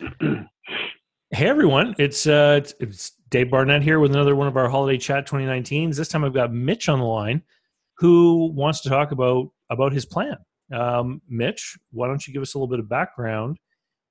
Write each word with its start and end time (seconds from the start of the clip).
Hey 1.30 1.48
everyone, 1.48 1.96
it's 1.98 2.28
uh, 2.28 2.60
it's, 2.62 2.74
it's 2.78 3.12
Dave 3.28 3.50
Barnett 3.50 3.82
here 3.82 3.98
with 3.98 4.12
another 4.12 4.36
one 4.36 4.46
of 4.46 4.56
our 4.56 4.68
holiday 4.68 4.96
chat 4.96 5.26
2019s. 5.26 5.96
This 5.96 6.06
time 6.06 6.22
I've 6.22 6.34
got 6.34 6.52
Mitch 6.52 6.88
on 6.88 7.00
the 7.00 7.04
line, 7.04 7.42
who 7.96 8.52
wants 8.54 8.82
to 8.82 8.88
talk 8.88 9.10
about 9.10 9.48
about 9.68 9.92
his 9.92 10.06
plan. 10.06 10.36
Um, 10.72 11.20
Mitch, 11.28 11.76
why 11.90 12.06
don't 12.06 12.24
you 12.24 12.32
give 12.32 12.42
us 12.42 12.54
a 12.54 12.58
little 12.58 12.68
bit 12.68 12.78
of 12.78 12.88
background? 12.88 13.56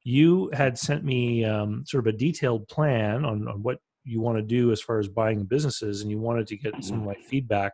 You 0.03 0.49
had 0.51 0.77
sent 0.77 1.05
me 1.05 1.45
um, 1.45 1.85
sort 1.85 2.05
of 2.05 2.13
a 2.13 2.17
detailed 2.17 2.67
plan 2.67 3.23
on, 3.23 3.47
on 3.47 3.63
what 3.63 3.77
you 4.03 4.19
want 4.19 4.37
to 4.37 4.43
do 4.43 4.73
as 4.73 4.81
far 4.81 4.99
as 4.99 5.07
buying 5.07 5.45
businesses, 5.45 6.01
and 6.01 6.11
you 6.11 6.19
wanted 6.19 6.47
to 6.47 6.57
get 6.57 6.83
some 6.83 6.99
of 6.99 7.05
my 7.05 7.15
feedback 7.29 7.71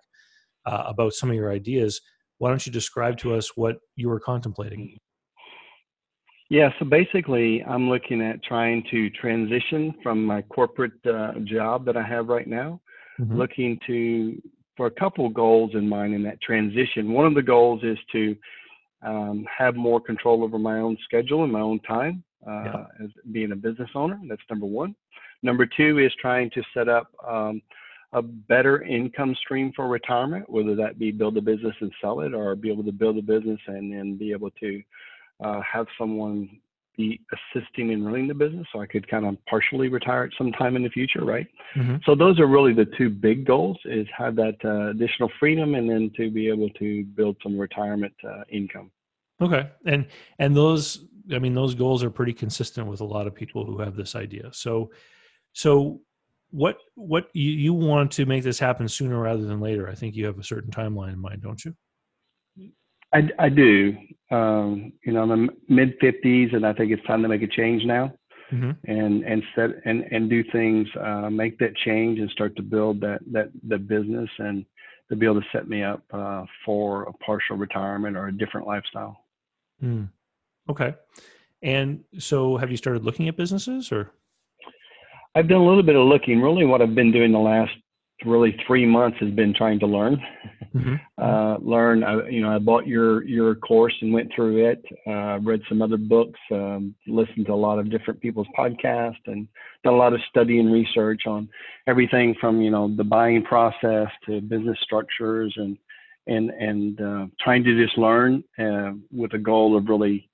uh, 0.67 0.83
about 0.85 1.13
some 1.13 1.29
of 1.29 1.35
your 1.35 1.51
ideas. 1.51 2.01
Why 2.37 2.49
don't 2.49 2.63
you 2.67 2.71
describe 2.71 3.17
to 3.19 3.33
us 3.33 3.57
what 3.57 3.77
you 3.95 4.09
were 4.09 4.19
contemplating? 4.19 4.99
Yeah, 6.49 6.69
so 6.79 6.85
basically, 6.85 7.63
I'm 7.63 7.89
looking 7.89 8.21
at 8.23 8.43
trying 8.43 8.83
to 8.89 9.09
transition 9.11 9.93
from 10.01 10.25
my 10.25 10.41
corporate 10.41 10.93
uh, 11.05 11.33
job 11.43 11.85
that 11.85 11.95
I 11.95 12.01
have 12.01 12.27
right 12.27 12.47
now, 12.47 12.81
mm-hmm. 13.19 13.37
looking 13.37 13.79
to 13.85 14.41
for 14.75 14.87
a 14.87 14.91
couple 14.91 15.29
goals 15.29 15.71
in 15.73 15.87
mind 15.87 16.15
in 16.15 16.23
that 16.23 16.41
transition. 16.41 17.13
One 17.13 17.25
of 17.25 17.35
the 17.35 17.43
goals 17.43 17.83
is 17.83 17.97
to 18.13 18.35
um, 19.03 19.45
have 19.55 19.75
more 19.75 20.01
control 20.01 20.43
over 20.43 20.57
my 20.57 20.79
own 20.79 20.97
schedule 21.03 21.43
and 21.43 21.51
my 21.51 21.59
own 21.59 21.79
time 21.81 22.23
uh, 22.47 22.63
yeah. 22.63 22.85
as 23.03 23.09
being 23.31 23.51
a 23.51 23.55
business 23.55 23.89
owner. 23.93 24.19
That's 24.27 24.41
number 24.49 24.65
one. 24.65 24.95
Number 25.43 25.65
two 25.65 25.99
is 25.99 26.11
trying 26.19 26.49
to 26.51 26.63
set 26.73 26.89
up 26.89 27.11
um, 27.27 27.61
a 28.13 28.21
better 28.21 28.81
income 28.81 29.35
stream 29.35 29.71
for 29.75 29.87
retirement, 29.87 30.49
whether 30.49 30.75
that 30.75 30.97
be 30.97 31.11
build 31.11 31.37
a 31.37 31.41
business 31.41 31.75
and 31.79 31.91
sell 32.01 32.21
it, 32.21 32.33
or 32.33 32.55
be 32.55 32.71
able 32.71 32.83
to 32.85 32.91
build 32.91 33.17
a 33.17 33.21
business 33.21 33.59
and 33.67 33.93
then 33.93 34.17
be 34.17 34.31
able 34.31 34.49
to 34.59 34.81
uh, 35.43 35.61
have 35.61 35.87
someone 35.97 36.49
be 36.99 37.21
assisting 37.55 37.91
in 37.91 38.03
running 38.03 38.27
the 38.27 38.33
business 38.33 38.67
so 38.73 38.81
I 38.81 38.85
could 38.85 39.07
kind 39.07 39.25
of 39.25 39.37
partially 39.49 39.87
retire 39.87 40.23
at 40.23 40.31
some 40.37 40.51
time 40.51 40.75
in 40.75 40.83
the 40.83 40.89
future, 40.89 41.23
right? 41.23 41.47
Mm-hmm. 41.75 41.95
So 42.05 42.13
those 42.13 42.39
are 42.41 42.45
really 42.45 42.73
the 42.73 42.87
two 42.97 43.09
big 43.09 43.45
goals 43.45 43.77
is 43.85 44.05
have 44.15 44.35
that 44.35 44.55
uh, 44.65 44.89
additional 44.89 45.31
freedom 45.39 45.75
and 45.75 45.89
then 45.89 46.11
to 46.17 46.29
be 46.29 46.49
able 46.49 46.69
to 46.71 47.05
build 47.05 47.37
some 47.41 47.57
retirement 47.57 48.13
uh, 48.27 48.43
income. 48.51 48.91
Okay. 49.41 49.69
And 49.85 50.07
and 50.39 50.53
those 50.53 51.05
I 51.33 51.39
mean 51.39 51.55
those 51.55 51.73
goals 51.73 52.03
are 52.03 52.09
pretty 52.09 52.33
consistent 52.33 52.87
with 52.87 52.99
a 52.99 53.05
lot 53.05 53.27
of 53.27 53.33
people 53.33 53.65
who 53.65 53.79
have 53.79 53.95
this 53.95 54.13
idea. 54.15 54.49
So 54.51 54.91
so 55.53 56.01
what 56.51 56.79
what 56.95 57.29
you, 57.33 57.51
you 57.51 57.73
want 57.73 58.11
to 58.13 58.25
make 58.25 58.43
this 58.43 58.59
happen 58.59 58.89
sooner 58.89 59.17
rather 59.19 59.45
than 59.45 59.61
later. 59.61 59.87
I 59.87 59.95
think 59.95 60.15
you 60.15 60.25
have 60.25 60.37
a 60.37 60.43
certain 60.43 60.71
timeline 60.71 61.13
in 61.13 61.19
mind, 61.19 61.41
don't 61.41 61.63
you? 61.63 61.73
I, 63.13 63.29
I 63.39 63.49
do. 63.49 63.97
Um, 64.31 64.93
you 65.03 65.13
know, 65.13 65.23
I'm 65.23 65.31
in 65.31 65.49
mid 65.67 65.99
50s, 65.99 66.55
and 66.55 66.65
I 66.65 66.73
think 66.73 66.91
it's 66.91 67.05
time 67.05 67.21
to 67.23 67.27
make 67.27 67.41
a 67.41 67.47
change 67.47 67.83
now, 67.83 68.13
mm-hmm. 68.51 68.71
and 68.89 69.23
and 69.23 69.43
set 69.55 69.71
and 69.85 70.03
and 70.11 70.29
do 70.29 70.43
things, 70.51 70.87
uh, 71.01 71.29
make 71.29 71.57
that 71.59 71.75
change, 71.77 72.19
and 72.19 72.29
start 72.29 72.55
to 72.57 72.61
build 72.61 73.01
that 73.01 73.19
that 73.31 73.49
the 73.67 73.77
business, 73.77 74.29
and 74.37 74.65
to 75.09 75.15
be 75.15 75.25
able 75.25 75.41
to 75.41 75.47
set 75.51 75.67
me 75.67 75.83
up 75.83 76.03
uh, 76.13 76.45
for 76.63 77.03
a 77.03 77.13
partial 77.13 77.57
retirement 77.57 78.15
or 78.15 78.27
a 78.27 78.37
different 78.37 78.67
lifestyle. 78.67 79.25
Mm. 79.83 80.09
Okay. 80.69 80.93
And 81.63 82.03
so, 82.19 82.57
have 82.57 82.69
you 82.69 82.77
started 82.77 83.03
looking 83.03 83.27
at 83.27 83.35
businesses, 83.35 83.91
or? 83.91 84.11
I've 85.35 85.47
done 85.47 85.61
a 85.61 85.65
little 85.65 85.83
bit 85.83 85.95
of 85.95 86.05
looking. 86.07 86.41
Really, 86.41 86.65
what 86.65 86.81
I've 86.81 86.95
been 86.95 87.11
doing 87.11 87.31
the 87.31 87.39
last 87.39 87.71
really 88.25 88.55
three 88.65 88.85
months 88.85 89.17
has 89.19 89.31
been 89.31 89.53
trying 89.53 89.79
to 89.79 89.87
learn. 89.87 90.21
Mm-hmm. 90.75 90.95
Uh, 91.17 91.57
learn. 91.57 92.03
I, 92.03 92.29
you 92.29 92.41
know, 92.41 92.53
I 92.53 92.59
bought 92.59 92.85
your 92.85 93.23
your 93.25 93.55
course 93.55 93.93
and 94.01 94.13
went 94.13 94.31
through 94.35 94.69
it. 94.69 94.83
Uh, 95.07 95.39
read 95.39 95.61
some 95.67 95.81
other 95.81 95.97
books. 95.97 96.39
Um, 96.51 96.93
listened 97.07 97.47
to 97.47 97.53
a 97.53 97.55
lot 97.55 97.79
of 97.79 97.89
different 97.89 98.21
people's 98.21 98.47
podcasts 98.57 99.25
and 99.25 99.47
done 99.83 99.93
a 99.93 99.97
lot 99.97 100.13
of 100.13 100.19
study 100.29 100.59
and 100.59 100.71
research 100.71 101.23
on 101.25 101.49
everything 101.87 102.35
from 102.39 102.61
you 102.61 102.69
know 102.69 102.93
the 102.95 103.03
buying 103.03 103.43
process 103.43 104.07
to 104.25 104.41
business 104.41 104.77
structures 104.83 105.53
and 105.57 105.77
and 106.27 106.51
and 106.51 107.01
uh, 107.01 107.25
trying 107.41 107.63
to 107.63 107.83
just 107.83 107.97
learn 107.97 108.43
uh, 108.59 108.91
with 109.11 109.33
a 109.33 109.39
goal 109.39 109.75
of 109.75 109.87
really 109.87 110.29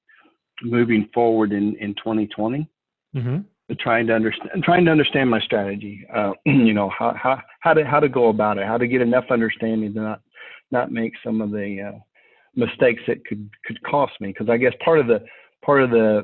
moving 0.63 1.09
forward 1.13 1.53
in 1.53 1.75
in 1.77 1.95
2020. 1.95 2.69
Mm-hmm 3.15 3.37
trying 3.79 4.05
to 4.05 4.13
understand 4.13 4.63
trying 4.63 4.85
to 4.85 4.91
understand 4.91 5.29
my 5.29 5.39
strategy 5.39 6.05
uh, 6.13 6.31
you 6.45 6.73
know 6.73 6.89
how, 6.89 7.15
how 7.21 7.41
how 7.61 7.73
to 7.73 7.83
how 7.83 7.99
to 7.99 8.07
go 8.07 8.29
about 8.29 8.57
it 8.57 8.67
how 8.67 8.77
to 8.77 8.87
get 8.87 9.01
enough 9.01 9.25
understanding 9.31 9.91
to 9.93 9.99
not 9.99 10.21
not 10.75 10.91
make 10.91 11.13
some 11.23 11.41
of 11.41 11.51
the 11.51 11.91
uh, 11.93 11.99
mistakes 12.55 13.01
that 13.07 13.25
could 13.25 13.49
could 13.65 13.81
cost 13.83 14.13
me 14.19 14.29
because 14.29 14.49
i 14.49 14.57
guess 14.57 14.73
part 14.83 14.99
of 14.99 15.07
the 15.07 15.19
part 15.63 15.81
of 15.81 15.89
the 15.89 16.23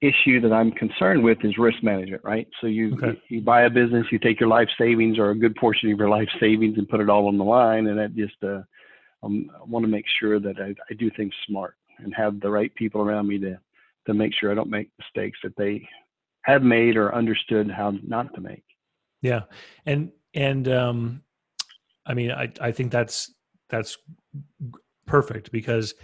issue 0.00 0.40
that 0.40 0.52
i'm 0.52 0.72
concerned 0.72 1.22
with 1.22 1.38
is 1.44 1.58
risk 1.58 1.82
management 1.82 2.22
right 2.24 2.48
so 2.60 2.66
you 2.66 2.94
okay. 2.94 3.20
you, 3.28 3.40
buy 3.40 3.62
a 3.62 3.70
business 3.70 4.06
you 4.10 4.18
take 4.18 4.40
your 4.40 4.48
life 4.48 4.68
savings 4.78 5.18
or 5.18 5.30
a 5.30 5.38
good 5.38 5.54
portion 5.56 5.90
of 5.92 5.98
your 5.98 6.08
life 6.08 6.28
savings 6.38 6.78
and 6.78 6.88
put 6.88 7.00
it 7.00 7.10
all 7.10 7.28
on 7.28 7.36
the 7.36 7.44
line 7.44 7.86
and 7.86 7.98
that 7.98 8.14
just 8.14 8.36
uh, 8.42 8.62
um, 9.22 9.50
i 9.60 9.64
want 9.64 9.84
to 9.84 9.90
make 9.90 10.06
sure 10.18 10.40
that 10.40 10.56
I, 10.58 10.74
I 10.90 10.94
do 10.98 11.10
things 11.16 11.34
smart 11.46 11.74
and 11.98 12.14
have 12.14 12.40
the 12.40 12.50
right 12.50 12.74
people 12.74 13.02
around 13.02 13.28
me 13.28 13.38
to 13.40 13.58
to 14.06 14.14
make 14.14 14.32
sure 14.34 14.50
i 14.50 14.54
don't 14.54 14.70
make 14.70 14.90
mistakes 14.98 15.38
that 15.42 15.56
they 15.56 15.86
have 16.42 16.62
made 16.62 16.96
or 16.96 17.14
understood 17.14 17.70
how 17.70 17.92
not 18.02 18.34
to 18.34 18.40
make. 18.40 18.64
Yeah. 19.22 19.42
And, 19.86 20.10
and, 20.34 20.68
um, 20.68 21.22
I 22.10 22.14
mean, 22.14 22.32
I, 22.32 22.52
I 22.60 22.72
think 22.72 22.90
that's, 22.90 23.32
that's 23.68 23.96
perfect 25.06 25.52
because 25.52 25.94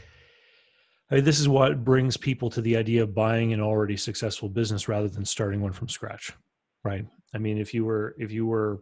I 1.11 1.17
mean, 1.17 1.25
this 1.25 1.39
is 1.39 1.49
what 1.49 1.85
brings 1.85 2.17
people 2.17 2.51
to 2.51 2.61
the 2.61 2.77
idea 2.77 3.03
of 3.03 3.15
buying 3.15 3.53
an 3.53 3.61
already 3.61 3.97
successful 3.97 4.49
business 4.49 4.89
rather 4.89 5.09
than 5.09 5.25
starting 5.25 5.61
one 5.61 5.73
from 5.73 5.89
scratch. 5.89 6.33
Right. 6.85 7.07
I 7.35 7.39
mean, 7.39 7.59
if 7.59 7.73
you 7.73 7.85
were, 7.85 8.15
if 8.19 8.33
you 8.33 8.47
were, 8.47 8.81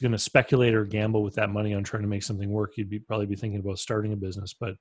going 0.00 0.12
to 0.12 0.18
speculate 0.18 0.74
or 0.74 0.86
gamble 0.86 1.22
with 1.22 1.34
that 1.34 1.50
money 1.50 1.74
on 1.74 1.84
trying 1.84 2.02
to 2.02 2.08
make 2.08 2.22
something 2.22 2.50
work, 2.50 2.72
you'd 2.76 2.88
be 2.88 2.98
probably 2.98 3.26
be 3.26 3.36
thinking 3.36 3.60
about 3.60 3.78
starting 3.78 4.14
a 4.14 4.16
business. 4.16 4.54
But 4.58 4.76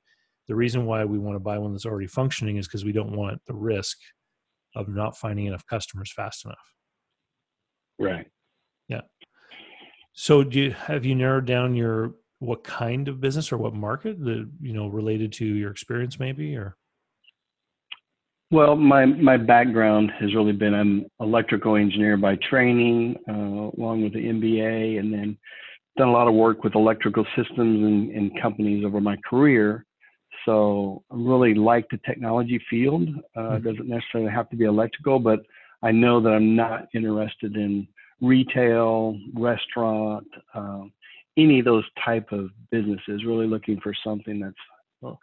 the 0.47 0.55
reason 0.55 0.85
why 0.85 1.03
we 1.03 1.19
want 1.19 1.35
to 1.35 1.41
buy 1.41 1.57
one 1.57 1.73
that's 1.73 1.85
already 1.85 2.07
functioning 2.07 2.55
is 2.55 2.67
because 2.67 2.85
we 2.85 2.93
don't 2.93 3.15
want 3.15 3.41
the 3.45 3.53
risk 3.53 3.97
of 4.75 4.87
not 4.87 5.17
finding 5.17 5.45
enough 5.45 5.65
customers 5.67 6.11
fast 6.13 6.45
enough. 6.45 6.73
Right. 7.99 8.27
So 10.13 10.43
do 10.43 10.59
you 10.59 10.71
have 10.71 11.05
you 11.05 11.15
narrowed 11.15 11.45
down 11.45 11.75
your 11.75 12.13
what 12.39 12.63
kind 12.63 13.07
of 13.07 13.21
business 13.21 13.51
or 13.51 13.57
what 13.57 13.73
market 13.73 14.19
that 14.23 14.49
you 14.61 14.73
know 14.73 14.87
related 14.87 15.31
to 15.31 15.45
your 15.45 15.71
experience 15.71 16.19
maybe 16.19 16.55
or 16.55 16.75
well 18.51 18.75
my 18.75 19.05
my 19.05 19.37
background 19.37 20.11
has 20.19 20.35
really 20.35 20.51
been 20.51 20.73
I'm 20.73 20.99
an 20.99 21.11
electrical 21.21 21.77
engineer 21.77 22.17
by 22.17 22.37
training 22.49 23.15
uh, 23.29 23.71
along 23.79 24.03
with 24.03 24.11
the 24.11 24.25
mba 24.25 24.99
and 24.99 25.13
then 25.13 25.37
done 25.95 26.09
a 26.09 26.11
lot 26.11 26.27
of 26.27 26.33
work 26.33 26.65
with 26.65 26.75
electrical 26.75 27.25
systems 27.37 27.81
and, 27.81 28.11
and 28.11 28.41
companies 28.41 28.83
over 28.83 28.99
my 28.99 29.15
career 29.29 29.85
so 30.45 31.03
I 31.11 31.15
really 31.15 31.53
like 31.53 31.87
the 31.89 31.99
technology 32.05 32.61
field. 32.69 33.07
Uh, 33.35 33.39
mm-hmm. 33.39 33.67
Doesn't 33.67 33.87
necessarily 33.87 34.31
have 34.31 34.49
to 34.49 34.55
be 34.55 34.65
electrical, 34.65 35.19
but 35.19 35.39
I 35.81 35.91
know 35.91 36.21
that 36.21 36.29
I'm 36.29 36.55
not 36.55 36.87
interested 36.93 37.55
in 37.55 37.87
retail, 38.23 39.19
restaurant, 39.35 40.25
uh, 40.55 40.83
any 41.37 41.59
of 41.59 41.65
those 41.65 41.83
type 42.03 42.31
of 42.31 42.49
businesses. 42.71 43.25
Really 43.25 43.47
looking 43.47 43.79
for 43.81 43.93
something 44.03 44.39
that's 44.39 44.55
well, 45.01 45.19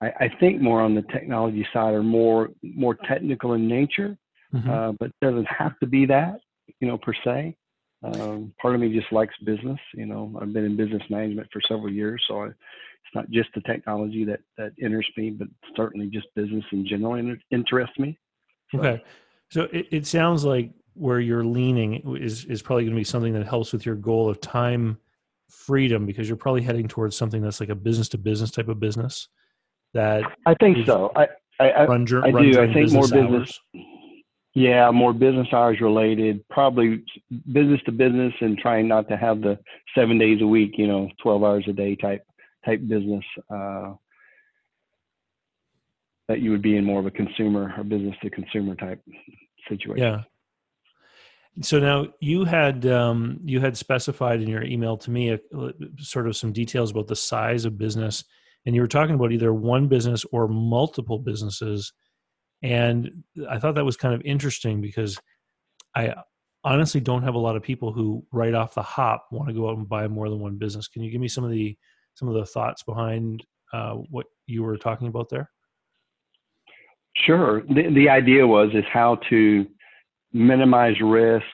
I, 0.00 0.06
I 0.20 0.30
think 0.40 0.60
more 0.60 0.80
on 0.80 0.94
the 0.94 1.02
technology 1.02 1.66
side 1.72 1.94
or 1.94 2.02
more 2.02 2.48
more 2.62 2.96
technical 3.06 3.52
in 3.52 3.68
nature, 3.68 4.16
mm-hmm. 4.52 4.70
uh, 4.70 4.92
but 4.92 5.12
doesn't 5.20 5.46
have 5.46 5.78
to 5.80 5.86
be 5.86 6.06
that, 6.06 6.40
you 6.80 6.88
know, 6.88 6.98
per 6.98 7.14
se. 7.24 7.54
Um, 8.02 8.54
part 8.62 8.76
of 8.76 8.80
me 8.80 8.96
just 8.96 9.12
likes 9.12 9.34
business. 9.44 9.78
You 9.92 10.06
know, 10.06 10.38
I've 10.40 10.52
been 10.52 10.64
in 10.64 10.76
business 10.76 11.02
management 11.10 11.48
for 11.52 11.60
several 11.68 11.92
years, 11.92 12.24
so 12.26 12.44
I 12.44 12.46
it's 12.46 13.14
not 13.14 13.30
just 13.30 13.48
the 13.54 13.60
technology 13.62 14.24
that 14.24 14.40
that 14.56 14.72
interests 14.80 15.12
me, 15.16 15.30
but 15.30 15.48
certainly 15.76 16.08
just 16.08 16.26
business 16.34 16.64
in 16.72 16.86
general 16.86 17.36
interests 17.50 17.98
me. 17.98 18.18
So. 18.70 18.78
Okay, 18.78 19.02
so 19.50 19.62
it, 19.72 19.86
it 19.90 20.06
sounds 20.06 20.44
like 20.44 20.70
where 20.98 21.20
you're 21.20 21.44
leaning 21.44 22.16
is 22.20 22.44
is 22.46 22.62
probably 22.62 22.84
going 22.84 22.94
to 22.94 23.00
be 23.00 23.04
something 23.04 23.32
that 23.34 23.46
helps 23.46 23.72
with 23.72 23.86
your 23.86 23.94
goal 23.94 24.28
of 24.28 24.40
time 24.40 24.98
freedom 25.48 26.06
because 26.06 26.28
you're 26.28 26.36
probably 26.36 26.62
heading 26.62 26.88
towards 26.88 27.16
something 27.16 27.40
that's 27.40 27.60
like 27.60 27.68
a 27.68 27.74
business 27.74 28.08
to 28.10 28.18
business 28.18 28.50
type 28.50 28.68
of 28.68 28.80
business. 28.80 29.28
That 29.94 30.24
I 30.44 30.54
think 30.54 30.86
so. 30.86 31.12
I 31.16 31.28
I, 31.60 31.70
I, 31.70 31.86
run, 31.86 32.06
I 32.12 32.30
run 32.30 32.50
do. 32.50 32.60
I 32.60 32.72
think 32.72 32.92
more 32.92 33.02
business. 33.02 33.60
Hours. 33.74 33.84
Yeah, 34.54 34.90
more 34.90 35.12
business 35.12 35.46
hours 35.52 35.80
related, 35.80 36.46
probably 36.48 37.04
business 37.52 37.80
to 37.86 37.92
business, 37.92 38.32
and 38.40 38.58
trying 38.58 38.88
not 38.88 39.08
to 39.08 39.16
have 39.16 39.40
the 39.40 39.58
seven 39.94 40.18
days 40.18 40.40
a 40.42 40.46
week, 40.46 40.72
you 40.76 40.86
know, 40.86 41.08
twelve 41.22 41.44
hours 41.44 41.64
a 41.68 41.72
day 41.72 41.96
type 41.96 42.24
type 42.64 42.80
business 42.86 43.24
uh, 43.50 43.92
that 46.28 46.40
you 46.40 46.50
would 46.50 46.62
be 46.62 46.76
in 46.76 46.84
more 46.84 47.00
of 47.00 47.06
a 47.06 47.10
consumer 47.10 47.72
or 47.76 47.84
business 47.84 48.16
to 48.22 48.30
consumer 48.30 48.74
type 48.74 49.00
situation. 49.68 50.04
Yeah. 50.04 50.22
So 51.60 51.80
now 51.80 52.06
you 52.20 52.44
had 52.44 52.86
um, 52.86 53.40
you 53.44 53.60
had 53.60 53.76
specified 53.76 54.40
in 54.40 54.48
your 54.48 54.62
email 54.62 54.96
to 54.98 55.10
me 55.10 55.30
a, 55.30 55.40
uh, 55.56 55.72
sort 55.98 56.28
of 56.28 56.36
some 56.36 56.52
details 56.52 56.90
about 56.90 57.08
the 57.08 57.16
size 57.16 57.64
of 57.64 57.78
business, 57.78 58.24
and 58.64 58.74
you 58.74 58.80
were 58.80 58.88
talking 58.88 59.14
about 59.14 59.32
either 59.32 59.52
one 59.52 59.88
business 59.88 60.24
or 60.32 60.46
multiple 60.46 61.18
businesses. 61.18 61.92
And 62.62 63.24
I 63.48 63.58
thought 63.58 63.74
that 63.76 63.84
was 63.84 63.96
kind 63.96 64.14
of 64.14 64.22
interesting 64.22 64.80
because 64.80 65.18
I 65.94 66.14
honestly 66.64 67.00
don't 67.00 67.22
have 67.22 67.34
a 67.34 67.38
lot 67.38 67.56
of 67.56 67.62
people 67.62 67.92
who 67.92 68.24
right 68.32 68.54
off 68.54 68.74
the 68.74 68.82
hop 68.82 69.26
want 69.30 69.48
to 69.48 69.54
go 69.54 69.68
out 69.68 69.78
and 69.78 69.88
buy 69.88 70.06
more 70.08 70.28
than 70.28 70.40
one 70.40 70.58
business. 70.58 70.88
Can 70.88 71.02
you 71.02 71.10
give 71.10 71.20
me 71.20 71.28
some 71.28 71.44
of 71.44 71.50
the 71.50 71.76
some 72.14 72.28
of 72.28 72.34
the 72.34 72.46
thoughts 72.46 72.82
behind 72.82 73.44
uh, 73.72 73.94
what 74.10 74.26
you 74.46 74.62
were 74.62 74.76
talking 74.76 75.08
about 75.08 75.28
there? 75.28 75.50
Sure. 77.26 77.62
The, 77.62 77.92
the 77.94 78.08
idea 78.08 78.46
was 78.46 78.70
is 78.74 78.84
how 78.92 79.16
to 79.28 79.66
minimize 80.38 80.94
risk, 81.00 81.44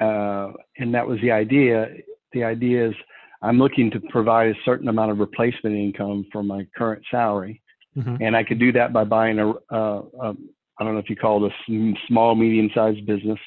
uh, 0.00 0.52
and 0.78 0.94
that 0.94 1.06
was 1.06 1.18
the 1.22 1.30
idea. 1.30 1.88
The 2.32 2.44
idea 2.44 2.88
is 2.88 2.94
I'm 3.42 3.58
looking 3.58 3.90
to 3.92 4.00
provide 4.10 4.50
a 4.50 4.58
certain 4.64 4.88
amount 4.88 5.10
of 5.10 5.18
replacement 5.18 5.74
income 5.74 6.26
for 6.30 6.42
my 6.42 6.66
current 6.76 7.02
salary, 7.10 7.62
mm-hmm. 7.96 8.16
and 8.20 8.36
I 8.36 8.44
could 8.44 8.58
do 8.58 8.72
that 8.72 8.92
by 8.92 9.04
buying 9.04 9.38
a, 9.38 9.48
a, 9.48 10.02
a 10.22 10.34
I 10.78 10.84
don't 10.84 10.94
know 10.94 11.00
if 11.00 11.10
you 11.10 11.16
call 11.16 11.44
it 11.44 11.52
a 11.52 11.94
small 12.08 12.34
medium 12.34 12.70
sized 12.74 13.06
business, 13.06 13.38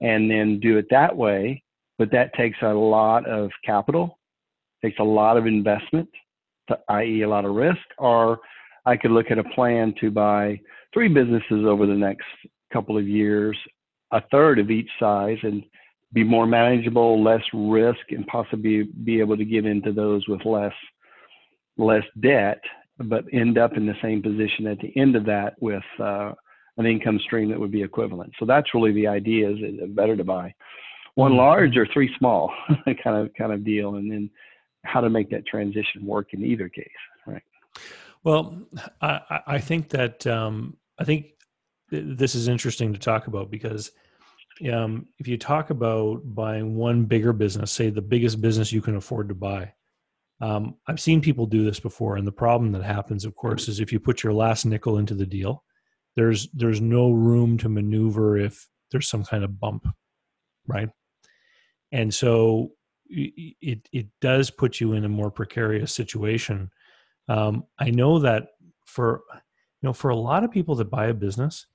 and 0.00 0.30
then 0.30 0.60
do 0.60 0.78
it 0.78 0.86
that 0.90 1.16
way. 1.16 1.62
But 1.98 2.10
that 2.12 2.34
takes 2.34 2.58
a 2.62 2.72
lot 2.72 3.28
of 3.28 3.50
capital, 3.64 4.18
takes 4.82 4.98
a 4.98 5.04
lot 5.04 5.36
of 5.36 5.46
investment, 5.46 6.08
i.e., 6.88 7.22
a 7.22 7.28
lot 7.28 7.44
of 7.44 7.54
risk. 7.54 7.82
Or 7.98 8.40
I 8.86 8.96
could 8.96 9.10
look 9.10 9.30
at 9.30 9.38
a 9.38 9.44
plan 9.44 9.94
to 10.00 10.10
buy 10.10 10.58
three 10.94 11.08
businesses 11.08 11.64
over 11.66 11.86
the 11.86 11.94
next 11.94 12.26
couple 12.72 12.96
of 12.96 13.06
years, 13.06 13.56
a 14.12 14.22
third 14.30 14.58
of 14.58 14.70
each 14.70 14.88
size, 15.00 15.38
and 15.42 15.64
be 16.12 16.22
more 16.22 16.46
manageable, 16.46 17.22
less 17.22 17.42
risk, 17.52 18.10
and 18.10 18.26
possibly 18.26 18.84
be 19.04 19.20
able 19.20 19.36
to 19.36 19.44
get 19.44 19.66
into 19.66 19.92
those 19.92 20.26
with 20.28 20.44
less 20.44 20.74
less 21.78 22.04
debt, 22.20 22.60
but 22.98 23.24
end 23.32 23.56
up 23.56 23.76
in 23.76 23.86
the 23.86 23.96
same 24.02 24.22
position 24.22 24.66
at 24.66 24.78
the 24.78 24.92
end 24.96 25.16
of 25.16 25.24
that 25.24 25.54
with 25.60 25.82
uh, 25.98 26.32
an 26.76 26.84
income 26.84 27.18
stream 27.24 27.48
that 27.48 27.58
would 27.58 27.72
be 27.72 27.82
equivalent. 27.82 28.32
So 28.38 28.44
that's 28.44 28.74
really 28.74 28.92
the 28.92 29.06
idea: 29.06 29.50
is 29.50 29.58
it 29.60 29.96
better 29.96 30.16
to 30.16 30.24
buy 30.24 30.54
one 31.14 31.32
mm-hmm. 31.32 31.38
large 31.38 31.76
or 31.76 31.86
three 31.92 32.14
small, 32.18 32.52
kind 33.02 33.16
of 33.16 33.30
kind 33.34 33.52
of 33.52 33.64
deal, 33.64 33.96
and 33.96 34.10
then 34.10 34.30
how 34.84 35.00
to 35.00 35.10
make 35.10 35.30
that 35.30 35.46
transition 35.46 36.04
work 36.04 36.32
in 36.32 36.44
either 36.44 36.68
case, 36.68 36.88
right? 37.26 37.42
Well, 38.24 38.62
I, 39.00 39.40
I 39.46 39.58
think 39.58 39.88
that 39.90 40.26
um, 40.26 40.76
I 40.98 41.04
think 41.04 41.26
this 41.92 42.34
is 42.34 42.48
interesting 42.48 42.92
to 42.92 42.98
talk 42.98 43.26
about 43.26 43.50
because 43.50 43.92
um, 44.72 45.06
if 45.18 45.28
you 45.28 45.36
talk 45.36 45.70
about 45.70 46.22
buying 46.24 46.74
one 46.74 47.04
bigger 47.04 47.32
business, 47.32 47.70
say 47.70 47.90
the 47.90 48.00
biggest 48.02 48.40
business 48.40 48.72
you 48.72 48.80
can 48.80 48.96
afford 48.96 49.28
to 49.28 49.34
buy, 49.34 49.72
um, 50.40 50.76
I've 50.86 51.00
seen 51.00 51.20
people 51.20 51.46
do 51.46 51.64
this 51.64 51.78
before, 51.78 52.16
and 52.16 52.26
the 52.26 52.32
problem 52.32 52.72
that 52.72 52.82
happens, 52.82 53.24
of 53.24 53.36
course, 53.36 53.68
is 53.68 53.78
if 53.78 53.92
you 53.92 54.00
put 54.00 54.22
your 54.22 54.32
last 54.32 54.64
nickel 54.64 54.98
into 54.98 55.14
the 55.14 55.26
deal, 55.26 55.64
there's 56.16 56.48
there's 56.52 56.80
no 56.80 57.10
room 57.10 57.58
to 57.58 57.68
maneuver 57.68 58.36
if 58.36 58.68
there's 58.90 59.08
some 59.08 59.24
kind 59.24 59.44
of 59.44 59.60
bump, 59.60 59.86
right? 60.66 60.88
And 61.92 62.12
so 62.12 62.72
it 63.06 63.88
it 63.92 64.06
does 64.20 64.50
put 64.50 64.80
you 64.80 64.94
in 64.94 65.04
a 65.04 65.08
more 65.08 65.30
precarious 65.30 65.92
situation. 65.92 66.70
Um, 67.28 67.64
I 67.78 67.90
know 67.90 68.18
that 68.18 68.48
for 68.84 69.22
you 69.30 69.86
know 69.86 69.92
for 69.92 70.10
a 70.10 70.16
lot 70.16 70.42
of 70.42 70.50
people 70.50 70.74
that 70.76 70.90
buy 70.90 71.06
a 71.06 71.14
business 71.14 71.66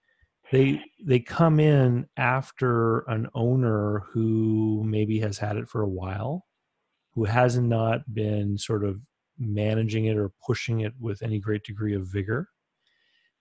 they 0.52 0.82
they 1.04 1.20
come 1.20 1.60
in 1.60 2.08
after 2.18 3.00
an 3.10 3.28
owner 3.34 4.04
who 4.12 4.84
maybe 4.86 5.20
has 5.20 5.38
had 5.38 5.58
it 5.58 5.68
for 5.68 5.82
a 5.82 5.90
while 5.90 6.46
who 7.18 7.26
has 7.26 7.58
not 7.58 8.02
been 8.14 8.58
sort 8.60 8.86
of 8.86 9.02
managing 9.40 10.06
it 10.06 10.18
or 10.18 10.32
pushing 10.46 10.82
it 10.82 10.94
with 11.00 11.24
any 11.24 11.40
great 11.40 11.64
degree 11.64 11.96
of 11.96 12.06
vigor. 12.06 12.48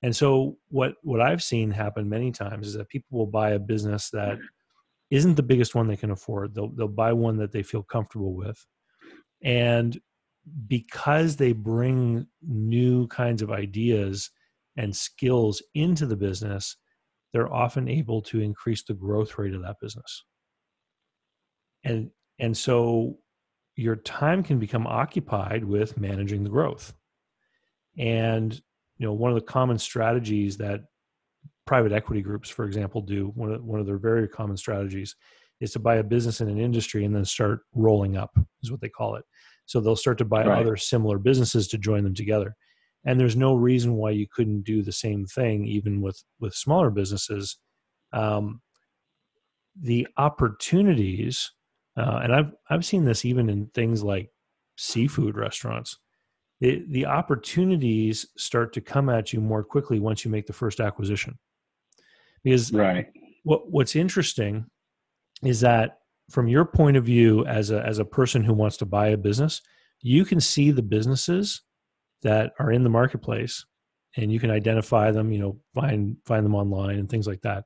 And 0.03 0.17
so 0.17 0.57
what 0.69 0.95
what 1.03 1.21
i've 1.21 1.43
seen 1.43 1.71
happen 1.71 2.09
many 2.09 2.33
times 2.33 2.69
is 2.69 2.75
that 2.75 2.89
people 2.89 3.19
will 3.19 3.27
buy 3.27 3.51
a 3.51 3.59
business 3.59 4.11
that 4.11 4.35
mm-hmm. 4.35 4.45
isn't 5.11 5.35
the 5.35 5.43
biggest 5.43 5.75
one 5.75 5.87
they 5.87 5.97
can 5.97 6.11
afford. 6.11 6.55
They'll 6.55 6.71
they'll 6.71 6.89
buy 6.89 7.13
one 7.13 7.37
that 7.39 7.53
they 7.53 7.63
feel 7.63 7.83
comfortable 7.83 8.35
with. 8.35 8.65
And 9.43 9.99
because 10.67 11.37
they 11.37 11.53
bring 11.53 12.27
new 12.41 13.07
kinds 13.09 13.43
of 13.43 13.51
ideas 13.51 14.31
and 14.77 14.95
skills 14.95 15.63
into 15.75 16.07
the 16.07 16.17
business, 16.17 16.77
they're 17.37 17.53
often 17.53 17.87
able 17.87 18.23
to 18.23 18.41
increase 18.41 18.83
the 18.83 18.95
growth 18.95 19.37
rate 19.37 19.53
of 19.53 19.61
that 19.61 19.77
business. 19.79 20.25
And 21.85 22.11
and 22.39 22.57
so 22.57 23.19
your 23.75 23.97
time 23.97 24.43
can 24.43 24.59
become 24.59 24.87
occupied 24.87 25.63
with 25.63 25.99
managing 26.01 26.45
the 26.45 26.49
growth. 26.49 26.95
And 27.99 28.55
you 28.97 29.07
know, 29.07 29.13
one 29.13 29.31
of 29.31 29.35
the 29.35 29.45
common 29.45 29.79
strategies 29.79 30.57
that 30.57 30.81
private 31.67 31.93
equity 31.93 32.23
groups, 32.23 32.49
for 32.49 32.65
example, 32.65 33.03
do 33.03 33.33
one 33.35 33.53
of 33.53 33.63
one 33.63 33.81
of 33.81 33.87
their 33.87 33.99
very 33.99 34.27
common 34.29 34.57
strategies 34.57 35.15
is 35.61 35.73
to 35.73 35.79
buy 35.79 35.97
a 35.97 36.03
business 36.03 36.41
in 36.41 36.49
an 36.49 36.59
industry 36.59 37.05
and 37.05 37.15
then 37.15 37.27
start 37.27 37.61
rolling 37.75 38.17
up, 38.17 38.31
is 38.63 38.71
what 38.71 38.81
they 38.81 38.89
call 38.89 39.17
it. 39.17 39.27
So 39.67 39.81
they'll 39.81 39.95
start 39.95 40.17
to 40.19 40.25
buy 40.25 40.47
right. 40.47 40.59
other 40.59 40.79
similar 40.79 41.19
businesses 41.19 41.69
to 41.69 41.77
join 41.77 42.03
them 42.03 42.15
together. 42.15 42.57
And 43.07 43.21
there's 43.21 43.37
no 43.37 43.55
reason 43.55 43.95
why 43.95 44.11
you 44.11 44.27
couldn't 44.31 44.63
do 44.63 44.83
the 44.83 44.93
same 44.93 45.27
thing 45.27 45.65
even 45.67 46.03
with 46.03 46.23
with 46.41 46.55
smaller 46.55 46.91
businesses. 46.91 47.57
Um, 48.13 48.61
the 49.81 50.09
opportunities, 50.17 51.53
uh, 51.97 52.21
and 52.23 52.35
I've 52.35 52.53
I've 52.69 52.85
seen 52.85 53.05
this 53.05 53.25
even 53.25 53.49
in 53.49 53.69
things 53.69 54.03
like 54.03 54.31
seafood 54.77 55.37
restaurants. 55.37 55.99
It, 56.61 56.91
the 56.91 57.07
opportunities 57.07 58.27
start 58.37 58.73
to 58.73 58.81
come 58.81 59.09
at 59.09 59.33
you 59.33 59.41
more 59.41 59.63
quickly 59.63 60.01
once 60.01 60.25
you 60.25 60.31
make 60.31 60.47
the 60.47 60.53
first 60.53 60.81
acquisition. 60.81 61.39
Because 62.43 62.73
right. 62.73 63.07
what 63.45 63.71
what's 63.71 63.95
interesting 63.95 64.67
is 65.45 65.61
that 65.61 65.99
from 66.31 66.49
your 66.49 66.65
point 66.65 66.97
of 66.97 67.05
view 67.05 67.47
as 67.47 67.71
a 67.71 67.85
as 67.87 68.01
a 68.01 68.05
person 68.05 68.43
who 68.43 68.55
wants 68.55 68.79
to 68.79 68.87
buy 68.87 69.09
a 69.09 69.17
business, 69.17 69.61
you 70.01 70.25
can 70.25 70.41
see 70.41 70.73
the 70.73 70.83
businesses 70.83 71.63
that 72.23 72.53
are 72.59 72.73
in 72.73 72.83
the 72.83 72.91
marketplace 72.91 73.65
and 74.17 74.33
you 74.33 74.41
can 74.41 74.51
identify 74.51 75.11
them, 75.11 75.33
you 75.33 75.39
know, 75.39 75.59
find 75.75 76.17
find 76.25 76.45
them 76.45 76.55
online 76.55 76.99
and 76.99 77.09
things 77.09 77.27
like 77.27 77.43
that. 77.43 77.65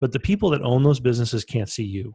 But 0.00 0.12
the 0.12 0.20
people 0.20 0.50
that 0.50 0.62
own 0.62 0.82
those 0.82 1.00
businesses 1.00 1.44
can't 1.44 1.68
see 1.68 1.84
you. 1.84 2.14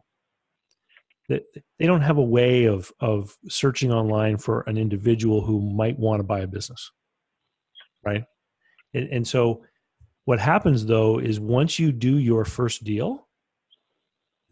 They, 1.28 1.40
they 1.78 1.86
don't 1.86 2.02
have 2.02 2.18
a 2.18 2.22
way 2.22 2.66
of 2.66 2.92
of 3.00 3.34
searching 3.48 3.92
online 3.92 4.36
for 4.36 4.62
an 4.66 4.76
individual 4.76 5.40
who 5.42 5.60
might 5.60 5.98
want 5.98 6.20
to 6.20 6.24
buy 6.24 6.40
a 6.40 6.46
business. 6.46 6.90
Right? 8.04 8.24
And, 8.92 9.08
and 9.10 9.26
so 9.26 9.64
what 10.26 10.38
happens 10.38 10.86
though 10.86 11.18
is 11.18 11.40
once 11.40 11.78
you 11.78 11.92
do 11.92 12.18
your 12.18 12.44
first 12.44 12.84
deal, 12.84 13.28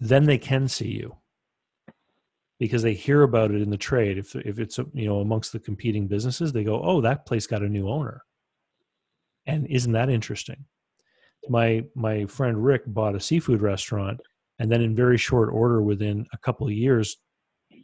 then 0.00 0.25
they 0.25 0.38
can 0.38 0.69
see 0.69 0.88
you 0.88 1.16
because 2.62 2.83
they 2.85 2.95
hear 2.95 3.23
about 3.23 3.50
it 3.50 3.61
in 3.61 3.71
the 3.71 3.76
trade. 3.76 4.19
If 4.19 4.37
if 4.37 4.61
it's 4.61 4.78
uh, 4.78 4.85
you 4.95 5.07
know 5.07 5.19
amongst 5.19 5.52
the 5.52 5.59
competing 5.59 6.07
businesses, 6.07 6.52
they 6.52 6.62
go, 6.62 6.81
"Oh, 6.81 7.00
that 7.00 7.26
place 7.26 7.45
got 7.45 7.64
a 7.64 7.69
new 7.69 7.88
owner," 7.88 8.23
and 9.47 9.66
isn't 9.66 9.90
that 9.90 10.09
interesting? 10.09 10.64
My 11.49 11.83
my 11.97 12.25
friend 12.26 12.64
Rick 12.64 12.83
bought 12.87 13.16
a 13.16 13.21
seafood 13.21 13.62
restaurant, 13.62 14.21
and 14.61 14.71
then 14.71 14.81
in 14.81 14.95
very 14.95 15.19
short 15.19 15.50
order, 15.52 15.83
within 15.83 16.25
a 16.33 16.38
couple 16.38 16.69
of 16.69 16.73
years, 16.73 17.16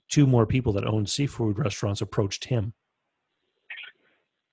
two 0.09 0.29
more 0.29 0.47
people 0.47 0.73
that 0.75 0.87
owned 0.87 1.11
seafood 1.11 1.59
restaurants 1.59 2.01
approached 2.01 2.45
him, 2.45 2.73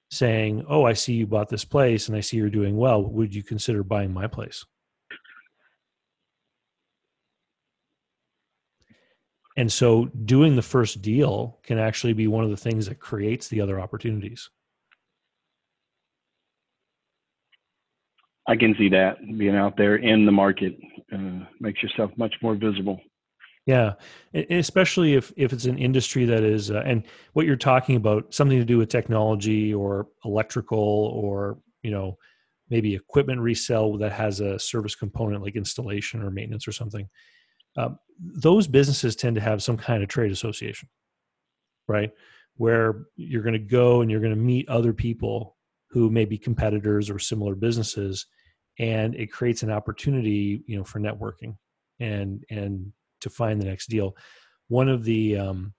saying, 0.10 0.66
"Oh, 0.68 0.86
I 0.86 0.94
see 0.94 1.14
you 1.14 1.28
bought 1.28 1.50
this 1.50 1.66
place, 1.66 2.08
and 2.08 2.18
I 2.18 2.22
see 2.22 2.38
you're 2.38 2.50
doing 2.50 2.78
well. 2.78 3.04
Would 3.04 3.36
you 3.36 3.44
consider 3.44 3.84
buying 3.84 4.12
my 4.12 4.26
place?" 4.26 4.66
And 9.58 9.72
so 9.72 10.06
doing 10.06 10.56
the 10.56 10.62
first 10.62 11.02
deal 11.02 11.60
can 11.64 11.80
actually 11.80 12.14
be 12.14 12.28
one 12.28 12.44
of 12.44 12.50
the 12.50 12.58
things 12.58 12.88
that 12.88 13.00
creates 13.00 13.48
the 13.48 13.62
other 13.62 13.80
opportunities. 13.80 14.50
I 18.48 18.56
can 18.56 18.76
see 18.78 18.90
that 18.90 19.18
being 19.38 19.56
out 19.56 19.76
there 19.78 19.96
in 19.96 20.26
the 20.26 20.32
market 20.32 20.78
uh, 21.12 21.46
makes 21.60 21.82
yourself 21.82 22.12
much 22.18 22.36
more 22.42 22.56
visible. 22.56 23.02
Yeah, 23.66 23.94
especially 24.52 25.16
if 25.16 25.34
if 25.36 25.52
it's 25.52 25.66
an 25.66 25.80
industry 25.80 26.26
that 26.26 26.44
is, 26.44 26.70
uh, 26.70 26.84
and 26.86 27.04
what 27.34 27.48
you're 27.48 27.56
talking 27.56 27.96
about, 27.96 28.32
something 28.32 28.60
to 28.60 28.66
do 28.66 28.78
with 28.78 28.90
technology 28.90 29.74
or 29.74 30.08
electrical 30.24 30.78
or 30.78 31.58
you 31.82 31.90
know 31.90 32.20
maybe 32.70 32.94
equipment 32.94 33.42
resale 33.42 33.98
that 33.98 34.12
has 34.12 34.40
a 34.40 34.60
service 34.60 34.94
component 34.94 35.42
like 35.42 35.56
installation 35.56 36.22
or 36.22 36.30
maintenance 36.30 36.68
or 36.68 36.72
something. 36.72 37.10
Uh, 37.76 37.90
those 38.20 38.68
businesses 38.68 39.16
tend 39.16 39.36
to 39.36 39.42
have 39.42 39.62
some 39.62 39.78
kind 39.78 40.02
of 40.02 40.10
trade 40.10 40.32
association, 40.32 40.90
right? 41.88 42.12
Where 42.56 43.06
you're 43.16 43.44
going 43.44 43.54
to 43.54 43.60
go 43.60 44.02
and 44.02 44.10
you're 44.10 44.22
going 44.22 44.34
to 44.34 44.40
meet 44.40 44.70
other 44.70 44.94
people 44.94 45.58
who 45.90 46.10
may 46.10 46.26
be 46.26 46.38
competitors 46.38 47.10
or 47.10 47.20
similar 47.20 47.56
businesses, 47.56 48.26
and 48.80 49.16
it 49.16 49.32
creates 49.32 49.64
an 49.64 49.72
opportunity, 49.72 50.64
you 50.68 50.78
know, 50.78 50.84
for 50.84 51.00
networking 51.00 51.58
and 52.00 52.44
and 52.50 52.92
to 53.22 53.30
find 53.30 53.62
the 53.62 53.66
next 53.66 53.88
deal. 53.88 54.16
One 54.68 54.90
of 54.90 55.04
the 55.04 55.38
um, 55.38 55.74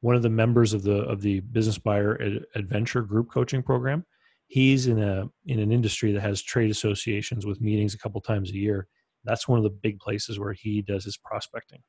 one 0.00 0.16
of 0.16 0.22
the 0.22 0.30
members 0.30 0.72
of 0.72 0.82
the 0.82 1.02
of 1.02 1.20
the 1.20 1.40
business 1.40 1.78
buyer 1.78 2.18
advantage 2.54 3.08
group 3.08 3.30
coaching 3.30 3.62
program 3.62 4.04
he's 4.48 4.86
in 4.86 5.00
a 5.00 5.28
in 5.46 5.60
an 5.60 5.70
industry 5.70 6.10
that 6.12 6.22
has 6.22 6.42
trade 6.42 6.70
associations 6.70 7.46
with 7.46 7.60
meetings 7.60 7.94
a 7.94 7.98
couple 7.98 8.20
times 8.20 8.50
a 8.50 8.54
year 8.54 8.88
that's 9.28 9.46
one 9.46 9.58
of 9.58 9.64
the 9.64 9.70
big 9.70 9.98
places 10.00 10.38
where 10.38 10.52
he 10.52 10.82
does 10.82 11.04
his 11.04 11.16
prospecting. 11.16 11.80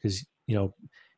Because 0.00 0.24
you 0.46 0.54
know 0.54 0.74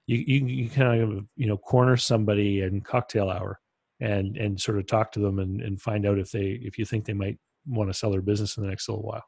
you, 0.07 0.19
you 0.19 0.47
you 0.47 0.71
kind 0.71 1.03
of 1.03 1.27
you 1.37 1.47
know 1.47 1.57
corner 1.57 1.97
somebody 1.97 2.63
in 2.63 2.81
cocktail 2.81 3.29
hour 3.29 3.61
and 4.01 4.37
and 4.37 4.61
sort 4.61 4.79
of 4.79 4.87
talk 4.87 5.13
to 5.13 5.21
them 5.21 5.39
and, 5.39 5.61
and 5.61 5.81
find 5.81 6.07
out 6.07 6.19
if 6.19 6.31
they 6.31 6.59
if 6.63 6.79
you 6.79 6.85
think 6.85 7.05
they 7.05 7.13
might 7.13 7.39
want 7.67 7.91
to 7.91 7.95
sell 7.95 8.11
their 8.11 8.23
business 8.23 8.57
in 8.57 8.63
the 8.63 8.69
next 8.69 8.89
little 8.89 9.05
while. 9.05 9.25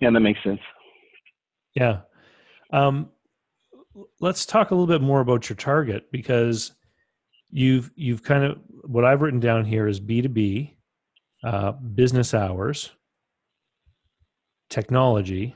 Yeah 0.00 0.10
that 0.10 0.20
makes 0.20 0.42
sense. 0.44 0.60
Yeah. 1.74 2.00
Um, 2.72 3.10
let's 4.20 4.46
talk 4.46 4.70
a 4.70 4.74
little 4.74 4.86
bit 4.86 5.02
more 5.02 5.20
about 5.20 5.48
your 5.48 5.56
target 5.56 6.10
because 6.10 6.72
you've 7.52 7.90
you've 7.94 8.24
kind 8.24 8.44
of 8.44 8.58
what 8.82 9.04
I've 9.04 9.20
written 9.20 9.38
down 9.38 9.64
here 9.64 9.86
is 9.86 10.00
B 10.00 10.22
two 10.22 10.28
B, 10.28 10.76
uh, 11.44 11.72
business 11.72 12.34
hours, 12.34 12.90
technology, 14.70 15.54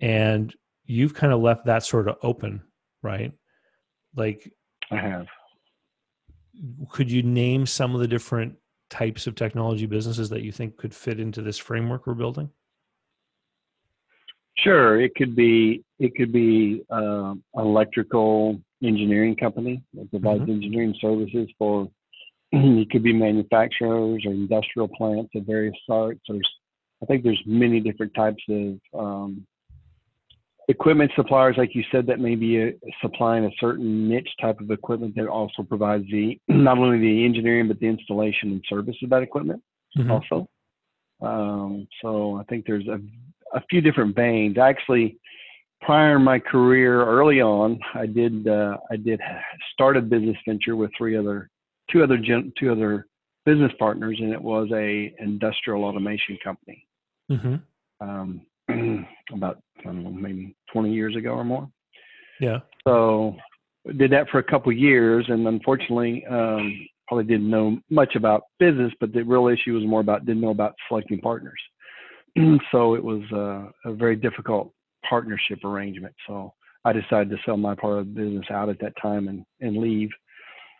and 0.00 0.54
you've 0.86 1.12
kind 1.12 1.32
of 1.32 1.40
left 1.40 1.66
that 1.66 1.84
sort 1.84 2.08
of 2.08 2.16
open, 2.22 2.62
right? 3.02 3.32
Like 4.16 4.50
I 4.90 4.96
have. 4.96 5.26
Could 6.90 7.10
you 7.10 7.22
name 7.22 7.66
some 7.66 7.94
of 7.94 8.00
the 8.00 8.08
different 8.08 8.54
types 8.90 9.26
of 9.26 9.34
technology 9.34 9.86
businesses 9.86 10.28
that 10.30 10.42
you 10.42 10.52
think 10.52 10.76
could 10.76 10.94
fit 10.94 11.20
into 11.20 11.42
this 11.42 11.58
framework 11.58 12.06
we're 12.06 12.14
building? 12.14 12.50
Sure, 14.58 15.00
it 15.00 15.14
could 15.14 15.34
be 15.34 15.82
it 15.98 16.14
could 16.14 16.32
be 16.32 16.82
uh, 16.90 17.34
electrical 17.54 18.60
engineering 18.82 19.36
company 19.36 19.82
that 19.94 20.10
provides 20.10 20.42
mm-hmm. 20.42 20.52
engineering 20.52 20.94
services 21.00 21.48
for. 21.58 21.88
it 22.52 22.90
could 22.90 23.04
be 23.04 23.12
manufacturers 23.12 24.24
or 24.26 24.32
industrial 24.32 24.88
plants 24.88 25.30
of 25.36 25.44
various 25.44 25.76
sorts. 25.86 26.20
There's, 26.28 26.48
I 27.00 27.06
think 27.06 27.22
there's 27.22 27.40
many 27.46 27.78
different 27.78 28.12
types 28.14 28.42
of 28.48 28.78
um, 28.98 29.46
equipment 30.68 31.12
suppliers, 31.14 31.54
like 31.58 31.74
you 31.74 31.84
said, 31.92 32.06
that 32.06 32.18
may 32.18 32.34
be 32.34 32.60
a, 32.60 32.72
supplying 33.00 33.44
a 33.44 33.50
certain 33.60 34.08
niche 34.08 34.28
type 34.40 34.58
of 34.60 34.70
equipment 34.70 35.14
that 35.16 35.28
also 35.28 35.62
provides 35.62 36.04
the 36.10 36.40
not 36.48 36.78
only 36.78 36.98
the 36.98 37.24
engineering 37.24 37.68
but 37.68 37.78
the 37.78 37.86
installation 37.86 38.50
and 38.50 38.64
service 38.68 38.96
of 39.02 39.10
that 39.10 39.22
equipment 39.22 39.62
mm-hmm. 39.96 40.10
also. 40.10 40.48
Um, 41.22 41.86
so 42.02 42.36
I 42.36 42.44
think 42.44 42.64
there's 42.66 42.88
a 42.88 42.98
a 43.52 43.62
few 43.68 43.80
different 43.80 44.14
veins. 44.14 44.58
Actually, 44.58 45.18
prior 45.80 46.16
in 46.16 46.22
my 46.22 46.38
career, 46.38 47.04
early 47.04 47.40
on, 47.40 47.78
I 47.94 48.06
did 48.06 48.46
uh, 48.46 48.76
I 48.90 48.96
did 48.96 49.20
start 49.72 49.96
a 49.96 50.02
business 50.02 50.36
venture 50.46 50.76
with 50.76 50.90
three 50.96 51.16
other 51.16 51.50
two 51.90 52.02
other 52.02 52.18
gen, 52.18 52.52
two 52.58 52.70
other 52.70 53.06
business 53.46 53.72
partners, 53.78 54.18
and 54.20 54.32
it 54.32 54.40
was 54.40 54.68
a 54.72 55.14
industrial 55.18 55.84
automation 55.84 56.38
company. 56.42 56.86
Mm-hmm. 57.30 57.56
Um, 58.00 58.42
about 59.32 59.62
I 59.80 59.84
don't 59.84 60.04
know, 60.04 60.10
maybe 60.10 60.54
20 60.72 60.92
years 60.92 61.16
ago 61.16 61.30
or 61.30 61.44
more. 61.44 61.68
Yeah. 62.40 62.58
So 62.86 63.36
did 63.96 64.12
that 64.12 64.28
for 64.30 64.38
a 64.38 64.44
couple 64.44 64.72
years, 64.72 65.26
and 65.28 65.46
unfortunately, 65.46 66.24
um, 66.30 66.86
probably 67.08 67.24
didn't 67.24 67.50
know 67.50 67.78
much 67.90 68.14
about 68.14 68.42
business. 68.58 68.92
But 69.00 69.12
the 69.12 69.22
real 69.22 69.48
issue 69.48 69.74
was 69.74 69.84
more 69.84 70.00
about 70.00 70.26
didn't 70.26 70.42
know 70.42 70.50
about 70.50 70.74
selecting 70.88 71.20
partners. 71.20 71.60
so 72.72 72.94
it 72.94 73.02
was 73.02 73.22
a 73.84 73.92
very 73.92 74.16
difficult 74.16 74.72
partnership 75.10 75.64
arrangement. 75.64 76.14
So 76.26 76.54
I 76.84 76.94
decided 76.94 77.30
to 77.30 77.36
sell 77.44 77.58
my 77.58 77.74
part 77.74 77.98
of 77.98 78.06
the 78.06 78.12
business 78.12 78.46
out 78.50 78.70
at 78.70 78.78
that 78.80 78.94
time 79.02 79.28
and, 79.28 79.44
and 79.60 79.76
leave 79.76 80.08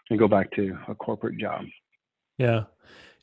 and 0.09 0.19
go 0.19 0.27
back 0.27 0.51
to 0.53 0.79
a 0.89 0.95
corporate 0.95 1.39
job. 1.39 1.65
Yeah. 2.39 2.65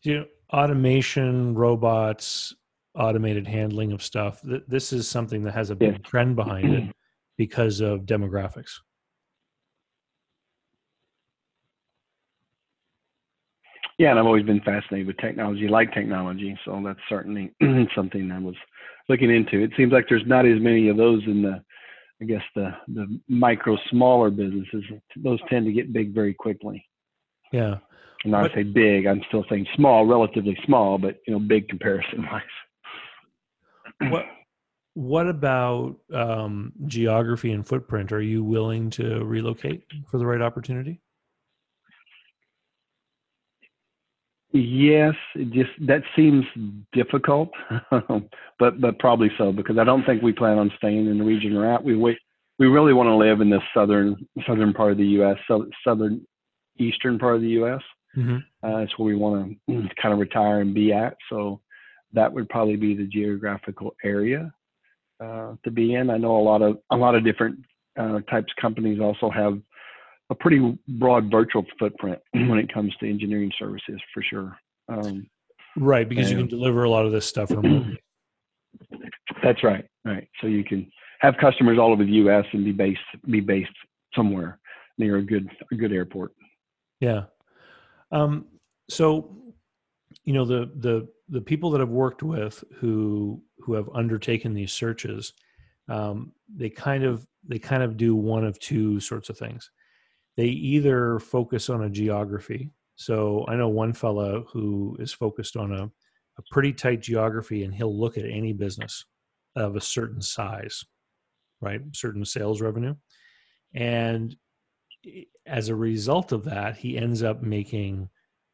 You 0.03 0.19
know, 0.19 0.25
automation, 0.53 1.55
robots, 1.55 2.53
automated 2.93 3.47
handling 3.47 3.93
of 3.93 4.03
stuff. 4.03 4.41
Th- 4.41 4.63
this 4.67 4.93
is 4.93 5.07
something 5.07 5.43
that 5.43 5.53
has 5.53 5.71
a 5.71 5.75
big 5.75 6.03
trend 6.03 6.35
behind 6.35 6.73
it 6.73 6.95
because 7.37 7.79
of 7.79 8.01
demographics. 8.01 8.73
yeah, 13.97 14.11
and 14.11 14.19
I've 14.19 14.25
always 14.25 14.45
been 14.45 14.61
fascinated 14.61 15.07
with 15.07 15.17
technology, 15.17 15.67
like 15.67 15.91
technology. 15.93 16.57
So 16.65 16.79
that's 16.85 16.99
certainly 17.09 17.51
something 17.95 18.27
that 18.29 18.41
was 18.41 18.55
looking 19.09 19.33
into. 19.33 19.61
It 19.63 19.71
seems 19.77 19.91
like 19.91 20.05
there's 20.09 20.25
not 20.25 20.45
as 20.45 20.59
many 20.59 20.89
of 20.89 20.97
those 20.97 21.23
in 21.25 21.41
the, 21.41 21.61
I 22.21 22.25
guess 22.25 22.41
the 22.55 22.75
the 22.87 23.19
micro 23.27 23.77
smaller 23.89 24.29
businesses. 24.29 24.83
Those 25.15 25.39
tend 25.49 25.65
to 25.65 25.71
get 25.71 25.93
big 25.93 26.13
very 26.13 26.33
quickly. 26.33 26.85
Yeah. 27.51 27.77
And 28.23 28.35
I 28.35 28.53
say 28.53 28.63
big, 28.63 29.05
I'm 29.05 29.21
still 29.27 29.45
saying 29.47 29.67
small, 29.75 30.05
relatively 30.05 30.57
small, 30.65 30.97
but 30.97 31.17
you 31.27 31.33
know, 31.33 31.39
big 31.39 31.69
comparison 31.69 32.25
wise. 32.25 32.41
what 34.11 34.25
what 34.95 35.27
about 35.27 35.97
um, 36.11 36.73
geography 36.87 37.51
and 37.51 37.65
footprint? 37.65 38.11
Are 38.11 38.21
you 38.21 38.43
willing 38.43 38.89
to 38.91 39.23
relocate 39.23 39.83
for 40.09 40.17
the 40.17 40.25
right 40.25 40.41
opportunity? 40.41 40.99
Yes, 44.51 45.13
it 45.35 45.51
just 45.51 45.71
that 45.87 46.03
seems 46.15 46.45
difficult, 46.93 47.49
but 48.59 48.79
but 48.79 48.97
probably 48.99 49.29
so 49.37 49.51
because 49.51 49.77
I 49.77 49.83
don't 49.83 50.05
think 50.05 50.21
we 50.21 50.31
plan 50.31 50.57
on 50.57 50.71
staying 50.77 51.07
in 51.07 51.17
the 51.17 51.23
region 51.23 51.53
we're 51.53 51.71
at. 51.71 51.83
We 51.83 51.95
we 51.97 52.17
we 52.57 52.67
really 52.67 52.93
want 52.93 53.07
to 53.07 53.15
live 53.15 53.41
in 53.41 53.49
the 53.49 53.59
southern 53.73 54.15
southern 54.47 54.73
part 54.73 54.93
of 54.93 54.97
the 54.97 55.05
U.S. 55.05 55.37
So, 55.47 55.67
southern 55.85 56.25
eastern 56.79 57.19
part 57.19 57.35
of 57.35 57.41
the 57.41 57.49
U.S. 57.49 57.81
Mm-hmm. 58.15 58.37
Uh, 58.63 58.79
that's 58.79 58.97
where 58.97 59.07
we 59.07 59.15
want 59.15 59.57
to 59.69 59.89
kind 60.01 60.13
of 60.13 60.19
retire 60.19 60.61
and 60.61 60.73
be 60.73 60.93
at. 60.93 61.17
So 61.29 61.61
that 62.13 62.31
would 62.31 62.49
probably 62.49 62.77
be 62.77 62.95
the 62.95 63.05
geographical 63.05 63.95
area 64.03 64.53
uh, 65.23 65.53
to 65.63 65.71
be 65.71 65.95
in. 65.95 66.09
I 66.09 66.17
know 66.17 66.37
a 66.37 66.41
lot 66.41 66.61
of 66.61 66.77
a 66.91 66.95
lot 66.95 67.15
of 67.15 67.23
different 67.23 67.59
uh, 67.99 68.21
types 68.29 68.51
of 68.55 68.61
companies 68.61 68.99
also 68.99 69.29
have 69.29 69.59
a 70.29 70.35
pretty 70.35 70.77
broad 70.87 71.31
virtual 71.31 71.65
footprint 71.79 72.19
when 72.33 72.59
it 72.59 72.73
comes 72.73 72.95
to 72.97 73.09
engineering 73.09 73.51
services 73.57 74.01
for 74.13 74.21
sure. 74.21 74.57
Um, 74.89 75.27
right, 75.77 76.07
because 76.07 76.29
and, 76.29 76.39
you 76.39 76.45
can 76.45 76.57
deliver 76.57 76.83
a 76.83 76.89
lot 76.89 77.05
of 77.05 77.11
this 77.11 77.25
stuff 77.25 77.51
remotely. 77.51 78.01
That's 79.43 79.63
right. 79.63 79.85
Right. 80.05 80.27
So 80.41 80.47
you 80.47 80.63
can 80.63 80.89
have 81.19 81.35
customers 81.37 81.77
all 81.79 81.91
over 81.91 82.03
the 82.03 82.13
U.S. 82.13 82.45
and 82.53 82.63
be 82.63 82.71
based 82.71 82.99
be 83.29 83.39
based 83.39 83.71
somewhere 84.15 84.59
near 84.97 85.17
a 85.17 85.23
good 85.23 85.49
a 85.71 85.75
good 85.75 85.91
airport. 85.91 86.33
Yeah. 86.99 87.23
Um, 88.11 88.45
so, 88.89 89.35
you 90.23 90.33
know 90.33 90.45
the 90.45 90.71
the 90.77 91.07
the 91.29 91.41
people 91.41 91.71
that 91.71 91.81
I've 91.81 91.89
worked 91.89 92.23
with 92.23 92.63
who 92.75 93.41
who 93.59 93.73
have 93.73 93.89
undertaken 93.93 94.53
these 94.53 94.71
searches, 94.71 95.33
um, 95.89 96.31
they 96.53 96.69
kind 96.69 97.03
of 97.03 97.25
they 97.47 97.59
kind 97.59 97.83
of 97.83 97.97
do 97.97 98.15
one 98.15 98.45
of 98.45 98.59
two 98.59 98.99
sorts 98.99 99.29
of 99.29 99.37
things 99.37 99.69
they 100.37 100.45
either 100.45 101.19
focus 101.19 101.69
on 101.69 101.83
a 101.83 101.89
geography. 101.89 102.71
So 102.95 103.45
I 103.47 103.55
know 103.55 103.67
one 103.67 103.93
fella 103.93 104.41
who 104.51 104.95
is 104.99 105.11
focused 105.11 105.57
on 105.57 105.73
a, 105.73 105.83
a 105.85 106.41
pretty 106.51 106.73
tight 106.73 107.01
geography 107.01 107.63
and 107.63 107.73
he'll 107.73 107.97
look 107.99 108.17
at 108.17 108.25
any 108.25 108.53
business 108.53 109.03
of 109.55 109.75
a 109.75 109.81
certain 109.81 110.21
size, 110.21 110.83
right? 111.59 111.81
Certain 111.93 112.23
sales 112.23 112.61
revenue. 112.61 112.95
And 113.73 114.35
as 115.45 115.69
a 115.69 115.75
result 115.75 116.31
of 116.31 116.43
that, 116.45 116.77
he 116.77 116.97
ends 116.97 117.23
up 117.23 117.41
making 117.41 118.09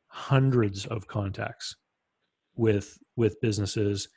hundreds 0.08 0.86
of 0.86 1.08
contacts 1.08 1.76
with 2.56 2.98
with 3.16 3.42
businesses 3.42 4.08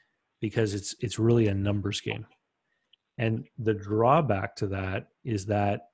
because 0.41 0.75
it's 0.75 0.95
it's 1.01 1.19
really 1.19 1.49
a 1.49 1.55
numbers 1.55 2.01
game. 2.01 2.27
And 3.19 3.47
the 3.59 3.75
drawback 3.75 4.57
to 4.57 4.67
that 4.69 5.09
is 5.25 5.47
that 5.47 5.89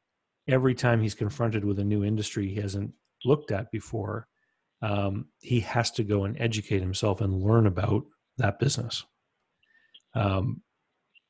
every 0.48 0.74
time 0.74 1.00
he's 1.00 1.14
confronted 1.14 1.64
with 1.64 1.78
a 1.78 1.84
new 1.84 2.04
industry 2.04 2.48
he 2.48 2.60
hasn't 2.60 2.92
looked 3.24 3.50
at 3.52 3.70
before, 3.70 4.26
um, 4.82 5.26
he 5.40 5.60
has 5.60 5.90
to 5.92 6.04
go 6.04 6.24
and 6.24 6.40
educate 6.40 6.80
himself 6.80 7.20
and 7.20 7.42
learn 7.42 7.66
about 7.66 8.04
that 8.38 8.58
business. 8.58 9.04
Um, 10.14 10.62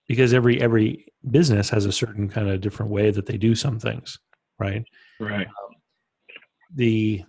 because 0.09 0.35
every 0.35 0.61
every 0.61 1.07
business 1.31 1.71
has 1.71 1.87
a 1.87 1.93
certain 1.93 2.29
kind 2.29 2.49
of 2.49 2.61
different 2.61 2.91
way 2.91 3.11
that 3.11 3.27
they 3.27 3.37
do 3.37 3.55
some 3.55 3.79
things, 3.79 4.19
right? 4.59 4.85
Right. 5.21 5.47
Um, 5.47 5.75
the 6.75 7.25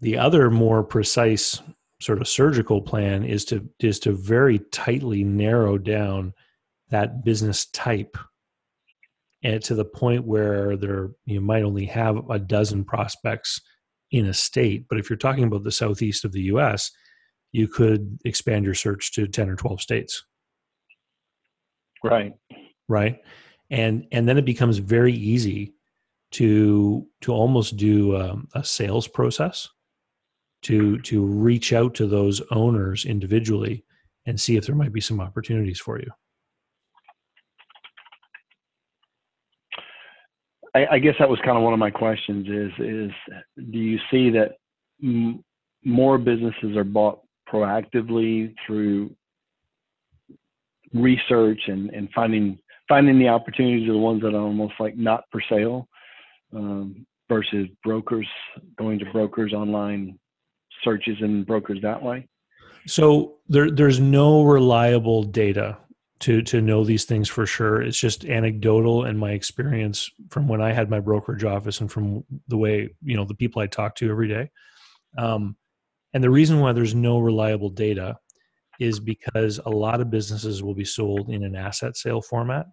the 0.00 0.18
other 0.18 0.50
more 0.50 0.82
precise 0.82 1.60
sort 2.00 2.20
of 2.20 2.28
surgical 2.28 2.80
plan 2.80 3.24
is 3.24 3.44
to 3.46 3.68
is 3.80 3.98
to 4.00 4.12
very 4.12 4.58
tightly 4.72 5.24
narrow 5.24 5.78
down 5.78 6.32
that 6.90 7.24
business 7.24 7.66
type 7.66 8.16
and 9.44 9.62
to 9.62 9.74
the 9.74 9.84
point 9.84 10.26
where 10.26 10.76
there 10.76 11.10
you 11.26 11.40
might 11.40 11.62
only 11.62 11.84
have 11.84 12.28
a 12.30 12.38
dozen 12.38 12.84
prospects 12.84 13.60
in 14.10 14.26
a 14.26 14.34
state. 14.34 14.86
But 14.88 14.98
if 14.98 15.08
you're 15.08 15.16
talking 15.16 15.44
about 15.44 15.62
the 15.62 15.70
southeast 15.70 16.24
of 16.24 16.32
the 16.32 16.42
U.S., 16.42 16.90
you 17.52 17.68
could 17.68 18.18
expand 18.24 18.64
your 18.64 18.74
search 18.74 19.12
to 19.12 19.28
10 19.28 19.50
or 19.50 19.56
12 19.56 19.80
states. 19.80 20.24
Right. 22.02 22.32
Right. 22.88 23.20
and 23.70 24.06
and 24.12 24.28
then 24.28 24.36
it 24.38 24.44
becomes 24.44 24.78
very 24.78 25.12
easy 25.14 25.74
to 26.32 27.06
to 27.22 27.32
almost 27.32 27.76
do 27.76 28.16
um, 28.16 28.48
a 28.54 28.64
sales 28.64 29.08
process 29.08 29.68
to 30.62 30.98
to 31.00 31.24
reach 31.24 31.72
out 31.72 31.94
to 31.94 32.06
those 32.06 32.42
owners 32.50 33.04
individually 33.04 33.84
and 34.26 34.40
see 34.40 34.56
if 34.56 34.66
there 34.66 34.74
might 34.74 34.92
be 34.92 35.00
some 35.00 35.20
opportunities 35.20 35.80
for 35.80 35.98
you 35.98 36.10
I, 40.74 40.86
I 40.92 40.98
guess 40.98 41.14
that 41.18 41.28
was 41.28 41.38
kind 41.44 41.56
of 41.56 41.62
one 41.62 41.72
of 41.72 41.78
my 41.78 41.90
questions 41.90 42.46
is 42.48 42.72
is 42.84 43.10
do 43.70 43.78
you 43.78 43.98
see 44.10 44.30
that 44.30 44.56
m- 45.02 45.44
more 45.84 46.18
businesses 46.18 46.76
are 46.76 46.84
bought 46.84 47.20
proactively 47.48 48.54
through 48.66 49.14
research 50.92 51.60
and, 51.66 51.90
and 51.90 52.08
finding 52.14 52.58
finding 52.88 53.18
the 53.18 53.28
opportunities 53.28 53.88
are 53.88 53.92
the 53.92 53.98
ones 53.98 54.22
that 54.22 54.34
are 54.34 54.40
almost 54.40 54.74
like 54.78 54.96
not 54.96 55.24
for 55.30 55.42
sale 55.48 55.88
um, 56.54 57.06
versus 57.28 57.68
brokers 57.82 58.26
going 58.76 58.98
to 58.98 59.06
brokers 59.12 59.52
online 59.52 60.18
searches 60.82 61.16
and 61.20 61.46
brokers 61.46 61.78
that 61.82 62.02
way? 62.02 62.28
So 62.86 63.36
there, 63.48 63.70
there's 63.70 63.98
no 63.98 64.42
reliable 64.42 65.22
data 65.22 65.78
to 66.20 66.42
to 66.42 66.60
know 66.60 66.84
these 66.84 67.04
things 67.04 67.28
for 67.28 67.46
sure. 67.46 67.82
It's 67.82 67.98
just 67.98 68.24
anecdotal 68.24 69.04
and 69.04 69.18
my 69.18 69.32
experience 69.32 70.10
from 70.30 70.48
when 70.48 70.60
I 70.60 70.72
had 70.72 70.90
my 70.90 71.00
brokerage 71.00 71.44
office 71.44 71.80
and 71.80 71.90
from 71.90 72.24
the 72.48 72.56
way 72.56 72.90
you 73.02 73.16
know 73.16 73.24
the 73.24 73.34
people 73.34 73.60
I 73.60 73.66
talk 73.66 73.96
to 73.96 74.10
every 74.10 74.28
day. 74.28 74.50
Um, 75.18 75.56
and 76.12 76.22
the 76.22 76.30
reason 76.30 76.60
why 76.60 76.72
there's 76.72 76.94
no 76.94 77.18
reliable 77.18 77.70
data 77.70 78.16
is 78.80 79.00
because 79.00 79.60
a 79.66 79.70
lot 79.70 80.00
of 80.00 80.10
businesses 80.10 80.62
will 80.62 80.74
be 80.74 80.84
sold 80.84 81.30
in 81.30 81.44
an 81.44 81.56
asset 81.56 81.96
sale 81.96 82.22
format. 82.22 82.66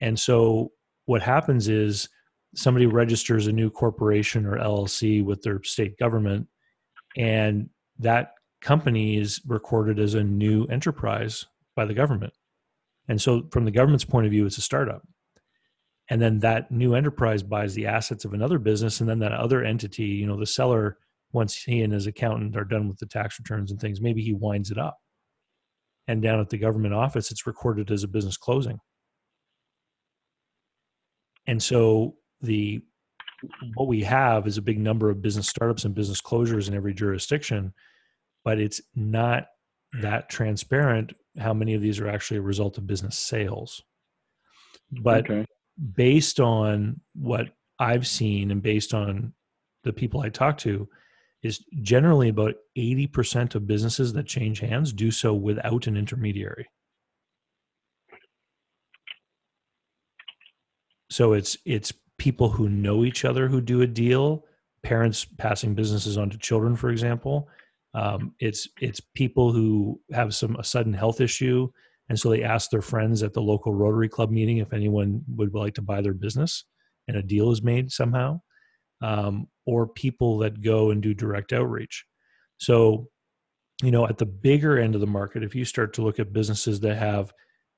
And 0.00 0.18
so 0.18 0.72
what 1.06 1.22
happens 1.22 1.68
is 1.68 2.08
somebody 2.54 2.86
registers 2.86 3.46
a 3.46 3.52
new 3.52 3.70
corporation 3.70 4.46
or 4.46 4.58
LLC 4.58 5.24
with 5.24 5.42
their 5.42 5.62
state 5.62 5.98
government, 5.98 6.46
and 7.16 7.68
that 7.98 8.32
company 8.60 9.18
is 9.18 9.40
recorded 9.46 9.98
as 9.98 10.14
a 10.14 10.24
new 10.24 10.64
enterprise 10.66 11.46
by 11.78 11.84
the 11.84 11.94
government. 11.94 12.32
And 13.06 13.22
so, 13.22 13.44
from 13.52 13.64
the 13.64 13.70
government's 13.70 14.04
point 14.04 14.26
of 14.26 14.32
view, 14.32 14.44
it's 14.44 14.58
a 14.58 14.62
startup. 14.62 15.02
And 16.10 16.20
then 16.20 16.40
that 16.40 16.72
new 16.72 16.94
enterprise 16.94 17.44
buys 17.44 17.74
the 17.74 17.86
assets 17.86 18.24
of 18.24 18.34
another 18.34 18.58
business. 18.58 19.00
And 19.00 19.08
then 19.08 19.20
that 19.20 19.32
other 19.32 19.62
entity, 19.62 20.06
you 20.06 20.26
know, 20.26 20.36
the 20.36 20.44
seller, 20.44 20.98
once 21.32 21.54
he 21.54 21.82
and 21.82 21.92
his 21.92 22.08
accountant 22.08 22.56
are 22.56 22.64
done 22.64 22.88
with 22.88 22.98
the 22.98 23.06
tax 23.06 23.38
returns 23.38 23.70
and 23.70 23.80
things, 23.80 24.00
maybe 24.00 24.22
he 24.22 24.32
winds 24.32 24.72
it 24.72 24.78
up. 24.78 24.98
And 26.08 26.20
down 26.20 26.40
at 26.40 26.48
the 26.48 26.58
government 26.58 26.94
office, 26.94 27.30
it's 27.30 27.46
recorded 27.46 27.92
as 27.92 28.02
a 28.02 28.08
business 28.08 28.36
closing. 28.36 28.80
And 31.46 31.62
so, 31.62 32.16
the 32.40 32.82
what 33.74 33.86
we 33.86 34.02
have 34.02 34.48
is 34.48 34.58
a 34.58 34.62
big 34.62 34.80
number 34.80 35.10
of 35.10 35.22
business 35.22 35.46
startups 35.46 35.84
and 35.84 35.94
business 35.94 36.20
closures 36.20 36.66
in 36.66 36.74
every 36.74 36.92
jurisdiction, 36.92 37.72
but 38.44 38.58
it's 38.58 38.80
not 38.96 39.46
that 40.02 40.28
transparent 40.28 41.12
how 41.38 41.54
many 41.54 41.74
of 41.74 41.82
these 41.82 42.00
are 42.00 42.08
actually 42.08 42.38
a 42.38 42.42
result 42.42 42.78
of 42.78 42.86
business 42.86 43.16
sales. 43.16 43.82
But 44.90 45.30
okay. 45.30 45.44
based 45.94 46.40
on 46.40 47.00
what 47.14 47.48
I've 47.78 48.06
seen 48.06 48.50
and 48.50 48.62
based 48.62 48.94
on 48.94 49.32
the 49.84 49.92
people 49.92 50.20
I 50.20 50.28
talk 50.28 50.58
to, 50.58 50.88
is 51.42 51.64
generally 51.82 52.28
about 52.28 52.54
80% 52.76 53.54
of 53.54 53.66
businesses 53.66 54.12
that 54.12 54.26
change 54.26 54.60
hands 54.60 54.92
do 54.92 55.10
so 55.10 55.34
without 55.34 55.86
an 55.86 55.96
intermediary. 55.96 56.66
So 61.10 61.32
it's 61.32 61.56
it's 61.64 61.92
people 62.18 62.50
who 62.50 62.68
know 62.68 63.04
each 63.04 63.24
other 63.24 63.48
who 63.48 63.60
do 63.60 63.82
a 63.82 63.86
deal, 63.86 64.44
parents 64.82 65.24
passing 65.24 65.74
businesses 65.74 66.18
on 66.18 66.28
to 66.30 66.38
children, 66.38 66.76
for 66.76 66.90
example, 66.90 67.48
um, 67.98 68.32
it's 68.38 68.68
it's 68.80 69.00
people 69.16 69.50
who 69.50 70.00
have 70.12 70.32
some 70.32 70.54
a 70.56 70.62
sudden 70.62 70.92
health 70.92 71.20
issue, 71.20 71.68
and 72.08 72.18
so 72.18 72.30
they 72.30 72.44
ask 72.44 72.70
their 72.70 72.82
friends 72.82 73.24
at 73.24 73.32
the 73.32 73.42
local 73.42 73.74
Rotary 73.74 74.08
Club 74.08 74.30
meeting 74.30 74.58
if 74.58 74.72
anyone 74.72 75.22
would 75.34 75.52
like 75.52 75.74
to 75.74 75.82
buy 75.82 76.00
their 76.00 76.14
business, 76.14 76.64
and 77.08 77.16
a 77.16 77.22
deal 77.22 77.50
is 77.50 77.60
made 77.60 77.90
somehow, 77.90 78.40
um, 79.02 79.48
or 79.66 79.88
people 79.88 80.38
that 80.38 80.62
go 80.62 80.92
and 80.92 81.02
do 81.02 81.12
direct 81.12 81.52
outreach. 81.52 82.04
So, 82.58 83.08
you 83.82 83.90
know, 83.90 84.06
at 84.06 84.18
the 84.18 84.26
bigger 84.26 84.78
end 84.78 84.94
of 84.94 85.00
the 85.00 85.06
market, 85.08 85.42
if 85.42 85.56
you 85.56 85.64
start 85.64 85.92
to 85.94 86.02
look 86.02 86.20
at 86.20 86.32
businesses 86.32 86.78
that 86.80 86.98
have 86.98 87.32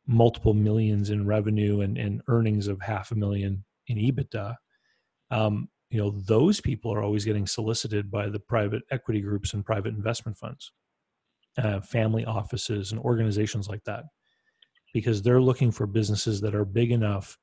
multiple 0.06 0.52
millions 0.52 1.08
in 1.08 1.26
revenue 1.26 1.80
and, 1.80 1.96
and 1.96 2.20
earnings 2.28 2.68
of 2.68 2.78
half 2.82 3.10
a 3.10 3.14
million 3.14 3.64
in 3.86 3.96
EBITDA, 3.96 4.54
um, 5.30 5.68
you 5.90 6.00
know 6.00 6.10
those 6.10 6.60
people 6.60 6.92
are 6.92 7.02
always 7.02 7.24
getting 7.24 7.46
solicited 7.46 8.10
by 8.10 8.28
the 8.28 8.40
private 8.40 8.82
equity 8.90 9.20
groups 9.20 9.54
and 9.54 9.64
private 9.64 9.94
investment 9.94 10.36
funds 10.36 10.72
uh, 11.58 11.80
family 11.80 12.24
offices 12.24 12.92
and 12.92 13.00
organizations 13.00 13.68
like 13.68 13.82
that 13.84 14.04
because 14.92 15.22
they're 15.22 15.40
looking 15.40 15.70
for 15.70 15.86
businesses 15.86 16.40
that 16.40 16.54
are 16.54 16.64
big 16.64 16.90
enough 16.90 17.38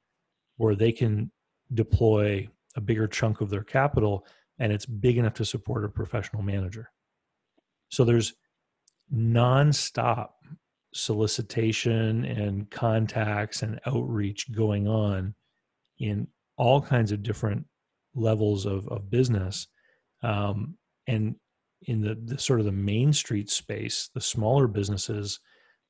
where 0.58 0.76
they 0.76 0.92
can 0.92 1.32
deploy 1.74 2.48
a 2.76 2.82
bigger 2.82 3.08
chunk 3.08 3.42
of 3.42 3.50
their 3.50 3.64
capital 3.64 4.26
and 4.60 4.72
it's 4.72 4.86
big 4.86 5.18
enough 5.18 5.34
to 5.36 5.46
support 5.46 5.86
a 5.86 5.90
professional 5.90 6.42
manager. 6.42 6.90
So 7.90 8.04
there's 8.04 8.34
nonstop 9.14 10.30
solicitation 10.94 12.26
and 12.26 12.70
contacts 12.72 13.62
and 13.62 13.80
outreach 13.86 14.52
going 14.52 14.88
on 14.88 15.36
in 16.00 16.28
all 16.58 16.82
kinds 16.82 17.12
of 17.12 17.24
different 17.24 17.66
levels 18.18 18.66
of, 18.66 18.88
of 18.90 19.10
business 19.10 19.68
um, 20.24 20.76
and 21.08 21.36
in 21.84 22.02
the, 22.02 22.16
the, 22.26 22.40
sort 22.40 22.60
of 22.60 22.66
the 22.66 22.72
main 22.72 23.14
street 23.14 23.50
space 23.50 24.10
the 24.14 24.22
smaller 24.22 24.68
businesses 24.68 25.40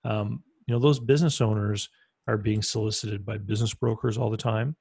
um, 0.03 0.43
you 0.67 0.73
know 0.73 0.79
those 0.79 0.99
business 0.99 1.41
owners 1.41 1.89
are 2.27 2.37
being 2.37 2.61
solicited 2.61 3.25
by 3.25 3.37
business 3.37 3.73
brokers 3.73 4.17
all 4.17 4.29
the 4.29 4.37
time. 4.37 4.75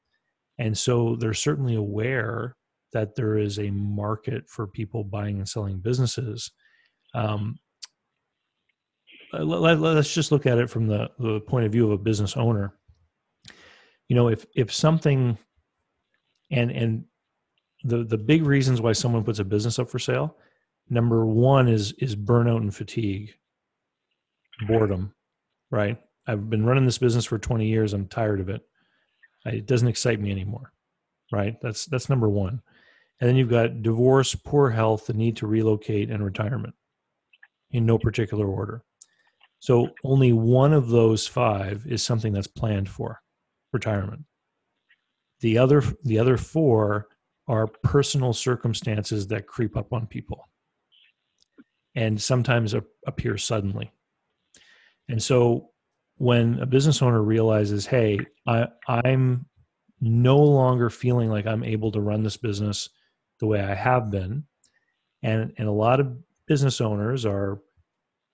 And 0.58 0.76
so 0.76 1.16
they're 1.16 1.34
certainly 1.34 1.76
aware 1.76 2.56
that 2.92 3.14
there 3.14 3.38
is 3.38 3.58
a 3.58 3.70
market 3.70 4.48
for 4.48 4.66
people 4.66 5.04
buying 5.04 5.38
and 5.38 5.48
selling 5.48 5.78
businesses. 5.78 6.50
Um, 7.14 7.58
let, 9.32 9.78
us 9.78 10.12
just 10.12 10.32
look 10.32 10.46
at 10.46 10.58
it 10.58 10.70
from 10.70 10.86
the, 10.86 11.10
the 11.18 11.40
point 11.40 11.66
of 11.66 11.72
view 11.72 11.86
of 11.86 11.92
a 11.92 12.02
business 12.02 12.36
owner. 12.36 12.74
You 14.08 14.14
know 14.14 14.28
if 14.28 14.46
if 14.54 14.72
something 14.72 15.36
and 16.52 16.70
and 16.70 17.04
the 17.86 18.04
the 18.04 18.18
big 18.18 18.44
reasons 18.44 18.80
why 18.80 18.92
someone 18.92 19.24
puts 19.24 19.38
a 19.38 19.44
business 19.44 19.78
up 19.78 19.90
for 19.90 19.98
sale 19.98 20.36
number 20.88 21.26
one 21.26 21.68
is 21.68 21.92
is 21.98 22.16
burnout 22.16 22.58
and 22.58 22.74
fatigue. 22.74 23.34
Boredom 24.66 25.12
right? 25.70 25.98
I've 26.26 26.48
been 26.48 26.64
running 26.64 26.86
this 26.86 26.98
business 26.98 27.24
for 27.24 27.38
20 27.38 27.66
years. 27.66 27.92
I'm 27.92 28.06
tired 28.06 28.40
of 28.40 28.48
it. 28.48 28.62
It 29.44 29.66
doesn't 29.66 29.88
excite 29.88 30.20
me 30.20 30.30
anymore 30.30 30.72
right? 31.32 31.56
That's 31.60 31.86
that's 31.86 32.08
number 32.08 32.28
one. 32.28 32.62
And 33.20 33.28
then 33.28 33.36
you've 33.36 33.50
got 33.50 33.82
divorce 33.82 34.34
poor 34.34 34.70
health 34.70 35.06
the 35.06 35.14
need 35.14 35.36
to 35.38 35.46
relocate 35.46 36.10
and 36.10 36.24
retirement 36.24 36.74
in 37.70 37.86
no 37.86 37.98
particular 37.98 38.46
order. 38.46 38.82
So 39.58 39.88
only 40.04 40.32
one 40.32 40.72
of 40.72 40.88
those 40.88 41.26
five 41.26 41.86
is 41.86 42.02
something 42.02 42.32
that's 42.32 42.46
planned 42.46 42.88
for 42.88 43.22
retirement. 43.72 44.24
The 45.40 45.58
other 45.58 45.82
the 46.04 46.18
other 46.18 46.36
four 46.36 47.08
are 47.48 47.66
personal 47.66 48.32
circumstances 48.32 49.26
that 49.28 49.46
creep 49.46 49.76
up 49.76 49.92
on 49.92 50.06
people 50.06 50.48
and 51.94 52.20
sometimes 52.20 52.74
appear 53.06 53.38
suddenly. 53.38 53.90
And 55.08 55.22
so 55.22 55.70
when 56.18 56.58
a 56.60 56.66
business 56.66 57.02
owner 57.02 57.22
realizes, 57.22 57.86
hey, 57.86 58.18
I, 58.46 58.66
I'm 58.88 59.46
no 60.00 60.38
longer 60.38 60.90
feeling 60.90 61.30
like 61.30 61.46
I'm 61.46 61.64
able 61.64 61.92
to 61.92 62.00
run 62.00 62.22
this 62.22 62.36
business 62.36 62.88
the 63.40 63.46
way 63.46 63.60
I 63.60 63.74
have 63.74 64.10
been, 64.10 64.44
and, 65.22 65.52
and 65.56 65.68
a 65.68 65.72
lot 65.72 66.00
of 66.00 66.16
business 66.46 66.80
owners 66.80 67.24
are 67.24 67.60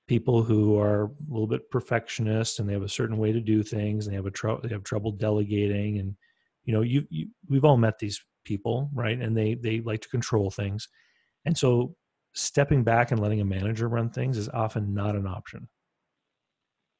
people 0.06 0.42
who 0.42 0.78
are 0.78 1.04
a 1.04 1.10
little 1.32 1.46
bit 1.46 1.70
perfectionist 1.70 2.58
and 2.58 2.68
they 2.68 2.72
have 2.72 2.82
a 2.82 2.88
certain 2.88 3.16
way 3.16 3.32
to 3.32 3.40
do 3.40 3.62
things 3.62 4.06
and 4.06 4.12
they 4.12 4.16
have 4.16 4.26
a 4.26 4.30
tr- 4.30 4.60
they 4.62 4.68
have 4.68 4.82
trouble 4.82 5.12
delegating 5.12 5.98
and 5.98 6.14
you 6.64 6.74
know 6.74 6.82
you, 6.82 7.06
you 7.08 7.28
we've 7.48 7.64
all 7.64 7.76
met 7.76 7.98
these 7.98 8.22
people, 8.44 8.90
right? 8.94 9.18
And 9.18 9.36
they 9.36 9.54
they 9.54 9.80
like 9.80 10.00
to 10.02 10.08
control 10.08 10.50
things. 10.50 10.88
And 11.44 11.56
so 11.56 11.96
stepping 12.34 12.82
back 12.82 13.10
and 13.10 13.20
letting 13.20 13.40
a 13.40 13.44
manager 13.44 13.88
run 13.88 14.10
things 14.10 14.38
is 14.38 14.48
often 14.48 14.94
not 14.94 15.16
an 15.16 15.26
option 15.26 15.68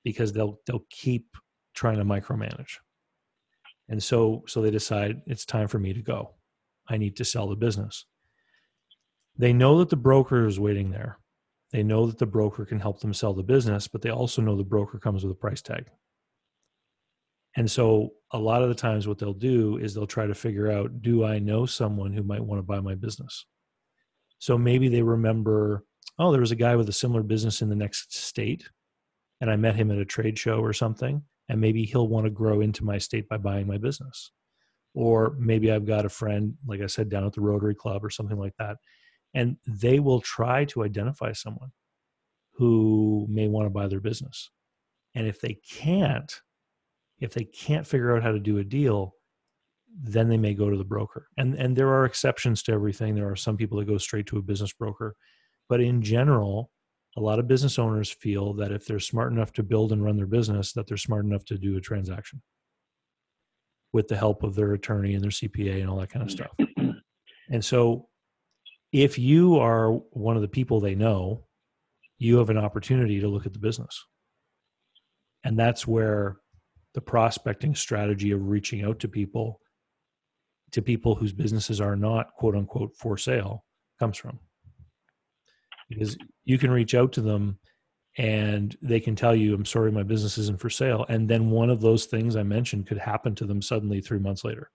because 0.04 0.32
they'll 0.32 0.58
they'll 0.66 0.86
keep 0.90 1.26
trying 1.74 1.98
to 1.98 2.04
micromanage. 2.04 2.78
And 3.88 4.02
so 4.02 4.44
so 4.46 4.62
they 4.62 4.70
decide 4.70 5.22
it's 5.26 5.44
time 5.44 5.68
for 5.68 5.78
me 5.78 5.92
to 5.92 6.02
go. 6.02 6.34
I 6.88 6.96
need 6.96 7.16
to 7.16 7.24
sell 7.24 7.48
the 7.48 7.56
business. 7.56 8.06
They 9.36 9.52
know 9.52 9.78
that 9.78 9.88
the 9.88 9.96
broker 9.96 10.46
is 10.46 10.60
waiting 10.60 10.90
there. 10.90 11.18
They 11.72 11.82
know 11.82 12.06
that 12.06 12.18
the 12.18 12.26
broker 12.26 12.66
can 12.66 12.80
help 12.80 13.00
them 13.00 13.14
sell 13.14 13.32
the 13.32 13.42
business, 13.42 13.88
but 13.88 14.02
they 14.02 14.10
also 14.10 14.42
know 14.42 14.56
the 14.56 14.64
broker 14.64 14.98
comes 14.98 15.24
with 15.24 15.32
a 15.32 15.40
price 15.40 15.62
tag. 15.62 15.86
And 17.56 17.70
so 17.70 18.10
a 18.32 18.38
lot 18.38 18.62
of 18.62 18.68
the 18.68 18.74
times 18.74 19.06
what 19.06 19.18
they'll 19.18 19.34
do 19.34 19.76
is 19.76 19.94
they'll 19.94 20.06
try 20.06 20.26
to 20.26 20.34
figure 20.34 20.70
out 20.70 21.02
do 21.02 21.24
I 21.24 21.38
know 21.38 21.66
someone 21.66 22.12
who 22.12 22.22
might 22.22 22.44
want 22.44 22.58
to 22.58 22.62
buy 22.62 22.80
my 22.80 22.94
business? 22.94 23.46
So 24.38 24.56
maybe 24.56 24.88
they 24.88 25.02
remember, 25.02 25.84
oh, 26.18 26.32
there 26.32 26.40
was 26.40 26.50
a 26.50 26.56
guy 26.56 26.76
with 26.76 26.88
a 26.88 26.92
similar 26.92 27.22
business 27.22 27.62
in 27.62 27.68
the 27.68 27.76
next 27.76 28.14
state 28.14 28.68
and 29.40 29.50
I 29.50 29.56
met 29.56 29.76
him 29.76 29.90
at 29.90 29.98
a 29.98 30.04
trade 30.04 30.38
show 30.38 30.58
or 30.58 30.72
something 30.72 31.22
and 31.48 31.60
maybe 31.60 31.84
he'll 31.84 32.08
want 32.08 32.24
to 32.24 32.30
grow 32.30 32.60
into 32.60 32.84
my 32.84 32.98
state 32.98 33.28
by 33.28 33.36
buying 33.36 33.66
my 33.66 33.78
business. 33.78 34.32
Or 34.94 35.36
maybe 35.38 35.70
I've 35.70 35.86
got 35.86 36.06
a 36.06 36.10
friend 36.10 36.54
like 36.66 36.80
I 36.80 36.86
said 36.86 37.08
down 37.08 37.26
at 37.26 37.32
the 37.34 37.40
Rotary 37.40 37.74
Club 37.74 38.04
or 38.04 38.10
something 38.10 38.38
like 38.38 38.54
that 38.58 38.76
and 39.34 39.56
they 39.66 39.98
will 39.98 40.20
try 40.20 40.64
to 40.66 40.84
identify 40.84 41.32
someone 41.32 41.72
who 42.52 43.26
may 43.28 43.48
want 43.48 43.66
to 43.66 43.70
buy 43.70 43.86
their 43.88 44.00
business. 44.00 44.50
And 45.14 45.26
if 45.26 45.40
they 45.40 45.58
can't, 45.68 46.40
if 47.22 47.32
they 47.32 47.44
can't 47.44 47.86
figure 47.86 48.14
out 48.14 48.22
how 48.22 48.32
to 48.32 48.40
do 48.40 48.58
a 48.58 48.64
deal, 48.64 49.14
then 50.02 50.28
they 50.28 50.36
may 50.36 50.54
go 50.54 50.68
to 50.68 50.76
the 50.76 50.84
broker. 50.84 51.28
And 51.38 51.54
and 51.54 51.76
there 51.76 51.88
are 51.88 52.04
exceptions 52.04 52.62
to 52.64 52.72
everything. 52.72 53.14
There 53.14 53.30
are 53.30 53.36
some 53.36 53.56
people 53.56 53.78
that 53.78 53.86
go 53.86 53.96
straight 53.96 54.26
to 54.26 54.38
a 54.38 54.42
business 54.42 54.72
broker, 54.72 55.14
but 55.68 55.80
in 55.80 56.02
general, 56.02 56.70
a 57.16 57.20
lot 57.20 57.38
of 57.38 57.46
business 57.46 57.78
owners 57.78 58.10
feel 58.10 58.54
that 58.54 58.72
if 58.72 58.86
they're 58.86 58.98
smart 58.98 59.32
enough 59.32 59.52
to 59.52 59.62
build 59.62 59.92
and 59.92 60.04
run 60.04 60.16
their 60.16 60.26
business, 60.26 60.72
that 60.72 60.86
they're 60.86 60.96
smart 60.96 61.24
enough 61.24 61.44
to 61.44 61.58
do 61.58 61.76
a 61.76 61.80
transaction 61.80 62.42
with 63.92 64.08
the 64.08 64.16
help 64.16 64.42
of 64.42 64.54
their 64.54 64.72
attorney 64.72 65.14
and 65.14 65.22
their 65.22 65.30
CPA 65.30 65.80
and 65.80 65.88
all 65.88 65.98
that 65.98 66.10
kind 66.10 66.24
of 66.24 66.30
stuff. 66.30 66.52
And 67.50 67.62
so 67.62 68.08
if 68.92 69.18
you 69.18 69.58
are 69.58 69.92
one 69.92 70.36
of 70.36 70.42
the 70.42 70.48
people 70.48 70.80
they 70.80 70.94
know, 70.94 71.44
you 72.18 72.38
have 72.38 72.50
an 72.50 72.58
opportunity 72.58 73.20
to 73.20 73.28
look 73.28 73.44
at 73.44 73.52
the 73.52 73.58
business. 73.58 74.02
And 75.44 75.58
that's 75.58 75.86
where 75.86 76.38
the 76.94 77.00
prospecting 77.00 77.74
strategy 77.74 78.30
of 78.32 78.48
reaching 78.48 78.84
out 78.84 78.98
to 79.00 79.08
people, 79.08 79.60
to 80.72 80.82
people 80.82 81.14
whose 81.14 81.32
businesses 81.32 81.80
are 81.80 81.96
not 81.96 82.34
quote 82.34 82.54
unquote 82.54 82.94
for 82.96 83.16
sale, 83.16 83.64
comes 83.98 84.16
from. 84.16 84.38
Because 85.88 86.16
you 86.44 86.58
can 86.58 86.70
reach 86.70 86.94
out 86.94 87.12
to 87.12 87.20
them 87.20 87.58
and 88.18 88.76
they 88.82 89.00
can 89.00 89.16
tell 89.16 89.34
you, 89.34 89.54
I'm 89.54 89.64
sorry, 89.64 89.90
my 89.90 90.02
business 90.02 90.38
isn't 90.38 90.60
for 90.60 90.70
sale. 90.70 91.06
And 91.08 91.28
then 91.28 91.50
one 91.50 91.70
of 91.70 91.80
those 91.80 92.06
things 92.06 92.36
I 92.36 92.42
mentioned 92.42 92.86
could 92.86 92.98
happen 92.98 93.34
to 93.36 93.46
them 93.46 93.62
suddenly 93.62 94.00
three 94.00 94.18
months 94.18 94.44
later 94.44 94.70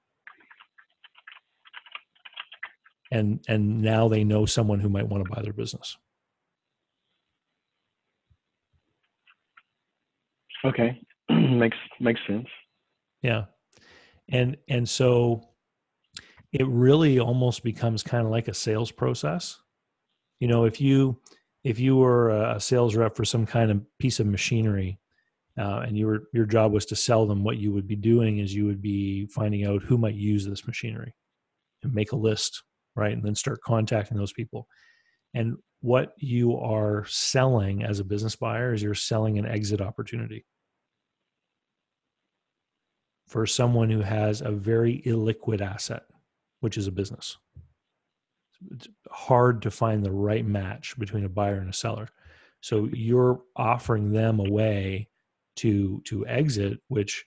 and 3.12 3.40
and 3.48 3.82
now 3.82 4.08
they 4.08 4.24
know 4.24 4.46
someone 4.46 4.80
who 4.80 4.90
might 4.90 5.08
want 5.08 5.24
to 5.24 5.30
buy 5.30 5.42
their 5.42 5.54
business 5.54 5.98
okay 10.66 11.00
makes 11.60 11.78
makes 12.00 12.22
sense 12.28 12.48
yeah 13.22 13.46
and 14.30 14.58
and 14.70 14.88
so 14.88 15.42
it 16.54 16.68
really 16.68 17.20
almost 17.20 17.64
becomes 17.64 18.04
kind 18.04 18.26
of 18.26 18.32
like 18.32 18.48
a 18.48 18.54
sales 18.54 18.92
process 18.92 19.60
you 20.40 20.48
know 20.48 20.66
if 20.66 20.80
you 20.80 21.20
if 21.64 21.80
you 21.80 21.96
were 21.96 22.30
a 22.30 22.60
sales 22.60 22.96
rep 22.96 23.16
for 23.16 23.26
some 23.26 23.46
kind 23.46 23.72
of 23.72 23.82
piece 24.00 24.20
of 24.20 24.28
machinery 24.28 25.00
uh, 25.60 25.84
and 25.86 25.98
your 25.98 26.24
your 26.34 26.46
job 26.46 26.72
was 26.72 26.86
to 26.86 26.96
sell 26.96 27.26
them 27.26 27.44
what 27.44 27.58
you 27.58 27.72
would 27.72 27.88
be 27.88 27.96
doing 27.96 28.38
is 28.38 28.54
you 28.54 28.66
would 28.66 28.82
be 28.82 29.26
finding 29.28 29.66
out 29.66 29.82
who 29.82 29.98
might 29.98 30.16
use 30.16 30.46
this 30.46 30.68
machinery 30.68 31.14
and 31.84 31.94
make 31.94 32.12
a 32.12 32.16
list 32.16 32.64
right? 32.98 33.14
And 33.14 33.24
then 33.24 33.36
start 33.36 33.62
contacting 33.62 34.18
those 34.18 34.34
people. 34.34 34.68
And 35.34 35.58
what 35.82 36.14
you 36.18 36.58
are 36.58 37.06
selling 37.08 37.84
as 37.84 38.00
a 38.00 38.04
business 38.04 38.36
buyer 38.36 38.74
is 38.74 38.82
you're 38.82 38.96
selling 38.96 39.38
an 39.38 39.46
exit 39.46 39.80
opportunity 39.80 40.46
for 43.28 43.46
someone 43.46 43.90
who 43.90 44.02
has 44.02 44.42
a 44.42 44.52
very 44.52 45.02
illiquid 45.06 45.62
asset, 45.62 46.04
which 46.62 46.78
is 46.78 46.88
a 46.88 46.92
business. 46.92 47.38
It's 48.72 48.88
hard 49.12 49.62
to 49.64 49.72
find 49.72 50.04
the 50.04 50.12
right 50.12 50.46
match 50.46 50.98
between 50.98 51.26
a 51.26 51.30
buyer 51.30 51.56
and 51.56 51.70
a 51.70 51.74
seller. 51.74 52.08
So 52.62 52.90
you're 52.92 53.42
offering 53.56 54.12
them 54.12 54.40
a 54.40 54.50
way 54.50 55.10
to 55.58 56.02
to 56.06 56.26
exit, 56.26 56.80
which 56.88 57.26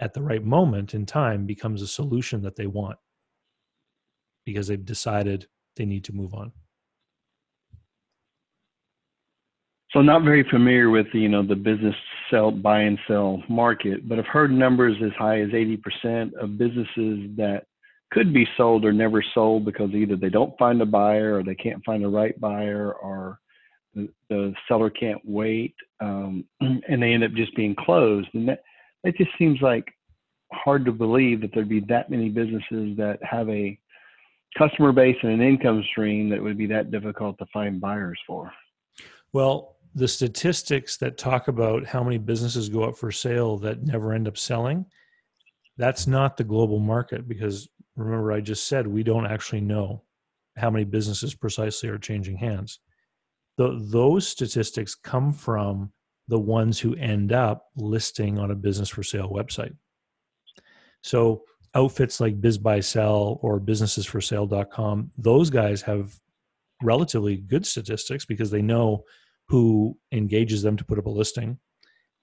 at 0.00 0.14
the 0.14 0.22
right 0.22 0.44
moment 0.44 0.94
in 0.94 1.06
time 1.06 1.46
becomes 1.46 1.82
a 1.82 1.86
solution 1.86 2.42
that 2.42 2.56
they 2.56 2.66
want 2.66 2.98
because 4.44 4.66
they've 4.68 4.84
decided 4.84 5.46
they 5.76 5.84
need 5.84 6.04
to 6.04 6.12
move 6.12 6.34
on. 6.34 6.52
So 9.92 10.02
not 10.02 10.24
very 10.24 10.44
familiar 10.50 10.90
with 10.90 11.06
you 11.12 11.28
know 11.28 11.42
the 11.42 11.56
business 11.56 11.94
sell 12.30 12.50
buy 12.50 12.80
and 12.80 12.98
sell 13.06 13.42
market, 13.48 14.08
but 14.08 14.18
I've 14.18 14.26
heard 14.26 14.50
numbers 14.50 14.96
as 15.04 15.12
high 15.18 15.40
as 15.40 15.50
80% 15.50 16.34
of 16.34 16.58
businesses 16.58 17.30
that 17.36 17.64
could 18.12 18.32
be 18.32 18.46
sold 18.56 18.84
or 18.84 18.92
never 18.92 19.24
sold 19.34 19.64
because 19.64 19.90
either 19.90 20.16
they 20.16 20.28
don't 20.28 20.56
find 20.58 20.80
a 20.80 20.86
buyer 20.86 21.38
or 21.38 21.42
they 21.42 21.54
can't 21.54 21.84
find 21.84 22.04
the 22.04 22.08
right 22.08 22.38
buyer 22.40 22.92
or 22.92 23.38
the, 23.94 24.08
the 24.28 24.54
seller 24.68 24.90
can't 24.90 25.20
wait 25.24 25.74
um, 26.00 26.44
and 26.60 27.02
they 27.02 27.12
end 27.12 27.24
up 27.24 27.32
just 27.32 27.54
being 27.56 27.74
closed. 27.74 28.28
And 28.34 28.48
that, 28.48 28.62
that 29.04 29.16
just 29.16 29.30
seems 29.38 29.60
like 29.60 29.84
hard 30.52 30.84
to 30.84 30.92
believe 30.92 31.40
that 31.40 31.50
there'd 31.52 31.68
be 31.68 31.80
that 31.80 32.10
many 32.10 32.28
businesses 32.28 32.96
that 32.96 33.18
have 33.22 33.48
a 33.48 33.78
customer 34.56 34.92
base 34.92 35.16
and 35.22 35.32
an 35.32 35.42
income 35.42 35.82
stream 35.90 36.30
that 36.30 36.42
would 36.42 36.58
be 36.58 36.66
that 36.66 36.90
difficult 36.90 37.38
to 37.38 37.46
find 37.52 37.80
buyers 37.80 38.18
for? 38.26 38.52
Well, 39.32 39.75
the 39.96 40.06
statistics 40.06 40.98
that 40.98 41.16
talk 41.16 41.48
about 41.48 41.86
how 41.86 42.04
many 42.04 42.18
businesses 42.18 42.68
go 42.68 42.84
up 42.84 42.98
for 42.98 43.10
sale 43.10 43.56
that 43.56 43.82
never 43.82 44.12
end 44.12 44.28
up 44.28 44.36
selling, 44.36 44.84
that's 45.78 46.06
not 46.06 46.36
the 46.36 46.44
global 46.44 46.78
market 46.78 47.26
because 47.26 47.66
remember, 47.96 48.30
I 48.30 48.42
just 48.42 48.66
said 48.66 48.86
we 48.86 49.02
don't 49.02 49.26
actually 49.26 49.62
know 49.62 50.02
how 50.58 50.68
many 50.68 50.84
businesses 50.84 51.34
precisely 51.34 51.88
are 51.88 51.96
changing 51.96 52.36
hands. 52.36 52.78
The, 53.56 53.82
those 53.90 54.28
statistics 54.28 54.94
come 54.94 55.32
from 55.32 55.90
the 56.28 56.38
ones 56.38 56.78
who 56.78 56.94
end 56.96 57.32
up 57.32 57.64
listing 57.74 58.38
on 58.38 58.50
a 58.50 58.54
business 58.54 58.90
for 58.90 59.02
sale 59.02 59.30
website. 59.30 59.74
So 61.02 61.44
outfits 61.74 62.20
like 62.20 62.38
BizBuySell 62.38 63.38
or 63.40 63.60
businessesforsale.com, 63.60 65.12
those 65.16 65.48
guys 65.48 65.80
have 65.82 66.12
relatively 66.82 67.38
good 67.38 67.64
statistics 67.64 68.26
because 68.26 68.50
they 68.50 68.60
know 68.60 69.04
who 69.48 69.96
engages 70.12 70.62
them 70.62 70.76
to 70.76 70.84
put 70.84 70.98
up 70.98 71.06
a 71.06 71.10
listing 71.10 71.58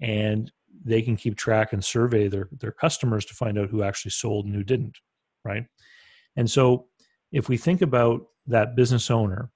and 0.01 0.51
they 0.83 1.01
can 1.01 1.15
keep 1.15 1.37
track 1.37 1.71
and 1.71 1.83
survey 1.83 2.27
their, 2.27 2.49
their 2.59 2.71
customers 2.71 3.25
to 3.25 3.33
find 3.33 3.57
out 3.57 3.69
who 3.69 3.83
actually 3.83 4.11
sold 4.11 4.45
and 4.45 4.53
who 4.53 4.63
didn't, 4.63 4.97
right? 5.45 5.65
And 6.35 6.49
so 6.49 6.87
if 7.31 7.47
we 7.47 7.57
think 7.57 7.81
about 7.81 8.21
that 8.47 8.75
business 8.75 9.09
owner, 9.09 9.49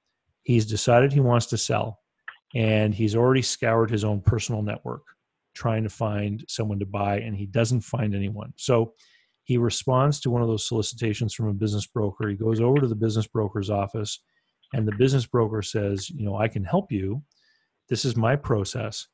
he's 0.44 0.66
decided 0.66 1.12
he 1.12 1.20
wants 1.20 1.48
to 1.48 1.58
sell 1.58 2.00
and 2.56 2.94
he's 2.94 3.16
already 3.16 3.42
scoured 3.42 3.90
his 3.90 4.06
own 4.06 4.22
personal 4.22 4.62
network 4.62 5.04
trying 5.54 5.84
to 5.84 5.90
find 5.90 6.46
someone 6.48 6.80
to 6.80 6.86
buy 6.86 7.20
and 7.20 7.36
he 7.36 7.46
doesn't 7.48 7.82
find 7.82 8.16
anyone. 8.16 8.54
So 8.56 8.94
he 9.48 9.58
responds 9.58 10.20
to 10.20 10.30
one 10.30 10.42
of 10.42 10.50
those 10.50 10.68
solicitations 10.68 11.34
from 11.34 11.48
a 11.48 11.54
business 11.54 11.88
broker. 11.88 12.28
He 12.28 12.36
goes 12.36 12.60
over 12.60 12.82
to 12.82 12.88
the 12.88 12.96
business 12.96 13.28
broker's 13.28 13.70
office, 13.70 14.22
and 14.74 14.86
the 14.86 14.96
business 14.98 15.26
broker 15.26 15.62
says, 15.62 16.10
You 16.10 16.26
know, 16.26 16.36
I 16.36 16.50
can 16.50 16.66
help 16.66 16.92
you. 16.92 17.24
This 17.90 18.06
is 18.06 18.16
my 18.16 18.36
process. 18.36 19.08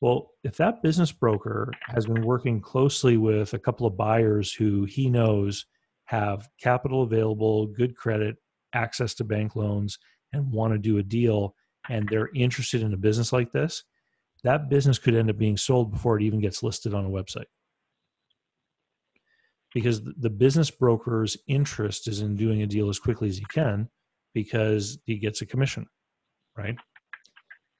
Well, 0.00 0.30
if 0.42 0.56
that 0.56 0.82
business 0.82 1.12
broker 1.12 1.72
has 1.82 2.06
been 2.06 2.24
working 2.24 2.60
closely 2.60 3.16
with 3.16 3.54
a 3.54 3.58
couple 3.58 3.86
of 3.86 3.96
buyers 3.96 4.52
who 4.52 4.84
he 4.84 5.08
knows 5.08 5.66
have 6.06 6.48
capital 6.60 7.02
available, 7.02 7.66
good 7.66 7.96
credit, 7.96 8.36
access 8.74 9.14
to 9.14 9.24
bank 9.24 9.54
loans, 9.54 9.98
and 10.32 10.50
want 10.50 10.72
to 10.72 10.78
do 10.78 10.98
a 10.98 11.02
deal, 11.02 11.54
and 11.88 12.08
they're 12.08 12.30
interested 12.34 12.82
in 12.82 12.92
a 12.94 12.96
business 12.96 13.32
like 13.32 13.52
this, 13.52 13.84
that 14.44 14.68
business 14.68 14.98
could 14.98 15.14
end 15.14 15.30
up 15.30 15.38
being 15.38 15.56
sold 15.56 15.92
before 15.92 16.18
it 16.18 16.24
even 16.24 16.40
gets 16.40 16.62
listed 16.62 16.94
on 16.94 17.04
a 17.04 17.10
website 17.10 17.46
because 19.74 20.02
the 20.02 20.30
business 20.30 20.70
broker's 20.70 21.36
interest 21.46 22.08
is 22.08 22.20
in 22.20 22.36
doing 22.36 22.62
a 22.62 22.66
deal 22.66 22.88
as 22.88 22.98
quickly 22.98 23.28
as 23.28 23.38
he 23.38 23.44
can 23.46 23.88
because 24.34 24.98
he 25.04 25.16
gets 25.16 25.40
a 25.42 25.46
commission, 25.46 25.86
right? 26.56 26.76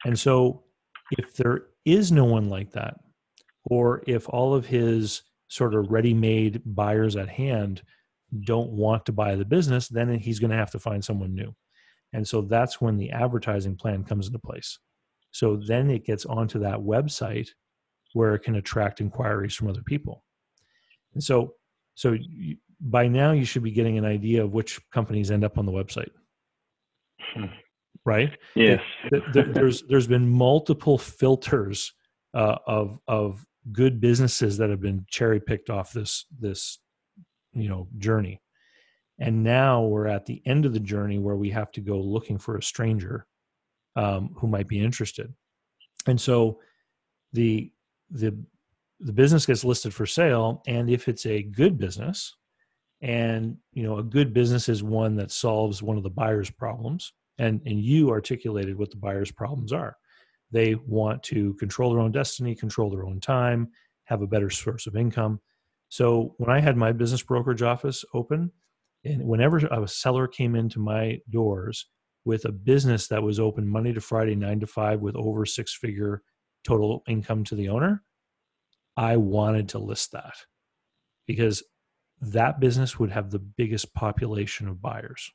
And 0.05 0.19
so 0.19 0.65
if 1.13 1.35
there 1.37 1.67
is 1.85 2.13
no 2.13 2.25
one 2.25 2.49
like 2.49 2.73
that, 2.73 2.99
or 3.65 4.03
if 4.07 4.29
all 4.29 4.55
of 4.55 4.67
his 4.67 5.23
sort 5.49 5.75
of 5.75 5.91
ready 5.91 6.15
made 6.15 6.63
buyers 6.65 7.17
at 7.17 7.29
hand 7.29 7.83
don't 8.45 8.71
want 8.71 9.07
to 9.07 9.13
buy 9.13 9.37
the 9.37 9.45
business, 9.45 9.89
then 9.89 10.19
he's 10.19 10.39
going 10.39 10.51
to 10.51 10.57
have 10.57 10.71
to 10.71 10.79
find 10.79 11.05
someone 11.05 11.35
new. 11.35 11.55
And 12.13 12.27
so 12.27 12.43
that's 12.43 12.81
when 12.81 12.97
the 12.97 13.11
advertising 13.11 13.77
plan 13.77 14.05
comes 14.05 14.27
into 14.27 14.39
place. 14.39 14.79
So 15.31 15.57
then 15.57 15.91
it 15.91 16.05
gets 16.05 16.27
onto 16.27 16.59
that 16.61 16.79
website 16.79 17.49
where 18.15 18.35
it 18.35 18.41
can 18.41 18.57
attract 18.57 19.01
inquiries 19.01 19.55
from 19.55 19.69
other 19.69 19.83
people. 19.83 20.25
And 21.15 21.23
so 21.23 21.55
so 21.95 22.13
you, 22.13 22.57
by 22.81 23.07
now, 23.07 23.33
you 23.33 23.45
should 23.45 23.63
be 23.63 23.71
getting 23.71 23.99
an 23.99 24.05
idea 24.05 24.43
of 24.43 24.53
which 24.53 24.81
companies 24.91 25.31
end 25.31 25.45
up 25.45 25.59
on 25.59 25.67
the 25.67 25.73
website, 25.73 26.11
hmm. 27.35 27.45
Right? 28.05 28.37
Yes. 28.55 28.83
there's 29.33 29.83
there's 29.83 30.07
been 30.07 30.29
multiple 30.29 30.99
filters 30.99 31.93
uh, 32.35 32.57
of 32.67 32.99
of 33.07 33.45
good 33.71 34.01
businesses 34.01 34.57
that 34.59 34.71
have 34.71 34.81
been 34.81 35.07
cherry 35.09 35.41
picked 35.41 35.71
off 35.71 35.93
this 35.93 36.27
this 36.39 36.79
you 37.53 37.69
know 37.69 37.87
journey 37.99 38.41
and 39.19 39.45
now 39.45 39.83
we're 39.83 40.09
at 40.09 40.27
the 40.27 40.43
end 40.47 40.67
of 40.67 40.73
the 40.73 40.81
journey 40.81 41.19
where 41.19 41.37
we 41.37 41.51
have 41.51 41.71
to 41.71 41.81
go 41.81 42.01
looking 42.01 42.39
for 42.39 42.57
a 42.57 42.63
stranger 42.63 43.27
um, 43.95 44.35
who 44.37 44.49
might 44.49 44.67
be 44.67 44.83
interested 44.83 45.33
and 46.07 46.21
so 46.21 46.59
the 47.33 47.71
the 48.11 48.37
the 49.01 49.13
business 49.13 49.47
gets 49.47 49.65
listed 49.65 49.95
for 49.95 50.07
sale 50.07 50.63
and 50.67 50.91
if 50.91 51.09
it's 51.09 51.27
a 51.27 51.43
good 51.43 51.79
business 51.79 52.35
and 53.01 53.57
you 53.73 53.83
know 53.83 53.99
a 53.99 54.03
good 54.03 54.33
business 54.33 54.69
is 54.69 54.83
one 54.83 55.15
that 55.17 55.31
solves 55.31 55.83
one 55.83 55.97
of 55.97 56.03
the 56.03 56.11
buyer's 56.11 56.51
problems 56.51 57.13
and 57.43 57.61
and 57.67 57.81
you 57.81 58.11
articulated 58.11 58.79
what 58.79 58.91
the 58.91 58.97
buyer's 58.97 59.33
problems 59.33 59.73
are. 59.73 59.97
They 60.51 60.75
want 60.75 61.23
to 61.25 61.55
control 61.55 61.91
their 61.91 62.01
own 62.01 62.13
destiny 62.13 62.55
control 62.55 62.91
their 62.91 63.05
own 63.05 63.21
time 63.21 63.69
have 64.05 64.23
a 64.23 64.27
better 64.27 64.51
source 64.51 64.87
of 64.87 64.97
income. 64.97 65.41
So 65.89 66.35
when 66.39 66.51
i 66.51 66.61
had 66.61 66.77
my 66.77 66.93
business 66.93 67.23
brokerage 67.23 67.63
office 67.63 68.05
open 68.15 68.51
and 69.05 69.25
whenever 69.25 69.59
a 69.59 69.87
seller 69.89 70.27
came 70.27 70.55
into 70.55 70.79
my 70.79 71.19
doors 71.29 71.87
with 72.25 72.45
a 72.45 72.53
business 72.53 73.09
that 73.09 73.23
was 73.23 73.41
open 73.41 73.67
monday 73.67 73.93
to 73.93 74.01
friday 74.01 74.35
9 74.35 74.61
to 74.61 74.67
5 74.67 75.01
with 75.01 75.17
over 75.17 75.45
six 75.45 75.75
figure 75.75 76.23
total 76.65 77.03
income 77.09 77.45
to 77.45 77.55
the 77.55 77.69
owner 77.69 78.03
i 78.97 79.17
wanted 79.17 79.69
to 79.69 79.79
list 79.79 80.13
that 80.13 80.35
because 81.27 81.63
that 82.21 82.61
business 82.61 82.99
would 82.99 83.11
have 83.11 83.31
the 83.31 83.39
biggest 83.41 83.93
population 83.93 84.69
of 84.69 84.81
buyers 84.81 85.31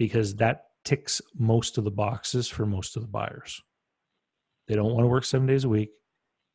because 0.00 0.34
that 0.36 0.62
ticks 0.82 1.20
most 1.38 1.76
of 1.76 1.84
the 1.84 1.90
boxes 1.90 2.48
for 2.48 2.64
most 2.64 2.96
of 2.96 3.02
the 3.02 3.08
buyers. 3.08 3.60
They 4.66 4.74
don't 4.74 4.94
want 4.94 5.04
to 5.04 5.08
work 5.08 5.26
7 5.26 5.46
days 5.46 5.64
a 5.64 5.68
week. 5.68 5.90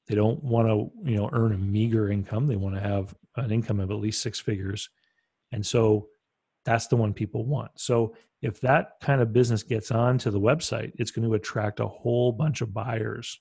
They 0.08 0.16
don't 0.16 0.44
want 0.44 0.68
to, 0.68 0.90
you 1.08 1.16
know, 1.16 1.30
earn 1.32 1.54
a 1.54 1.58
meager 1.60 2.10
income. 2.10 2.48
They 2.48 2.56
want 2.56 2.74
to 2.74 2.82
have 2.82 3.14
an 3.36 3.52
income 3.52 3.80
of 3.80 3.92
at 3.92 3.98
least 3.98 4.24
six 4.24 4.40
figures. 4.40 4.90
And 5.52 5.64
so 5.64 6.08
that's 6.66 6.88
the 6.88 6.96
one 6.96 7.14
people 7.14 7.46
want. 7.46 7.70
So 7.76 8.16
if 8.42 8.60
that 8.62 8.94
kind 9.00 9.22
of 9.22 9.32
business 9.32 9.62
gets 9.62 9.92
onto 9.92 10.32
the 10.32 10.40
website, 10.40 10.94
it's 10.96 11.12
going 11.12 11.28
to 11.28 11.36
attract 11.36 11.80
a 11.80 11.88
whole 11.88 12.32
bunch 12.32 12.62
of 12.62 12.74
buyers. 12.74 13.40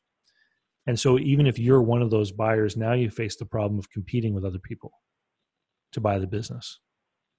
And 0.86 1.00
so 1.00 1.18
even 1.18 1.46
if 1.46 1.58
you're 1.58 1.80
one 1.80 2.02
of 2.02 2.10
those 2.10 2.30
buyers, 2.30 2.76
now 2.76 2.92
you 2.92 3.08
face 3.08 3.36
the 3.36 3.46
problem 3.46 3.78
of 3.78 3.88
competing 3.88 4.34
with 4.34 4.44
other 4.44 4.58
people 4.58 4.92
to 5.92 6.00
buy 6.02 6.18
the 6.18 6.26
business 6.26 6.78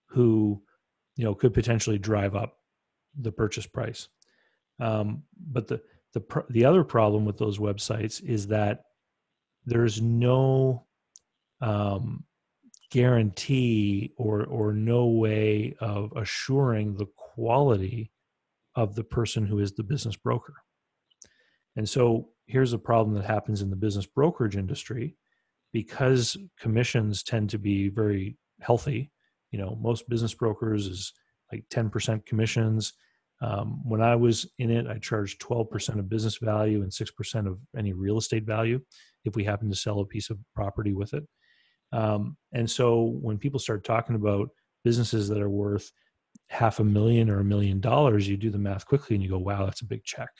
who 0.09 0.63
you 1.15 1.23
know 1.23 1.33
could 1.33 1.53
potentially 1.53 1.97
drive 1.97 2.35
up 2.35 2.57
the 3.19 3.31
purchase 3.31 3.65
price 3.65 4.07
um, 4.79 5.23
but 5.51 5.67
the 5.67 5.81
the 6.13 6.43
the 6.49 6.65
other 6.65 6.83
problem 6.83 7.25
with 7.25 7.37
those 7.37 7.59
websites 7.59 8.23
is 8.23 8.47
that 8.47 8.83
there's 9.65 10.01
no 10.01 10.85
um, 11.61 12.23
guarantee 12.91 14.13
or 14.17 14.45
or 14.45 14.73
no 14.73 15.07
way 15.07 15.75
of 15.79 16.11
assuring 16.15 16.95
the 16.95 17.07
quality 17.15 18.11
of 18.75 18.95
the 18.95 19.03
person 19.03 19.45
who 19.45 19.59
is 19.59 19.73
the 19.73 19.83
business 19.83 20.15
broker 20.15 20.55
and 21.75 21.87
so 21.87 22.29
here's 22.47 22.73
a 22.73 22.77
problem 22.77 23.15
that 23.15 23.25
happens 23.25 23.61
in 23.61 23.69
the 23.69 23.75
business 23.75 24.05
brokerage 24.05 24.55
industry 24.55 25.15
because 25.73 26.37
commissions 26.59 27.23
tend 27.23 27.49
to 27.49 27.57
be 27.57 27.89
very 27.89 28.37
healthy. 28.61 29.11
You 29.55 29.61
know, 29.61 29.77
most 29.81 30.09
business 30.09 30.33
brokers 30.33 30.85
is 30.85 31.13
like 31.49 31.63
10% 31.69 32.25
commissions. 32.25 32.91
Um, 33.41 33.79
when 33.87 34.01
I 34.01 34.13
was 34.17 34.51
in 34.59 34.69
it, 34.69 34.85
I 34.85 34.97
charged 34.97 35.41
12% 35.41 35.97
of 35.97 36.09
business 36.09 36.35
value 36.39 36.81
and 36.81 36.91
6% 36.91 37.47
of 37.47 37.57
any 37.77 37.93
real 37.93 38.17
estate 38.17 38.43
value 38.43 38.81
if 39.23 39.33
we 39.37 39.45
happen 39.45 39.69
to 39.69 39.75
sell 39.77 40.01
a 40.01 40.05
piece 40.05 40.29
of 40.29 40.39
property 40.53 40.91
with 40.91 41.13
it. 41.13 41.25
Um, 41.93 42.35
and 42.51 42.69
so 42.69 43.17
when 43.21 43.37
people 43.37 43.61
start 43.61 43.85
talking 43.85 44.17
about 44.17 44.49
businesses 44.83 45.29
that 45.29 45.41
are 45.41 45.49
worth 45.49 45.89
half 46.49 46.81
a 46.81 46.83
million 46.83 47.29
or 47.29 47.39
a 47.39 47.45
million 47.45 47.79
dollars, 47.79 48.27
you 48.27 48.35
do 48.35 48.49
the 48.49 48.57
math 48.57 48.85
quickly 48.85 49.15
and 49.15 49.23
you 49.23 49.29
go, 49.29 49.37
wow, 49.37 49.63
that's 49.63 49.83
a 49.83 49.85
big 49.85 50.03
check. 50.03 50.31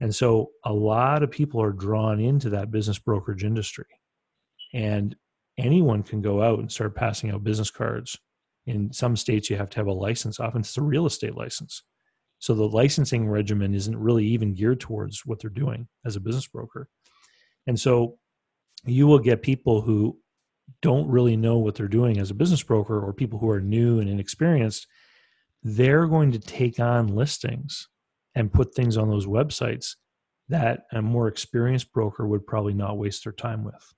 And 0.00 0.12
so 0.12 0.50
a 0.64 0.72
lot 0.72 1.22
of 1.22 1.30
people 1.30 1.62
are 1.62 1.70
drawn 1.70 2.18
into 2.18 2.50
that 2.50 2.72
business 2.72 2.98
brokerage 2.98 3.44
industry. 3.44 3.86
And 4.74 5.14
anyone 5.58 6.02
can 6.02 6.22
go 6.22 6.42
out 6.42 6.58
and 6.58 6.70
start 6.70 6.94
passing 6.94 7.30
out 7.30 7.44
business 7.44 7.70
cards. 7.70 8.18
In 8.66 8.92
some 8.92 9.16
states, 9.16 9.50
you 9.50 9.56
have 9.56 9.70
to 9.70 9.76
have 9.78 9.86
a 9.86 9.92
license. 9.92 10.38
Often 10.40 10.60
it's 10.60 10.76
a 10.76 10.82
real 10.82 11.06
estate 11.06 11.34
license. 11.34 11.82
So 12.38 12.54
the 12.54 12.68
licensing 12.68 13.28
regimen 13.28 13.74
isn't 13.74 13.96
really 13.96 14.26
even 14.26 14.54
geared 14.54 14.80
towards 14.80 15.24
what 15.24 15.40
they're 15.40 15.50
doing 15.50 15.88
as 16.04 16.16
a 16.16 16.20
business 16.20 16.46
broker. 16.46 16.88
And 17.66 17.78
so 17.78 18.18
you 18.84 19.06
will 19.06 19.18
get 19.18 19.42
people 19.42 19.80
who 19.80 20.18
don't 20.80 21.08
really 21.08 21.36
know 21.36 21.58
what 21.58 21.74
they're 21.74 21.88
doing 21.88 22.18
as 22.18 22.30
a 22.30 22.34
business 22.34 22.62
broker 22.62 23.00
or 23.00 23.12
people 23.12 23.38
who 23.38 23.50
are 23.50 23.60
new 23.60 24.00
and 24.00 24.08
inexperienced. 24.08 24.86
They're 25.62 26.06
going 26.06 26.32
to 26.32 26.38
take 26.40 26.80
on 26.80 27.14
listings 27.14 27.88
and 28.34 28.52
put 28.52 28.74
things 28.74 28.96
on 28.96 29.08
those 29.08 29.26
websites 29.26 29.94
that 30.48 30.84
a 30.92 31.00
more 31.00 31.28
experienced 31.28 31.92
broker 31.92 32.26
would 32.26 32.46
probably 32.46 32.74
not 32.74 32.98
waste 32.98 33.24
their 33.24 33.32
time 33.32 33.62
with 33.64 33.94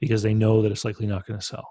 because 0.00 0.22
they 0.22 0.34
know 0.34 0.62
that 0.62 0.72
it's 0.72 0.84
likely 0.84 1.06
not 1.06 1.26
going 1.26 1.38
to 1.38 1.44
sell, 1.44 1.68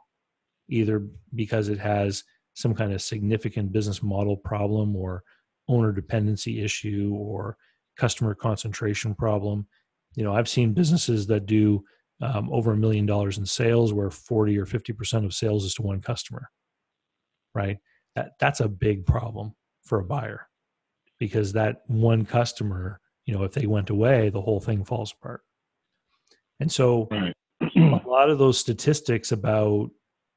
either 0.69 1.05
because 1.35 1.69
it 1.69 1.79
has 1.79 2.23
some 2.53 2.73
kind 2.73 2.93
of 2.93 3.01
significant 3.01 3.71
business 3.71 4.03
model 4.03 4.37
problem 4.37 4.95
or 4.95 5.23
owner 5.67 5.91
dependency 5.91 6.63
issue 6.63 7.13
or 7.15 7.57
customer 7.97 8.35
concentration 8.35 9.15
problem. 9.15 9.67
You 10.15 10.23
know, 10.23 10.33
I've 10.33 10.49
seen 10.49 10.73
businesses 10.73 11.27
that 11.27 11.45
do 11.45 11.83
um, 12.21 12.49
over 12.51 12.73
a 12.73 12.77
million 12.77 13.05
dollars 13.05 13.37
in 13.37 13.45
sales 13.45 13.91
where 13.91 14.09
40 14.09 14.57
or 14.57 14.65
50% 14.65 15.25
of 15.25 15.33
sales 15.33 15.65
is 15.65 15.73
to 15.75 15.81
one 15.81 16.01
customer, 16.01 16.49
right? 17.55 17.77
That, 18.15 18.33
that's 18.39 18.59
a 18.59 18.67
big 18.67 19.05
problem 19.05 19.55
for 19.83 19.99
a 19.99 20.05
buyer 20.05 20.47
because 21.19 21.53
that 21.53 21.81
one 21.87 22.25
customer, 22.25 22.99
you 23.25 23.35
know, 23.35 23.43
if 23.43 23.53
they 23.53 23.65
went 23.65 23.89
away, 23.89 24.29
the 24.29 24.41
whole 24.41 24.59
thing 24.59 24.85
falls 24.85 25.13
apart. 25.13 25.41
And 26.59 26.71
so 26.71 27.07
right 27.09 27.33
Mm. 27.75 28.03
a 28.05 28.09
lot 28.09 28.29
of 28.29 28.37
those 28.37 28.57
statistics 28.57 29.31
about 29.31 29.89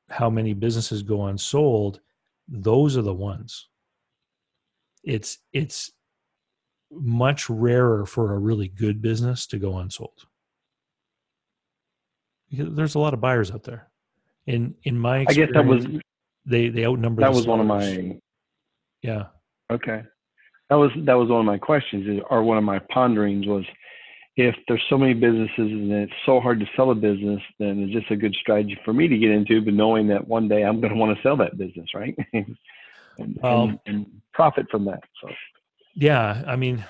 how 0.08 0.30
many 0.30 0.54
businesses 0.54 1.02
go 1.02 1.26
unsold, 1.26 2.00
those 2.48 2.96
are 2.96 3.02
the 3.02 3.14
ones. 3.14 3.68
It's 5.04 5.38
it's 5.52 5.92
much 6.90 7.50
rarer 7.50 8.06
for 8.06 8.32
a 8.32 8.38
really 8.38 8.68
good 8.68 9.02
business 9.02 9.46
to 9.48 9.58
go 9.58 9.78
unsold. 9.78 10.26
Because 12.50 12.74
there's 12.74 12.94
a 12.94 13.00
lot 13.00 13.14
of 13.14 13.20
buyers 13.20 13.50
out 13.50 13.64
there. 13.64 13.88
In 14.46 14.74
in 14.84 14.98
my 14.98 15.26
I 15.28 15.32
guess 15.32 15.50
that 15.52 15.66
was 15.66 15.86
they 16.44 16.68
they 16.68 16.86
outnumber. 16.86 17.20
That 17.20 17.32
was 17.32 17.44
sellers. 17.44 17.48
one 17.48 17.60
of 17.60 17.66
my. 17.66 18.18
Yeah. 19.02 19.26
Okay. 19.70 20.02
That 20.70 20.76
was 20.76 20.90
that 21.04 21.14
was 21.14 21.28
one 21.28 21.40
of 21.40 21.46
my 21.46 21.58
questions, 21.58 22.22
or 22.30 22.42
one 22.42 22.58
of 22.58 22.64
my 22.64 22.78
ponderings 22.78 23.46
was 23.46 23.64
if 24.36 24.54
there's 24.68 24.84
so 24.90 24.98
many 24.98 25.14
businesses 25.14 25.50
and 25.56 25.90
it's 25.90 26.12
so 26.26 26.40
hard 26.40 26.60
to 26.60 26.66
sell 26.76 26.90
a 26.90 26.94
business, 26.94 27.40
then 27.58 27.82
it's 27.82 27.92
just 27.92 28.10
a 28.10 28.16
good 28.16 28.34
strategy 28.34 28.78
for 28.84 28.92
me 28.92 29.08
to 29.08 29.16
get 29.16 29.30
into, 29.30 29.62
but 29.62 29.72
knowing 29.72 30.06
that 30.08 30.28
one 30.28 30.46
day 30.46 30.62
I'm 30.62 30.80
going 30.80 30.92
to 30.92 30.98
want 30.98 31.16
to 31.16 31.22
sell 31.22 31.36
that 31.38 31.56
business, 31.56 31.88
right? 31.94 32.14
and, 32.32 32.56
and, 33.42 33.80
and, 33.86 34.06
profit 34.34 34.66
from 34.70 34.84
that. 34.84 35.00
So, 35.22 35.30
yeah, 35.94 36.44
I 36.46 36.56
mean, 36.56 36.84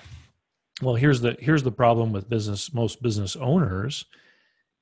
well, 0.82 0.96
here's 0.96 1.20
the 1.20 1.36
here's 1.38 1.62
the 1.62 1.70
problem 1.70 2.12
with 2.12 2.28
business. 2.28 2.74
Most 2.74 3.00
business 3.00 3.36
owners 3.36 4.04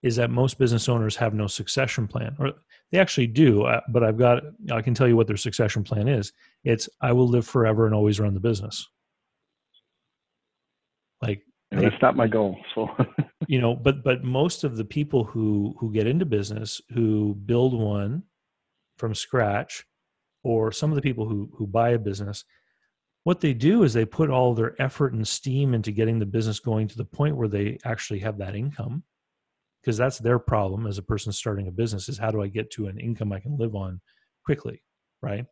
is 0.02 0.16
that 0.16 0.30
most 0.30 0.58
business 0.58 0.88
owners 0.88 1.16
have 1.16 1.34
no 1.34 1.46
succession 1.46 2.08
plan, 2.08 2.34
or 2.38 2.52
they 2.90 2.98
actually 2.98 3.26
do. 3.26 3.64
Uh, 3.64 3.82
but 3.90 4.02
I've 4.02 4.16
got 4.16 4.42
I 4.72 4.80
can 4.80 4.94
tell 4.94 5.06
you 5.06 5.16
what 5.16 5.26
their 5.26 5.36
succession 5.36 5.84
plan 5.84 6.08
is. 6.08 6.32
It's 6.64 6.88
I 7.02 7.12
will 7.12 7.28
live 7.28 7.46
forever 7.46 7.84
and 7.84 7.94
always 7.94 8.18
run 8.18 8.32
the 8.32 8.40
business. 8.40 8.88
Like 11.20 11.42
and 11.70 11.82
that's 11.82 12.00
not 12.02 12.16
my 12.16 12.26
goal. 12.26 12.58
So. 12.74 12.88
You 13.46 13.60
know, 13.60 13.74
but 13.76 14.02
but 14.02 14.24
most 14.24 14.64
of 14.64 14.78
the 14.78 14.86
people 14.86 15.22
who 15.22 15.74
who 15.78 15.92
get 15.92 16.06
into 16.06 16.24
business 16.24 16.80
who 16.94 17.34
build 17.34 17.78
one 17.78 18.22
from 18.96 19.14
scratch, 19.14 19.84
or 20.42 20.72
some 20.72 20.90
of 20.90 20.96
the 20.96 21.02
people 21.02 21.28
who 21.28 21.50
who 21.54 21.66
buy 21.66 21.90
a 21.90 21.98
business, 21.98 22.42
what 23.24 23.42
they 23.42 23.52
do 23.52 23.82
is 23.82 23.92
they 23.92 24.06
put 24.06 24.30
all 24.30 24.54
their 24.54 24.80
effort 24.80 25.12
and 25.12 25.28
steam 25.28 25.74
into 25.74 25.92
getting 25.92 26.18
the 26.18 26.24
business 26.24 26.58
going 26.58 26.88
to 26.88 26.96
the 26.96 27.04
point 27.04 27.36
where 27.36 27.48
they 27.48 27.76
actually 27.84 28.20
have 28.20 28.38
that 28.38 28.56
income 28.56 29.02
because 29.82 29.98
that's 29.98 30.20
their 30.20 30.38
problem 30.38 30.86
as 30.86 30.96
a 30.96 31.02
person 31.02 31.30
starting 31.30 31.68
a 31.68 31.70
business 31.70 32.08
is 32.08 32.16
how 32.16 32.30
do 32.30 32.40
i 32.40 32.46
get 32.46 32.70
to 32.70 32.86
an 32.86 32.98
income 32.98 33.30
i 33.30 33.38
can 33.38 33.58
live 33.58 33.74
on 33.74 34.00
quickly 34.46 34.82
right? 35.24 35.46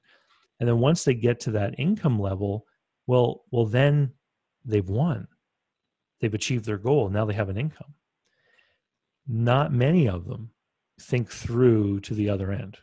And 0.61 0.69
then 0.69 0.79
once 0.79 1.03
they 1.03 1.15
get 1.15 1.41
to 1.41 1.51
that 1.53 1.75
income 1.79 2.21
level 2.21 2.67
well 3.09 3.43
well 3.51 3.67
then 3.67 4.13
they've 4.65 4.89
won 4.89 5.27
they've 6.23 6.33
achieved 6.33 6.65
their 6.65 6.79
goal. 6.79 7.11
Now 7.11 7.27
they 7.27 7.35
have 7.35 7.51
an 7.51 7.59
income. 7.59 7.95
Not 9.29 9.73
many 9.73 10.09
of 10.09 10.25
them 10.25 10.53
think 11.01 11.31
through 11.31 12.01
to 12.01 12.15
the 12.15 12.31
other 12.31 12.53
end. 12.53 12.79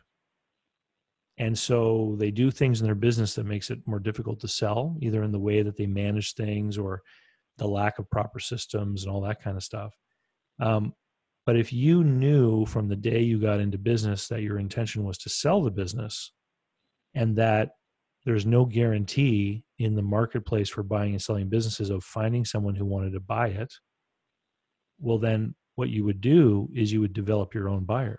And 1.38 1.58
so 1.58 2.16
they 2.18 2.30
do 2.30 2.50
things 2.50 2.80
in 2.80 2.86
their 2.86 2.94
business 2.94 3.34
that 3.34 3.46
makes 3.46 3.70
it 3.70 3.80
more 3.86 3.98
difficult 3.98 4.40
to 4.40 4.48
sell, 4.48 4.96
either 5.00 5.22
in 5.22 5.32
the 5.32 5.40
way 5.40 5.62
that 5.62 5.76
they 5.76 5.86
manage 5.86 6.34
things 6.34 6.76
or 6.76 7.02
the 7.56 7.66
lack 7.66 7.98
of 7.98 8.10
proper 8.10 8.38
systems 8.38 9.02
and 9.02 9.12
all 9.12 9.22
that 9.22 9.42
kind 9.42 9.56
of 9.56 9.62
stuff. 9.62 9.94
Um, 10.60 10.92
but 11.46 11.56
if 11.56 11.72
you 11.72 12.04
knew 12.04 12.66
from 12.66 12.88
the 12.88 12.96
day 12.96 13.20
you 13.20 13.40
got 13.40 13.58
into 13.58 13.78
business 13.78 14.28
that 14.28 14.42
your 14.42 14.58
intention 14.58 15.02
was 15.02 15.16
to 15.18 15.30
sell 15.30 15.62
the 15.62 15.70
business 15.70 16.32
and 17.14 17.36
that 17.36 17.70
there's 18.24 18.46
no 18.46 18.64
guarantee 18.64 19.64
in 19.78 19.94
the 19.94 20.02
marketplace 20.02 20.68
for 20.68 20.82
buying 20.82 21.12
and 21.12 21.22
selling 21.22 21.48
businesses 21.48 21.90
of 21.90 22.04
finding 22.04 22.44
someone 22.44 22.74
who 22.74 22.84
wanted 22.84 23.12
to 23.12 23.20
buy 23.20 23.48
it, 23.48 23.72
well, 24.98 25.18
then 25.18 25.54
what 25.76 25.88
you 25.88 26.04
would 26.04 26.20
do 26.20 26.68
is 26.74 26.92
you 26.92 27.00
would 27.00 27.14
develop 27.14 27.54
your 27.54 27.68
own 27.68 27.84
buyer. 27.84 28.18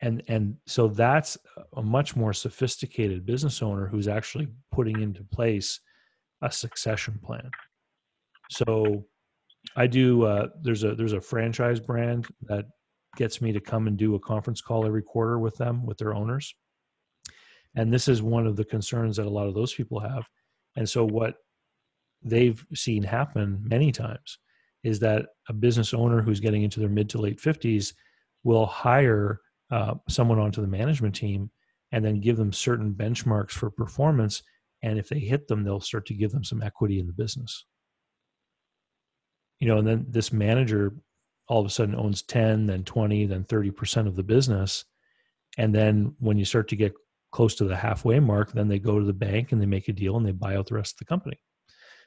And, 0.00 0.22
and 0.28 0.56
so 0.66 0.88
that's 0.88 1.38
a 1.76 1.82
much 1.82 2.16
more 2.16 2.32
sophisticated 2.32 3.24
business 3.24 3.62
owner 3.62 3.86
who's 3.86 4.08
actually 4.08 4.48
putting 4.72 5.00
into 5.00 5.22
place 5.22 5.80
a 6.42 6.50
succession 6.50 7.20
plan. 7.24 7.50
So 8.50 9.06
I 9.76 9.86
do. 9.86 10.24
Uh, 10.24 10.48
there's 10.62 10.84
a 10.84 10.94
there's 10.94 11.14
a 11.14 11.20
franchise 11.20 11.80
brand 11.80 12.26
that 12.42 12.66
gets 13.16 13.40
me 13.40 13.52
to 13.52 13.60
come 13.60 13.86
and 13.86 13.96
do 13.96 14.14
a 14.14 14.20
conference 14.20 14.60
call 14.60 14.86
every 14.86 15.02
quarter 15.02 15.38
with 15.38 15.56
them 15.56 15.86
with 15.86 15.96
their 15.98 16.14
owners, 16.14 16.54
and 17.74 17.92
this 17.92 18.08
is 18.08 18.22
one 18.22 18.46
of 18.46 18.56
the 18.56 18.64
concerns 18.64 19.16
that 19.16 19.26
a 19.26 19.30
lot 19.30 19.48
of 19.48 19.54
those 19.54 19.74
people 19.74 20.00
have. 20.00 20.28
And 20.76 20.88
so 20.88 21.04
what 21.04 21.36
they've 22.22 22.64
seen 22.74 23.02
happen 23.02 23.62
many 23.64 23.92
times 23.92 24.38
is 24.82 25.00
that 25.00 25.26
a 25.48 25.52
business 25.52 25.94
owner 25.94 26.22
who's 26.22 26.40
getting 26.40 26.62
into 26.62 26.80
their 26.80 26.88
mid 26.88 27.08
to 27.10 27.18
late 27.18 27.40
50s 27.40 27.94
will 28.44 28.66
hire 28.66 29.40
uh, 29.70 29.94
someone 30.08 30.38
onto 30.38 30.60
the 30.60 30.66
management 30.66 31.14
team 31.14 31.50
and 31.92 32.04
then 32.04 32.20
give 32.20 32.36
them 32.36 32.52
certain 32.52 32.92
benchmarks 32.92 33.52
for 33.52 33.70
performance. 33.70 34.42
And 34.82 34.98
if 34.98 35.08
they 35.08 35.18
hit 35.18 35.48
them 35.48 35.64
they'll 35.64 35.80
start 35.80 36.06
to 36.06 36.14
give 36.14 36.32
them 36.32 36.44
some 36.44 36.62
equity 36.62 36.98
in 36.98 37.06
the 37.06 37.12
business. 37.12 37.64
You 39.60 39.68
know 39.68 39.78
and 39.78 39.86
then 39.86 40.06
this 40.08 40.32
manager 40.32 40.94
all 41.48 41.60
of 41.60 41.66
a 41.66 41.70
sudden 41.70 41.94
owns 41.94 42.22
10 42.22 42.66
then 42.66 42.84
20 42.84 43.26
then 43.26 43.44
30% 43.44 44.06
of 44.06 44.16
the 44.16 44.22
business. 44.22 44.84
And 45.56 45.74
then 45.74 46.14
when 46.18 46.36
you 46.36 46.44
start 46.44 46.68
to 46.68 46.76
get 46.76 46.94
close 47.34 47.56
to 47.56 47.64
the 47.64 47.74
halfway 47.74 48.20
mark 48.20 48.52
then 48.52 48.68
they 48.68 48.78
go 48.78 49.00
to 49.00 49.04
the 49.04 49.12
bank 49.12 49.50
and 49.50 49.60
they 49.60 49.66
make 49.66 49.88
a 49.88 49.92
deal 49.92 50.16
and 50.16 50.24
they 50.24 50.30
buy 50.30 50.54
out 50.54 50.68
the 50.68 50.74
rest 50.74 50.94
of 50.94 50.98
the 51.00 51.04
company. 51.04 51.36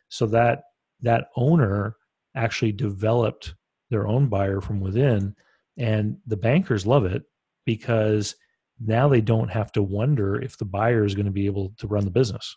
So 0.07 0.25
that 0.27 0.63
that 1.01 1.27
owner 1.35 1.97
actually 2.33 2.71
developed 2.71 3.53
their 3.89 4.07
own 4.07 4.27
buyer 4.27 4.61
from 4.61 4.79
within 4.79 5.35
and 5.77 6.17
the 6.25 6.37
bankers 6.37 6.87
love 6.87 7.03
it 7.03 7.23
because 7.65 8.35
now 8.79 9.09
they 9.09 9.19
don't 9.19 9.49
have 9.49 9.69
to 9.73 9.83
wonder 9.83 10.41
if 10.41 10.57
the 10.57 10.65
buyer 10.65 11.03
is 11.03 11.13
going 11.13 11.25
to 11.25 11.39
be 11.41 11.45
able 11.45 11.73
to 11.79 11.87
run 11.87 12.05
the 12.05 12.11
business. 12.19 12.55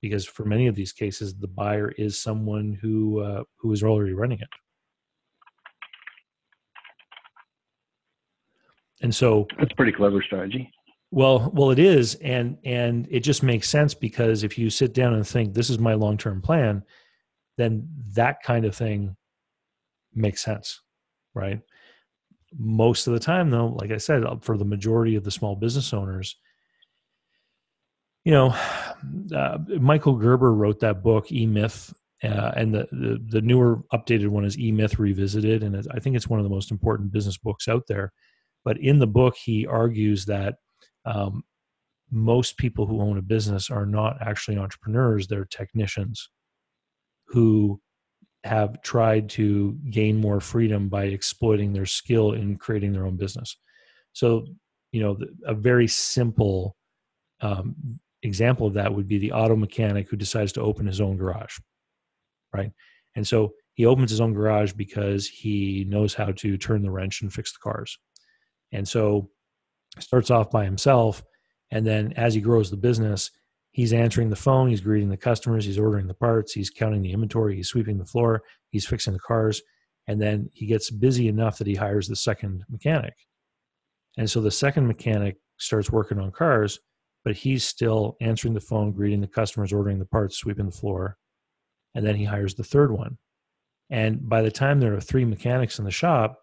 Because 0.00 0.24
for 0.24 0.44
many 0.44 0.68
of 0.68 0.76
these 0.76 0.92
cases 0.92 1.34
the 1.34 1.48
buyer 1.48 1.90
is 1.98 2.22
someone 2.22 2.78
who 2.80 3.18
uh, 3.20 3.42
who 3.58 3.72
is 3.72 3.82
already 3.82 4.12
running 4.12 4.38
it. 4.38 4.48
And 9.02 9.12
so 9.12 9.48
that's 9.58 9.72
pretty 9.72 9.92
clever 9.92 10.22
strategy 10.22 10.70
well 11.10 11.50
well 11.54 11.70
it 11.70 11.78
is 11.78 12.14
and 12.16 12.58
and 12.64 13.06
it 13.10 13.20
just 13.20 13.42
makes 13.42 13.68
sense 13.68 13.94
because 13.94 14.42
if 14.42 14.58
you 14.58 14.68
sit 14.68 14.92
down 14.92 15.14
and 15.14 15.26
think 15.26 15.54
this 15.54 15.70
is 15.70 15.78
my 15.78 15.94
long-term 15.94 16.42
plan 16.42 16.82
then 17.56 17.88
that 18.14 18.42
kind 18.42 18.64
of 18.64 18.74
thing 18.74 19.16
makes 20.14 20.42
sense 20.42 20.80
right 21.34 21.60
most 22.58 23.06
of 23.06 23.12
the 23.12 23.20
time 23.20 23.50
though 23.50 23.68
like 23.68 23.90
i 23.90 23.96
said 23.96 24.24
for 24.40 24.56
the 24.56 24.64
majority 24.64 25.14
of 25.14 25.24
the 25.24 25.30
small 25.30 25.54
business 25.54 25.92
owners 25.92 26.36
you 28.26 28.32
know, 28.32 28.56
uh, 29.36 29.58
Michael 29.78 30.16
Gerber 30.16 30.52
wrote 30.52 30.80
that 30.80 31.00
book, 31.00 31.30
E 31.30 31.46
Myth, 31.46 31.94
uh, 32.24 32.50
and 32.56 32.74
the, 32.74 32.88
the, 32.90 33.24
the 33.28 33.40
newer 33.40 33.84
updated 33.94 34.26
one 34.26 34.44
is 34.44 34.58
E 34.58 34.72
Myth 34.72 34.98
Revisited, 34.98 35.62
and 35.62 35.86
I 35.94 36.00
think 36.00 36.16
it's 36.16 36.26
one 36.26 36.40
of 36.40 36.44
the 36.44 36.50
most 36.50 36.72
important 36.72 37.12
business 37.12 37.38
books 37.38 37.68
out 37.68 37.84
there. 37.86 38.12
But 38.64 38.78
in 38.78 38.98
the 38.98 39.06
book, 39.06 39.36
he 39.36 39.64
argues 39.64 40.24
that 40.26 40.56
um, 41.06 41.42
most 42.10 42.56
people 42.58 42.86
who 42.86 43.00
own 43.00 43.18
a 43.18 43.22
business 43.22 43.70
are 43.70 43.86
not 43.86 44.18
actually 44.20 44.58
entrepreneurs; 44.58 45.26
they're 45.26 45.46
technicians 45.46 46.30
who 47.28 47.80
have 48.44 48.80
tried 48.82 49.28
to 49.28 49.76
gain 49.90 50.16
more 50.16 50.40
freedom 50.40 50.88
by 50.88 51.04
exploiting 51.04 51.72
their 51.72 51.86
skill 51.86 52.32
in 52.32 52.56
creating 52.56 52.92
their 52.92 53.06
own 53.06 53.16
business. 53.16 53.56
So, 54.12 54.46
you 54.92 55.02
know, 55.02 55.18
a 55.44 55.54
very 55.54 55.88
simple 55.88 56.76
um, 57.40 57.98
example 58.22 58.66
of 58.66 58.74
that 58.74 58.94
would 58.94 59.08
be 59.08 59.18
the 59.18 59.32
auto 59.32 59.56
mechanic 59.56 60.08
who 60.08 60.16
decides 60.16 60.52
to 60.52 60.62
open 60.62 60.86
his 60.86 61.00
own 61.00 61.16
garage, 61.16 61.58
right? 62.52 62.70
And 63.16 63.26
so 63.26 63.52
he 63.74 63.84
opens 63.84 64.10
his 64.10 64.20
own 64.20 64.32
garage 64.32 64.72
because 64.72 65.26
he 65.26 65.84
knows 65.88 66.14
how 66.14 66.32
to 66.32 66.56
turn 66.56 66.82
the 66.82 66.90
wrench 66.90 67.22
and 67.22 67.32
fix 67.32 67.52
the 67.52 67.58
cars. 67.62 67.98
And 68.72 68.86
so 68.86 69.28
starts 69.98 70.30
off 70.30 70.50
by 70.50 70.64
himself. 70.64 71.22
And 71.70 71.86
then 71.86 72.12
as 72.16 72.34
he 72.34 72.40
grows 72.40 72.70
the 72.70 72.76
business, 72.76 73.30
he's 73.72 73.92
answering 73.92 74.30
the 74.30 74.36
phone, 74.36 74.68
he's 74.68 74.80
greeting 74.80 75.10
the 75.10 75.16
customers, 75.16 75.64
he's 75.64 75.78
ordering 75.78 76.06
the 76.06 76.14
parts, 76.14 76.52
he's 76.52 76.70
counting 76.70 77.02
the 77.02 77.12
inventory, 77.12 77.56
he's 77.56 77.68
sweeping 77.68 77.98
the 77.98 78.04
floor, 78.04 78.42
he's 78.70 78.86
fixing 78.86 79.12
the 79.12 79.18
cars. 79.18 79.62
And 80.06 80.20
then 80.20 80.50
he 80.52 80.66
gets 80.66 80.90
busy 80.90 81.28
enough 81.28 81.58
that 81.58 81.66
he 81.66 81.74
hires 81.74 82.06
the 82.06 82.16
second 82.16 82.64
mechanic. 82.70 83.14
And 84.16 84.30
so 84.30 84.40
the 84.40 84.50
second 84.50 84.86
mechanic 84.86 85.36
starts 85.58 85.90
working 85.90 86.18
on 86.18 86.30
cars 86.30 86.78
but 87.26 87.34
he's 87.34 87.64
still 87.64 88.16
answering 88.20 88.54
the 88.54 88.60
phone, 88.60 88.92
greeting 88.92 89.20
the 89.20 89.26
customers, 89.26 89.72
ordering 89.72 89.98
the 89.98 90.06
parts, 90.06 90.36
sweeping 90.36 90.66
the 90.66 90.70
floor. 90.70 91.18
And 91.96 92.06
then 92.06 92.14
he 92.14 92.22
hires 92.22 92.54
the 92.54 92.62
third 92.62 92.92
one. 92.92 93.18
And 93.90 94.28
by 94.28 94.42
the 94.42 94.50
time 94.52 94.78
there 94.78 94.94
are 94.94 95.00
three 95.00 95.24
mechanics 95.24 95.80
in 95.80 95.84
the 95.84 95.90
shop, 95.90 96.38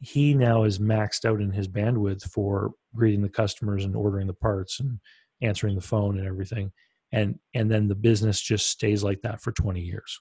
he 0.00 0.34
now 0.34 0.64
is 0.64 0.78
maxed 0.78 1.24
out 1.24 1.40
in 1.40 1.50
his 1.50 1.68
bandwidth 1.68 2.22
for 2.30 2.72
greeting 2.94 3.22
the 3.22 3.28
customers 3.28 3.84
and 3.84 3.96
ordering 3.96 4.26
the 4.26 4.34
parts 4.34 4.80
and 4.80 4.98
answering 5.42 5.74
the 5.74 5.80
phone 5.80 6.18
and 6.18 6.26
everything. 6.26 6.72
And 7.12 7.38
and 7.54 7.70
then 7.70 7.88
the 7.88 7.94
business 7.94 8.40
just 8.40 8.68
stays 8.68 9.02
like 9.02 9.22
that 9.22 9.40
for 9.40 9.52
20 9.52 9.80
years. 9.80 10.20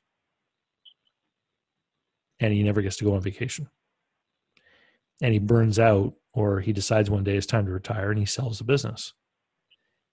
And 2.39 2.53
he 2.53 2.63
never 2.63 2.81
gets 2.81 2.97
to 2.97 3.05
go 3.05 3.15
on 3.15 3.21
vacation. 3.21 3.67
And 5.21 5.33
he 5.33 5.39
burns 5.39 5.79
out 5.79 6.13
or 6.33 6.59
he 6.59 6.73
decides 6.73 7.09
one 7.09 7.23
day 7.23 7.38
it's 7.38 7.45
time 7.45 7.65
to 7.65 7.71
retire 7.71 8.11
and 8.11 8.19
he 8.19 8.25
sells 8.25 8.57
the 8.57 8.65
business 8.65 9.13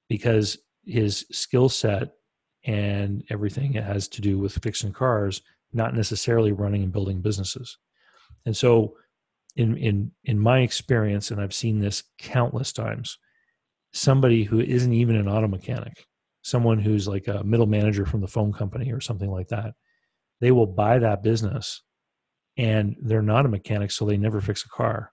because 0.09 0.59
his 0.85 1.27
skill 1.31 1.68
set 1.68 2.12
and 2.64 3.25
everything 3.29 3.75
it 3.75 3.85
has 3.85 4.09
to 4.09 4.20
do 4.20 4.38
with 4.38 4.62
fixing 4.62 4.92
cars, 4.92 5.42
not 5.72 5.94
necessarily 5.94 6.53
running 6.53 6.85
and 6.85 6.92
building 6.92 7.20
businesses. 7.20 7.79
And 8.46 8.57
so, 8.57 8.96
in 9.57 9.77
in 9.77 10.12
in 10.25 10.38
my 10.38 10.61
experience, 10.61 11.31
and 11.31 11.41
I've 11.41 11.55
seen 11.55 11.81
this 11.81 12.03
countless 12.19 12.73
times, 12.73 13.19
somebody 13.93 14.45
who 14.45 14.61
isn't 14.61 14.93
even 14.93 15.17
an 15.17 15.29
auto 15.29 15.49
mechanic, 15.49 16.07
someone 16.43 16.79
who's 16.79 17.07
like 17.07 17.29
a 17.29 17.45
middle 17.45 17.67
manager 17.67 18.07
from 18.07 18.21
the 18.21 18.29
phone 18.29 18.53
company 18.53 18.93
or 18.93 19.01
something 19.01 19.31
like 19.31 19.49
that, 19.49 19.75
they 20.41 20.53
will 20.53 20.67
buy 20.67 20.99
that 20.99 21.23
business, 21.23 21.83
and 22.57 22.97
they're 23.03 23.23
not 23.23 23.47
a 23.47 23.51
mechanic, 23.51 23.91
so 23.91 24.05
they 24.05 24.17
never 24.17 24.41
fix 24.41 24.65
a 24.65 24.69
car. 24.69 25.12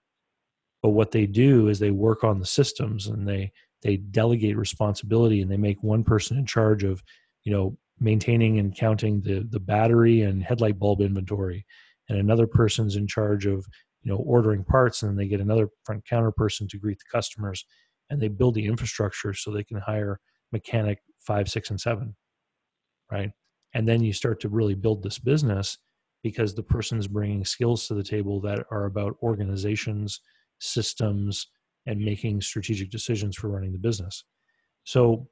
But 0.82 0.90
what 0.90 1.10
they 1.10 1.26
do 1.26 1.68
is 1.68 1.78
they 1.78 1.90
work 1.90 2.24
on 2.24 2.38
the 2.38 2.46
systems 2.46 3.06
and 3.06 3.28
they 3.28 3.52
they 3.82 3.96
delegate 3.96 4.56
responsibility 4.56 5.42
and 5.42 5.50
they 5.50 5.56
make 5.56 5.82
one 5.82 6.04
person 6.04 6.38
in 6.38 6.46
charge 6.46 6.84
of 6.84 7.02
you 7.44 7.52
know 7.52 7.76
maintaining 7.98 8.58
and 8.58 8.74
counting 8.74 9.20
the 9.20 9.46
the 9.50 9.60
battery 9.60 10.22
and 10.22 10.42
headlight 10.42 10.78
bulb 10.78 11.02
inventory 11.02 11.66
and 12.08 12.18
another 12.18 12.46
person's 12.46 12.96
in 12.96 13.06
charge 13.06 13.46
of 13.46 13.66
you 14.02 14.10
know 14.10 14.18
ordering 14.18 14.64
parts 14.64 15.02
and 15.02 15.10
then 15.10 15.16
they 15.16 15.28
get 15.28 15.40
another 15.40 15.68
front 15.84 16.04
counter 16.06 16.30
person 16.30 16.66
to 16.68 16.78
greet 16.78 16.98
the 16.98 17.10
customers 17.12 17.64
and 18.08 18.20
they 18.20 18.28
build 18.28 18.54
the 18.54 18.66
infrastructure 18.66 19.34
so 19.34 19.50
they 19.50 19.64
can 19.64 19.78
hire 19.78 20.20
mechanic 20.52 20.98
five 21.20 21.48
six 21.48 21.70
and 21.70 21.80
seven 21.80 22.14
right 23.10 23.30
and 23.74 23.88
then 23.88 24.02
you 24.02 24.12
start 24.12 24.40
to 24.40 24.48
really 24.48 24.74
build 24.74 25.02
this 25.02 25.18
business 25.18 25.78
because 26.22 26.54
the 26.54 26.62
person 26.62 26.98
is 26.98 27.08
bringing 27.08 27.44
skills 27.44 27.86
to 27.86 27.94
the 27.94 28.02
table 28.02 28.40
that 28.40 28.64
are 28.70 28.84
about 28.86 29.16
organizations 29.22 30.20
systems 30.60 31.46
and 31.86 31.98
making 31.98 32.40
strategic 32.40 32.90
decisions 32.90 33.36
for 33.36 33.48
running 33.48 33.72
the 33.72 33.78
business. 33.78 34.24
So, 34.84 35.28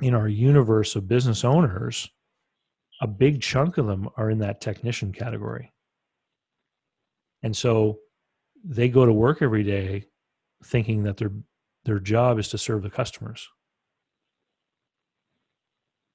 in 0.00 0.14
our 0.14 0.28
universe 0.28 0.96
of 0.96 1.08
business 1.08 1.44
owners, 1.44 2.08
a 3.00 3.06
big 3.06 3.42
chunk 3.42 3.78
of 3.78 3.86
them 3.86 4.08
are 4.16 4.30
in 4.30 4.38
that 4.38 4.60
technician 4.60 5.12
category. 5.12 5.70
And 7.42 7.56
so 7.56 7.98
they 8.64 8.88
go 8.88 9.04
to 9.04 9.12
work 9.12 9.42
every 9.42 9.62
day 9.64 10.06
thinking 10.64 11.02
that 11.04 11.16
their 11.16 11.32
their 11.84 11.98
job 11.98 12.38
is 12.38 12.48
to 12.48 12.58
serve 12.58 12.82
the 12.82 12.90
customers 12.90 13.48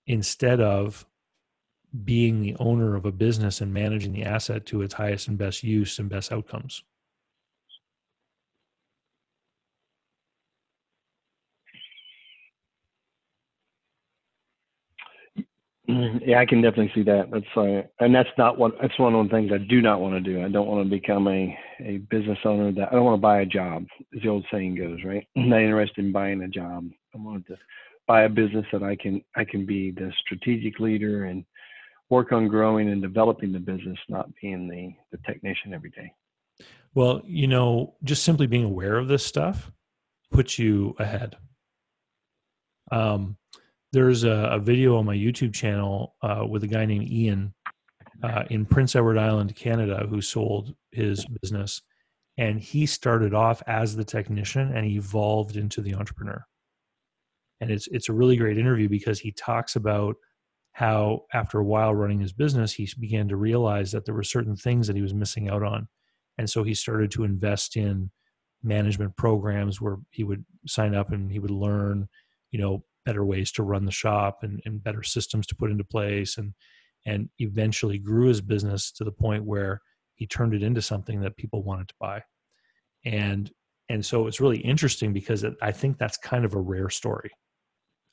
instead 0.05 0.61
of 0.61 1.05
being 2.03 2.41
the 2.41 2.55
owner 2.59 2.95
of 2.95 3.05
a 3.05 3.11
business 3.11 3.59
and 3.59 3.73
managing 3.73 4.13
the 4.13 4.23
asset 4.23 4.65
to 4.65 4.81
its 4.81 4.93
highest 4.93 5.27
and 5.27 5.37
best 5.37 5.63
use 5.63 5.99
and 5.99 6.09
best 6.09 6.31
outcomes. 6.31 6.83
Yeah, 16.25 16.39
I 16.39 16.45
can 16.45 16.61
definitely 16.61 16.91
see 16.93 17.03
that. 17.03 17.29
That's 17.31 17.45
uh, 17.55 17.87
and 18.03 18.13
that's 18.13 18.29
not 18.37 18.57
what 18.57 18.73
that's 18.81 18.97
one 18.99 19.15
of 19.15 19.25
the 19.25 19.31
things 19.31 19.51
I 19.53 19.57
do 19.57 19.81
not 19.81 20.01
want 20.01 20.13
to 20.13 20.19
do. 20.19 20.43
I 20.43 20.49
don't 20.49 20.67
want 20.67 20.85
to 20.85 20.89
become 20.89 21.27
a 21.27 21.57
a 21.79 21.97
business 22.09 22.39
owner 22.45 22.71
that 22.73 22.89
I 22.89 22.95
don't 22.95 23.05
want 23.05 23.17
to 23.17 23.21
buy 23.21 23.41
a 23.41 23.45
job, 23.45 23.85
as 24.15 24.21
the 24.21 24.29
old 24.29 24.45
saying 24.51 24.75
goes, 24.75 24.99
right? 25.05 25.27
I'm 25.37 25.49
not 25.49 25.61
interested 25.61 26.05
in 26.05 26.11
buying 26.11 26.41
a 26.41 26.47
job. 26.47 26.89
I 27.13 27.17
want 27.17 27.47
to 27.47 27.57
buy 28.07 28.23
a 28.23 28.29
business 28.29 28.65
that 28.71 28.83
I 28.83 28.95
can 28.95 29.21
I 29.35 29.43
can 29.43 29.65
be 29.65 29.91
the 29.91 30.11
strategic 30.25 30.79
leader 30.79 31.25
and 31.25 31.45
work 32.09 32.31
on 32.31 32.47
growing 32.47 32.89
and 32.89 33.01
developing 33.01 33.51
the 33.51 33.59
business, 33.59 33.97
not 34.09 34.29
being 34.41 34.67
the 34.67 34.93
the 35.11 35.23
technician 35.25 35.73
every 35.73 35.91
day. 35.91 36.11
Well, 36.93 37.21
you 37.25 37.47
know, 37.47 37.95
just 38.03 38.23
simply 38.23 38.47
being 38.47 38.63
aware 38.63 38.97
of 38.97 39.07
this 39.07 39.25
stuff 39.25 39.71
puts 40.31 40.57
you 40.57 40.95
ahead. 40.99 41.35
Um, 42.91 43.37
there's 43.93 44.23
a, 44.23 44.49
a, 44.51 44.59
video 44.59 44.97
on 44.97 45.05
my 45.05 45.15
YouTube 45.15 45.53
channel 45.53 46.15
uh, 46.21 46.45
with 46.47 46.63
a 46.63 46.67
guy 46.67 46.85
named 46.85 47.09
Ian 47.09 47.53
uh, 48.23 48.43
in 48.49 48.65
Prince 48.65 48.95
Edward 48.95 49.17
Island, 49.17 49.55
Canada, 49.55 50.05
who 50.09 50.21
sold 50.21 50.75
his 50.91 51.25
business, 51.41 51.81
and 52.37 52.59
he 52.59 52.85
started 52.85 53.33
off 53.33 53.61
as 53.67 53.95
the 53.95 54.03
technician 54.03 54.75
and 54.75 54.85
evolved 54.85 55.55
into 55.55 55.81
the 55.81 55.95
entrepreneur. 55.95 56.43
And 57.61 57.71
it's 57.71 57.87
it's 57.87 58.09
a 58.09 58.13
really 58.13 58.37
great 58.37 58.57
interview 58.57 58.89
because 58.89 59.19
he 59.19 59.31
talks 59.31 59.75
about 59.75 60.15
how 60.73 61.21
after 61.33 61.59
a 61.59 61.63
while 61.63 61.95
running 61.95 62.19
his 62.19 62.33
business, 62.33 62.73
he 62.73 62.87
began 62.99 63.27
to 63.29 63.35
realize 63.35 63.91
that 63.91 64.05
there 64.05 64.13
were 64.13 64.23
certain 64.23 64.55
things 64.55 64.85
that 64.87 64.95
he 64.95 65.01
was 65.01 65.13
missing 65.13 65.49
out 65.49 65.63
on, 65.63 65.87
and 66.37 66.49
so 66.49 66.63
he 66.63 66.73
started 66.73 67.09
to 67.11 67.23
invest 67.23 67.77
in 67.77 68.11
management 68.63 69.15
programs 69.15 69.79
where 69.79 69.97
he 70.11 70.23
would 70.23 70.43
sign 70.67 70.93
up 70.93 71.11
and 71.11 71.31
he 71.31 71.39
would 71.39 71.51
learn, 71.51 72.07
you 72.51 72.59
know, 72.59 72.83
better 73.07 73.25
ways 73.25 73.51
to 73.53 73.63
run 73.63 73.85
the 73.85 73.91
shop 73.91 74.39
and, 74.43 74.61
and 74.65 74.83
better 74.83 75.01
systems 75.01 75.47
to 75.47 75.55
put 75.55 75.71
into 75.71 75.83
place 75.83 76.37
and 76.37 76.53
and 77.05 77.29
eventually 77.39 77.97
grew 77.97 78.27
his 78.27 78.41
business 78.41 78.91
to 78.91 79.05
the 79.05 79.11
point 79.11 79.45
where 79.45 79.81
he 80.15 80.27
turned 80.27 80.53
it 80.53 80.61
into 80.61 80.81
something 80.81 81.21
that 81.21 81.37
people 81.37 81.63
wanted 81.63 81.87
to 81.87 81.93
buy. 81.99 82.21
And 83.05 83.49
and 83.89 84.05
so 84.05 84.27
it's 84.27 84.41
really 84.41 84.59
interesting 84.59 85.13
because 85.13 85.45
it, 85.45 85.53
i 85.61 85.71
think 85.71 85.97
that's 85.97 86.17
kind 86.17 86.43
of 86.43 86.53
a 86.53 86.59
rare 86.59 86.89
story. 86.89 87.31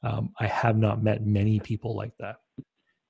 Um, 0.03 0.31
i 0.39 0.47
have 0.47 0.79
not 0.79 1.03
met 1.03 1.27
many 1.27 1.61
people 1.61 1.97
like 1.97 2.13
that. 2.21 2.37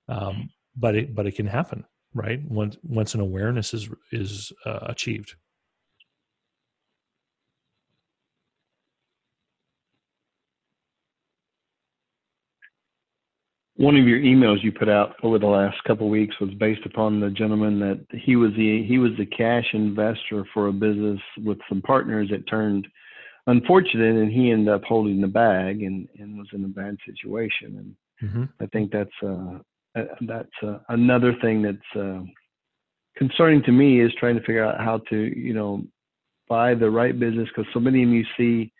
Um, 0.09 0.51
but 0.77 0.97
it 0.97 1.15
but 1.15 1.27
it 1.27 1.37
can 1.37 1.47
happen 1.47 1.85
right? 2.15 2.41
Once 2.49 2.79
once 2.83 3.15
an 3.15 3.21
awareness 3.21 3.75
is 3.75 3.89
is 4.13 4.53
uh, 4.65 4.79
achieved 4.83 5.35
one 13.85 13.97
of 13.97 14.07
your 14.07 14.19
emails 14.19 14.65
you 14.65 14.73
put 14.73 14.89
out 14.89 15.15
over 15.23 15.39
the 15.39 15.47
last 15.47 15.77
couple 15.85 16.07
of 16.07 16.11
weeks 16.11 16.35
was 16.41 16.49
based 16.55 16.87
upon 16.87 17.21
the 17.21 17.29
gentleman 17.29 17.79
that 17.79 18.01
he 18.19 18.35
was 18.35 18.51
the 18.57 18.83
he 18.87 18.99
was 18.99 19.11
the 19.19 19.27
cash 19.27 19.67
investor 19.75 20.47
for 20.55 20.69
a 20.69 20.73
business 20.73 21.21
with 21.45 21.59
some 21.69 21.83
partners 21.83 22.29
that 22.31 22.49
turned 22.49 22.89
unfortunate 23.47 24.17
and 24.17 24.33
he 24.33 24.51
ended 24.51 24.73
up 24.73 24.83
holding 24.85 25.21
the 25.21 25.27
bag 25.27 25.83
and, 25.83 26.09
and 26.19 26.39
was 26.39 26.49
in 26.55 26.65
a 26.65 26.69
bad 26.69 26.97
situation 27.05 27.95
and 28.23 28.31
mm-hmm. 28.31 28.45
I 28.59 28.67
think 28.69 28.91
that's 28.91 29.11
uh, 29.23 29.59
that's 30.23 30.49
uh, 30.63 30.79
another 30.89 31.35
thing 31.43 31.61
that's 31.61 31.95
uh, 31.95 32.23
concerning 33.19 33.63
to 33.65 33.73
me 33.73 34.01
is 34.01 34.13
trying 34.19 34.37
to 34.37 34.47
figure 34.47 34.65
out 34.65 34.81
how 34.81 35.03
to 35.11 35.17
you 35.39 35.53
know 35.53 35.85
buy 36.49 36.75
the 36.75 36.91
right 36.91 37.21
business 37.21 37.49
because 37.49 37.71
so 37.75 37.81
many 37.81 38.03
of 38.03 38.09
you 38.09 38.25
see 38.39 38.73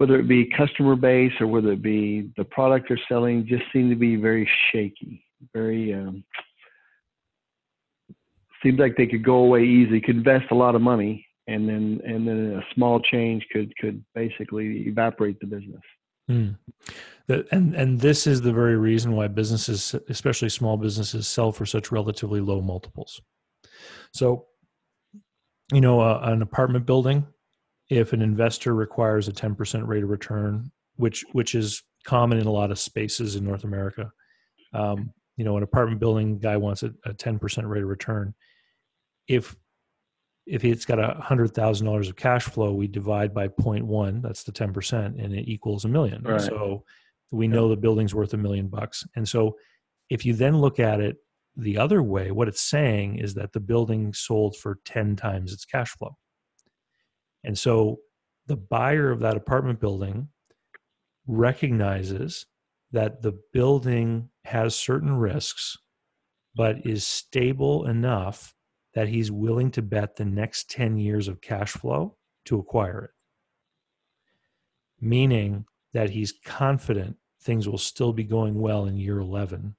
whether 0.00 0.18
it 0.18 0.26
be 0.26 0.50
customer 0.56 0.96
base 0.96 1.32
or 1.40 1.46
whether 1.46 1.72
it 1.72 1.82
be 1.82 2.32
the 2.38 2.44
product 2.44 2.86
they're 2.88 2.98
selling, 3.06 3.46
just 3.46 3.64
seem 3.70 3.90
to 3.90 3.94
be 3.94 4.16
very 4.16 4.48
shaky, 4.72 5.22
very 5.52 5.92
um, 5.92 6.24
seems 8.62 8.78
like 8.78 8.96
they 8.96 9.06
could 9.06 9.22
go 9.22 9.34
away 9.34 9.62
easy, 9.62 10.00
could 10.00 10.16
invest 10.16 10.46
a 10.52 10.54
lot 10.54 10.74
of 10.74 10.80
money, 10.80 11.26
and 11.48 11.68
then 11.68 12.00
and 12.06 12.26
then 12.26 12.58
a 12.58 12.74
small 12.74 12.98
change 12.98 13.46
could 13.52 13.76
could 13.76 14.02
basically 14.14 14.88
evaporate 14.88 15.38
the 15.38 15.46
business. 15.46 15.82
The, 17.26 17.46
and 17.52 17.74
and 17.74 18.00
this 18.00 18.26
is 18.26 18.40
the 18.40 18.54
very 18.54 18.78
reason 18.78 19.12
why 19.12 19.28
businesses, 19.28 19.94
especially 20.08 20.48
small 20.48 20.78
businesses, 20.78 21.28
sell 21.28 21.52
for 21.52 21.66
such 21.66 21.92
relatively 21.92 22.40
low 22.40 22.62
multiples. 22.62 23.20
So, 24.14 24.46
you 25.74 25.82
know, 25.82 26.00
uh, 26.00 26.20
an 26.22 26.40
apartment 26.40 26.86
building 26.86 27.26
if 27.90 28.12
an 28.12 28.22
investor 28.22 28.74
requires 28.74 29.28
a 29.28 29.32
10% 29.32 29.86
rate 29.86 30.04
of 30.04 30.08
return, 30.08 30.70
which 30.96 31.24
which 31.32 31.54
is 31.54 31.82
common 32.04 32.38
in 32.38 32.46
a 32.46 32.52
lot 32.52 32.70
of 32.70 32.78
spaces 32.78 33.36
in 33.36 33.44
North 33.44 33.64
America, 33.64 34.10
um, 34.72 35.12
you 35.36 35.44
know, 35.44 35.56
an 35.56 35.62
apartment 35.62 36.00
building 36.00 36.38
guy 36.38 36.56
wants 36.56 36.82
a, 36.82 36.92
a 37.04 37.12
10% 37.12 37.68
rate 37.68 37.82
of 37.82 37.88
return. 37.88 38.34
If 39.26 39.56
if 40.46 40.64
it's 40.64 40.84
got 40.84 40.98
a 40.98 41.20
hundred 41.20 41.54
thousand 41.54 41.86
dollars 41.86 42.08
of 42.08 42.16
cash 42.16 42.44
flow, 42.44 42.72
we 42.72 42.86
divide 42.86 43.34
by 43.34 43.48
0.1, 43.48 44.22
that's 44.22 44.42
the 44.42 44.52
10%, 44.52 45.22
and 45.22 45.34
it 45.34 45.48
equals 45.48 45.84
a 45.84 45.88
million. 45.88 46.22
Right. 46.22 46.40
So 46.40 46.84
we 47.30 47.46
know 47.46 47.68
the 47.68 47.76
building's 47.76 48.14
worth 48.14 48.34
a 48.34 48.38
million 48.38 48.68
bucks. 48.68 49.06
And 49.14 49.28
so 49.28 49.56
if 50.08 50.26
you 50.26 50.34
then 50.34 50.60
look 50.60 50.80
at 50.80 51.00
it 51.00 51.16
the 51.56 51.78
other 51.78 52.02
way, 52.02 52.32
what 52.32 52.48
it's 52.48 52.62
saying 52.62 53.18
is 53.18 53.34
that 53.34 53.52
the 53.52 53.60
building 53.60 54.12
sold 54.12 54.56
for 54.56 54.80
10 54.84 55.14
times 55.14 55.52
its 55.52 55.64
cash 55.64 55.90
flow. 55.90 56.16
And 57.44 57.58
so 57.58 58.00
the 58.46 58.56
buyer 58.56 59.10
of 59.10 59.20
that 59.20 59.36
apartment 59.36 59.80
building 59.80 60.28
recognizes 61.26 62.46
that 62.92 63.22
the 63.22 63.38
building 63.52 64.28
has 64.44 64.74
certain 64.74 65.16
risks, 65.16 65.76
but 66.54 66.84
is 66.84 67.06
stable 67.06 67.86
enough 67.86 68.54
that 68.94 69.08
he's 69.08 69.30
willing 69.30 69.70
to 69.70 69.82
bet 69.82 70.16
the 70.16 70.24
next 70.24 70.68
10 70.70 70.96
years 70.96 71.28
of 71.28 71.40
cash 71.40 71.72
flow 71.72 72.16
to 72.46 72.58
acquire 72.58 73.04
it. 73.04 73.10
Meaning 75.00 75.66
that 75.92 76.10
he's 76.10 76.34
confident 76.44 77.16
things 77.42 77.68
will 77.68 77.78
still 77.78 78.12
be 78.12 78.24
going 78.24 78.60
well 78.60 78.86
in 78.86 78.96
year 78.96 79.18
11 79.18 79.76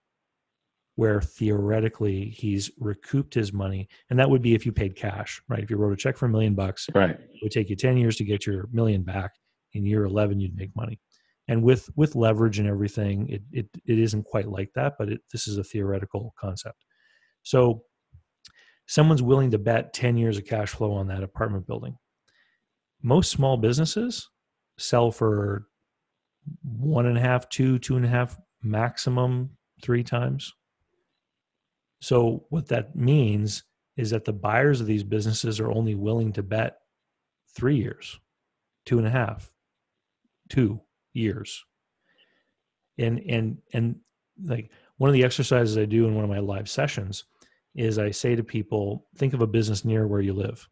where 0.96 1.22
theoretically 1.22 2.30
he's 2.30 2.70
recouped 2.80 3.34
his 3.34 3.54
money 3.54 3.88
and 4.10 4.20
that 4.20 4.30
would 4.30 4.42
be 4.42 4.54
if 4.54 4.66
you 4.66 4.72
paid 4.72 4.96
cash 4.96 5.42
right? 5.48 5.64
If 5.64 5.70
you 5.70 5.78
wrote 5.78 5.94
a 5.94 5.98
check 5.98 6.18
for 6.18 6.26
a 6.26 6.30
million 6.30 6.54
bucks 6.54 6.88
right. 6.94 7.12
it 7.12 7.40
would 7.42 7.52
take 7.52 7.70
you 7.70 7.76
10 7.76 7.98
years 7.98 8.18
to 8.18 8.24
get 8.24 8.46
your 8.46 8.68
million 8.72 9.04
back. 9.04 9.32
In 9.74 9.86
year 9.86 10.04
11 10.04 10.40
you'd 10.40 10.56
make 10.56 10.76
money. 10.76 11.00
And 11.48 11.64
with 11.64 11.90
with 11.96 12.16
leverage 12.16 12.60
and 12.60 12.68
everything 12.68 13.30
it 13.30 13.42
it, 13.52 13.70
it 13.86 14.00
isn't 14.00 14.24
quite 14.24 14.48
like 14.48 14.72
that 14.76 14.94
but 15.00 15.10
it, 15.10 15.22
this 15.32 15.48
is 15.48 15.58
a 15.58 15.64
theoretical 15.64 16.34
concept. 16.40 16.84
So 17.44 17.84
someone's 18.86 19.22
willing 19.24 19.52
to 19.52 19.58
bet 19.58 19.94
10 19.94 20.18
years 20.18 20.38
of 20.38 20.46
cash 20.46 20.72
flow 20.72 20.94
on 20.94 21.08
that 21.08 21.24
apartment 21.24 21.68
building. 21.68 21.98
Most 23.02 23.32
small 23.32 23.58
businesses 23.58 24.30
sell 24.78 25.12
for 25.12 25.68
one 26.64 27.06
and 27.06 27.18
a 27.18 27.22
half 27.22 27.48
two 27.50 27.80
two 27.80 27.96
and 27.96 28.06
a 28.06 28.10
half 28.10 28.38
maximum 28.64 29.52
three 29.82 30.04
times 30.04 30.54
so, 32.02 32.46
what 32.50 32.68
that 32.70 32.96
means 32.96 33.64
is 33.96 34.10
that 34.10 34.26
the 34.26 34.34
buyers 34.34 34.82
of 34.82 34.88
these 34.88 35.04
businesses 35.04 35.60
are 35.60 35.72
only 35.72 35.94
willing 35.94 36.34
to 36.34 36.44
bet 36.44 36.80
three 37.56 37.78
years, 37.78 38.20
two 38.86 38.98
and 38.98 39.06
a 39.06 39.12
half, 39.12 39.52
two 40.50 40.82
years. 41.14 41.64
And, 42.98 43.20
and, 43.20 43.58
and 43.74 43.98
like 44.44 44.72
one 44.98 45.10
of 45.10 45.14
the 45.14 45.24
exercises 45.24 45.78
I 45.78 45.86
do 45.86 46.08
in 46.08 46.16
one 46.16 46.24
of 46.24 46.30
my 46.30 46.40
live 46.40 46.70
sessions 46.70 47.26
is 47.76 48.00
I 48.00 48.12
say 48.12 48.36
to 48.36 48.44
people, 48.44 49.08
think 49.18 49.34
of 49.34 49.42
a 49.42 49.48
business 49.48 49.86
near 49.86 50.08
where 50.08 50.22
you 50.22 50.34
live. 50.34 50.68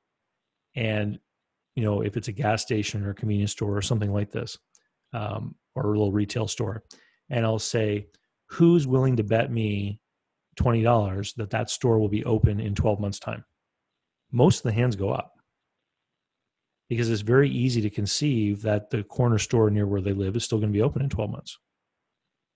And, 0.75 1.19
you 1.75 1.83
know, 1.83 2.01
if 2.01 2.17
it's 2.17 2.27
a 2.27 2.33
gas 2.33 2.61
station 2.61 3.05
or 3.05 3.11
a 3.11 3.15
convenience 3.15 3.51
store 3.51 3.77
or 3.77 3.81
something 3.81 4.11
like 4.11 4.31
this, 4.31 4.57
um, 5.13 5.55
or 5.75 5.85
a 5.85 5.97
little 5.97 6.11
retail 6.11 6.47
store, 6.47 6.83
and 7.29 7.45
I'll 7.45 7.59
say, 7.59 8.07
who's 8.47 8.87
willing 8.87 9.17
to 9.17 9.23
bet 9.23 9.51
me 9.51 9.99
$20 10.59 11.35
that 11.35 11.49
that 11.51 11.69
store 11.69 11.99
will 11.99 12.09
be 12.09 12.25
open 12.25 12.59
in 12.59 12.75
12 12.75 12.99
months 12.99 13.19
time. 13.19 13.43
Most 14.31 14.57
of 14.59 14.63
the 14.63 14.73
hands 14.73 14.95
go 14.95 15.09
up. 15.09 15.33
Because 16.89 17.09
it's 17.09 17.21
very 17.21 17.49
easy 17.49 17.81
to 17.81 17.89
conceive 17.89 18.63
that 18.63 18.89
the 18.89 19.03
corner 19.03 19.37
store 19.37 19.69
near 19.69 19.85
where 19.85 20.01
they 20.01 20.13
live 20.13 20.35
is 20.35 20.43
still 20.43 20.57
going 20.57 20.71
to 20.71 20.77
be 20.77 20.81
open 20.81 21.03
in 21.03 21.09
12 21.09 21.29
months. 21.29 21.59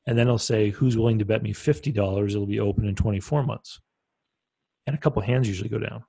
And 0.05 0.17
then 0.17 0.27
i'll 0.27 0.37
say 0.37 0.69
who's 0.69 0.97
willing 0.97 1.19
to 1.19 1.25
bet 1.25 1.43
me 1.43 1.53
$50 1.53 2.29
it'll 2.29 2.45
be 2.45 2.59
open 2.59 2.87
in 2.87 2.95
24 2.95 3.43
months? 3.43 3.79
And 4.85 4.95
a 4.95 4.99
couple 4.99 5.21
hands 5.21 5.47
usually 5.47 5.69
go 5.69 5.79
down. 5.79 6.03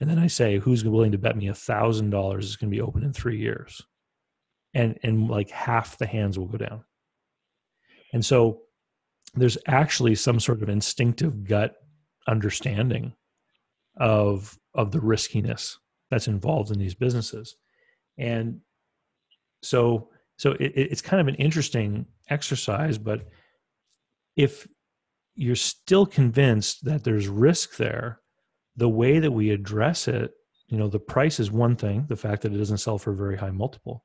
And 0.00 0.10
then 0.10 0.18
i 0.18 0.26
say 0.26 0.58
who's 0.58 0.84
willing 0.84 1.12
to 1.12 1.18
bet 1.18 1.36
me 1.36 1.46
$1000 1.46 2.38
is 2.40 2.56
going 2.56 2.70
to 2.70 2.76
be 2.76 2.82
open 2.82 3.04
in 3.04 3.12
three 3.12 3.38
years? 3.38 3.80
And 4.74 4.98
and 5.02 5.28
like 5.28 5.50
half 5.50 5.98
the 5.98 6.06
hands 6.06 6.38
will 6.38 6.48
go 6.48 6.58
down. 6.58 6.84
And 8.12 8.24
so 8.24 8.62
there's 9.34 9.58
actually 9.66 10.14
some 10.14 10.38
sort 10.38 10.62
of 10.62 10.68
instinctive 10.68 11.44
gut 11.44 11.74
understanding 12.28 13.12
of 13.98 14.58
of 14.74 14.90
the 14.90 15.00
riskiness 15.00 15.78
that's 16.10 16.28
involved 16.28 16.70
in 16.70 16.78
these 16.78 16.94
businesses 16.94 17.56
and 18.18 18.60
so 19.62 20.08
so 20.36 20.52
it, 20.52 20.72
it's 20.74 21.02
kind 21.02 21.20
of 21.20 21.28
an 21.28 21.34
interesting 21.34 22.06
exercise 22.30 22.96
but 22.96 23.28
if 24.36 24.66
you're 25.34 25.56
still 25.56 26.06
convinced 26.06 26.84
that 26.84 27.04
there's 27.04 27.28
risk 27.28 27.76
there, 27.76 28.20
the 28.76 28.88
way 28.88 29.18
that 29.18 29.30
we 29.30 29.50
address 29.50 30.08
it, 30.08 30.32
you 30.68 30.78
know, 30.78 30.88
the 30.88 30.98
price 30.98 31.38
is 31.40 31.50
one 31.50 31.76
thing, 31.76 32.06
the 32.08 32.16
fact 32.16 32.42
that 32.42 32.52
it 32.52 32.58
doesn't 32.58 32.78
sell 32.78 32.98
for 32.98 33.12
a 33.12 33.16
very 33.16 33.36
high 33.36 33.50
multiple, 33.50 34.02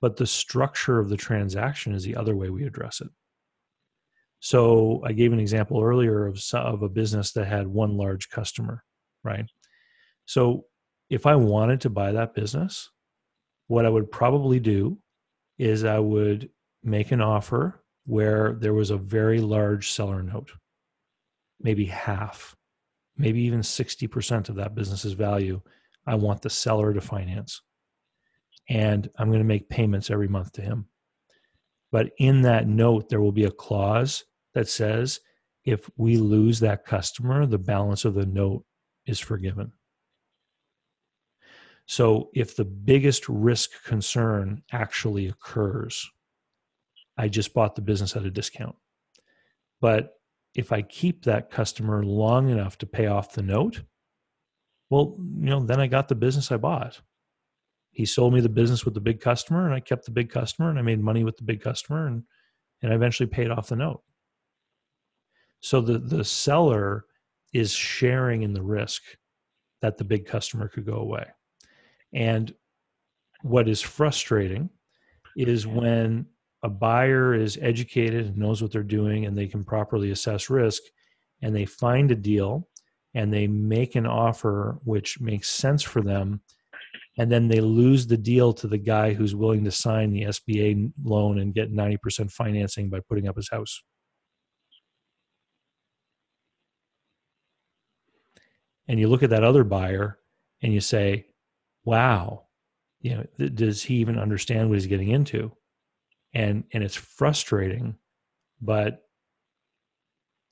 but 0.00 0.16
the 0.16 0.26
structure 0.26 0.98
of 0.98 1.08
the 1.08 1.16
transaction 1.16 1.94
is 1.94 2.04
the 2.04 2.16
other 2.16 2.36
way 2.36 2.50
we 2.50 2.64
address 2.64 3.00
it. 3.00 3.08
So 4.44 5.00
I 5.02 5.12
gave 5.12 5.32
an 5.32 5.40
example 5.40 5.82
earlier 5.82 6.26
of, 6.26 6.38
of 6.52 6.82
a 6.82 6.88
business 6.90 7.32
that 7.32 7.46
had 7.46 7.66
one 7.66 7.96
large 7.96 8.28
customer, 8.28 8.84
right? 9.22 9.46
So 10.26 10.66
if 11.08 11.24
I 11.24 11.34
wanted 11.34 11.80
to 11.80 11.88
buy 11.88 12.12
that 12.12 12.34
business, 12.34 12.90
what 13.68 13.86
I 13.86 13.88
would 13.88 14.10
probably 14.10 14.60
do 14.60 14.98
is 15.58 15.82
I 15.82 15.98
would 15.98 16.50
make 16.82 17.10
an 17.10 17.22
offer 17.22 17.82
where 18.04 18.52
there 18.60 18.74
was 18.74 18.90
a 18.90 18.98
very 18.98 19.40
large 19.40 19.92
seller 19.92 20.22
note, 20.22 20.52
maybe 21.58 21.86
half, 21.86 22.54
maybe 23.16 23.40
even 23.44 23.62
60% 23.62 24.50
of 24.50 24.56
that 24.56 24.74
business's 24.74 25.14
value. 25.14 25.62
I 26.06 26.16
want 26.16 26.42
the 26.42 26.50
seller 26.50 26.92
to 26.92 27.00
finance. 27.00 27.62
And 28.68 29.08
I'm 29.16 29.28
going 29.28 29.38
to 29.38 29.44
make 29.44 29.70
payments 29.70 30.10
every 30.10 30.28
month 30.28 30.52
to 30.52 30.60
him. 30.60 30.84
But 31.90 32.10
in 32.18 32.42
that 32.42 32.68
note, 32.68 33.08
there 33.08 33.22
will 33.22 33.32
be 33.32 33.44
a 33.44 33.50
clause 33.50 34.22
that 34.54 34.68
says 34.68 35.20
if 35.64 35.88
we 35.96 36.16
lose 36.16 36.60
that 36.60 36.84
customer, 36.84 37.46
the 37.46 37.58
balance 37.58 38.04
of 38.04 38.14
the 38.14 38.26
note 38.26 38.64
is 39.06 39.20
forgiven. 39.20 39.72
So 41.86 42.30
if 42.34 42.56
the 42.56 42.64
biggest 42.64 43.28
risk 43.28 43.70
concern 43.84 44.62
actually 44.72 45.28
occurs, 45.28 46.08
I 47.16 47.28
just 47.28 47.52
bought 47.52 47.74
the 47.74 47.82
business 47.82 48.16
at 48.16 48.24
a 48.24 48.30
discount. 48.30 48.76
But 49.80 50.14
if 50.54 50.72
I 50.72 50.82
keep 50.82 51.24
that 51.24 51.50
customer 51.50 52.04
long 52.04 52.48
enough 52.48 52.78
to 52.78 52.86
pay 52.86 53.06
off 53.06 53.32
the 53.32 53.42
note, 53.42 53.82
well, 54.88 55.16
you 55.18 55.50
know, 55.50 55.60
then 55.60 55.80
I 55.80 55.86
got 55.86 56.08
the 56.08 56.14
business 56.14 56.52
I 56.52 56.56
bought. 56.56 57.00
He 57.90 58.06
sold 58.06 58.32
me 58.34 58.40
the 58.40 58.48
business 58.48 58.84
with 58.84 58.94
the 58.94 59.00
big 59.00 59.20
customer 59.20 59.66
and 59.66 59.74
I 59.74 59.80
kept 59.80 60.04
the 60.04 60.10
big 60.10 60.30
customer 60.30 60.70
and 60.70 60.78
I 60.78 60.82
made 60.82 61.00
money 61.00 61.22
with 61.22 61.36
the 61.36 61.44
big 61.44 61.60
customer 61.60 62.06
and 62.06 62.24
and 62.82 62.92
I 62.92 62.96
eventually 62.96 63.26
paid 63.26 63.50
off 63.50 63.68
the 63.68 63.76
note. 63.76 64.02
So 65.64 65.80
the 65.80 65.98
the 65.98 66.24
seller 66.24 67.06
is 67.54 67.72
sharing 67.72 68.42
in 68.42 68.52
the 68.52 68.62
risk 68.62 69.02
that 69.80 69.96
the 69.96 70.04
big 70.04 70.26
customer 70.26 70.68
could 70.68 70.84
go 70.84 70.96
away. 70.96 71.24
And 72.12 72.54
what 73.40 73.66
is 73.66 73.80
frustrating 73.80 74.68
is 75.38 75.64
mm-hmm. 75.64 75.76
when 75.76 76.26
a 76.62 76.68
buyer 76.68 77.32
is 77.32 77.58
educated 77.62 78.26
and 78.26 78.36
knows 78.36 78.60
what 78.60 78.72
they're 78.72 78.82
doing 78.82 79.24
and 79.24 79.34
they 79.34 79.46
can 79.46 79.64
properly 79.64 80.10
assess 80.10 80.50
risk 80.50 80.82
and 81.40 81.56
they 81.56 81.64
find 81.64 82.10
a 82.10 82.14
deal 82.14 82.68
and 83.14 83.32
they 83.32 83.46
make 83.46 83.94
an 83.94 84.06
offer 84.06 84.78
which 84.84 85.18
makes 85.18 85.48
sense 85.48 85.82
for 85.82 86.02
them 86.02 86.42
and 87.16 87.32
then 87.32 87.48
they 87.48 87.62
lose 87.62 88.06
the 88.06 88.18
deal 88.18 88.52
to 88.52 88.68
the 88.68 88.76
guy 88.76 89.14
who's 89.14 89.34
willing 89.34 89.64
to 89.64 89.70
sign 89.70 90.12
the 90.12 90.24
SBA 90.24 90.92
loan 91.02 91.38
and 91.38 91.54
get 91.54 91.72
90% 91.72 92.30
financing 92.30 92.90
by 92.90 93.00
putting 93.08 93.28
up 93.28 93.36
his 93.36 93.48
house. 93.48 93.82
And 98.88 99.00
you 99.00 99.08
look 99.08 99.22
at 99.22 99.30
that 99.30 99.44
other 99.44 99.64
buyer 99.64 100.18
and 100.62 100.72
you 100.72 100.80
say, 100.80 101.26
wow, 101.84 102.44
you 103.00 103.16
know, 103.16 103.26
th- 103.38 103.54
does 103.54 103.82
he 103.82 103.96
even 103.96 104.18
understand 104.18 104.68
what 104.68 104.78
he's 104.78 104.86
getting 104.86 105.10
into? 105.10 105.52
And 106.32 106.64
and 106.72 106.82
it's 106.82 106.96
frustrating, 106.96 107.96
but 108.60 109.02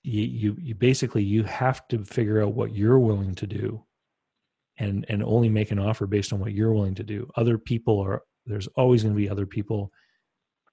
you 0.03 0.23
you, 0.23 0.57
you 0.61 0.75
basically 0.75 1.23
you 1.23 1.45
have 1.45 1.87
to 1.89 2.05
figure 2.05 2.43
out 2.43 2.55
what 2.55 2.75
you're 2.75 2.99
willing 2.99 3.35
to 3.37 3.47
do 3.47 3.85
and 4.79 5.05
and 5.09 5.23
only 5.23 5.49
make 5.49 5.71
an 5.71 5.79
offer 5.79 6.07
based 6.07 6.33
on 6.33 6.41
what 6.41 6.53
you're 6.53 6.73
willing 6.73 6.95
to 6.97 7.03
do. 7.03 7.29
Other 7.37 7.59
people 7.59 8.01
are 8.01 8.23
there's 8.47 8.69
always 8.69 9.03
going 9.03 9.15
to 9.15 9.21
be 9.21 9.29
other 9.29 9.47
people 9.47 9.93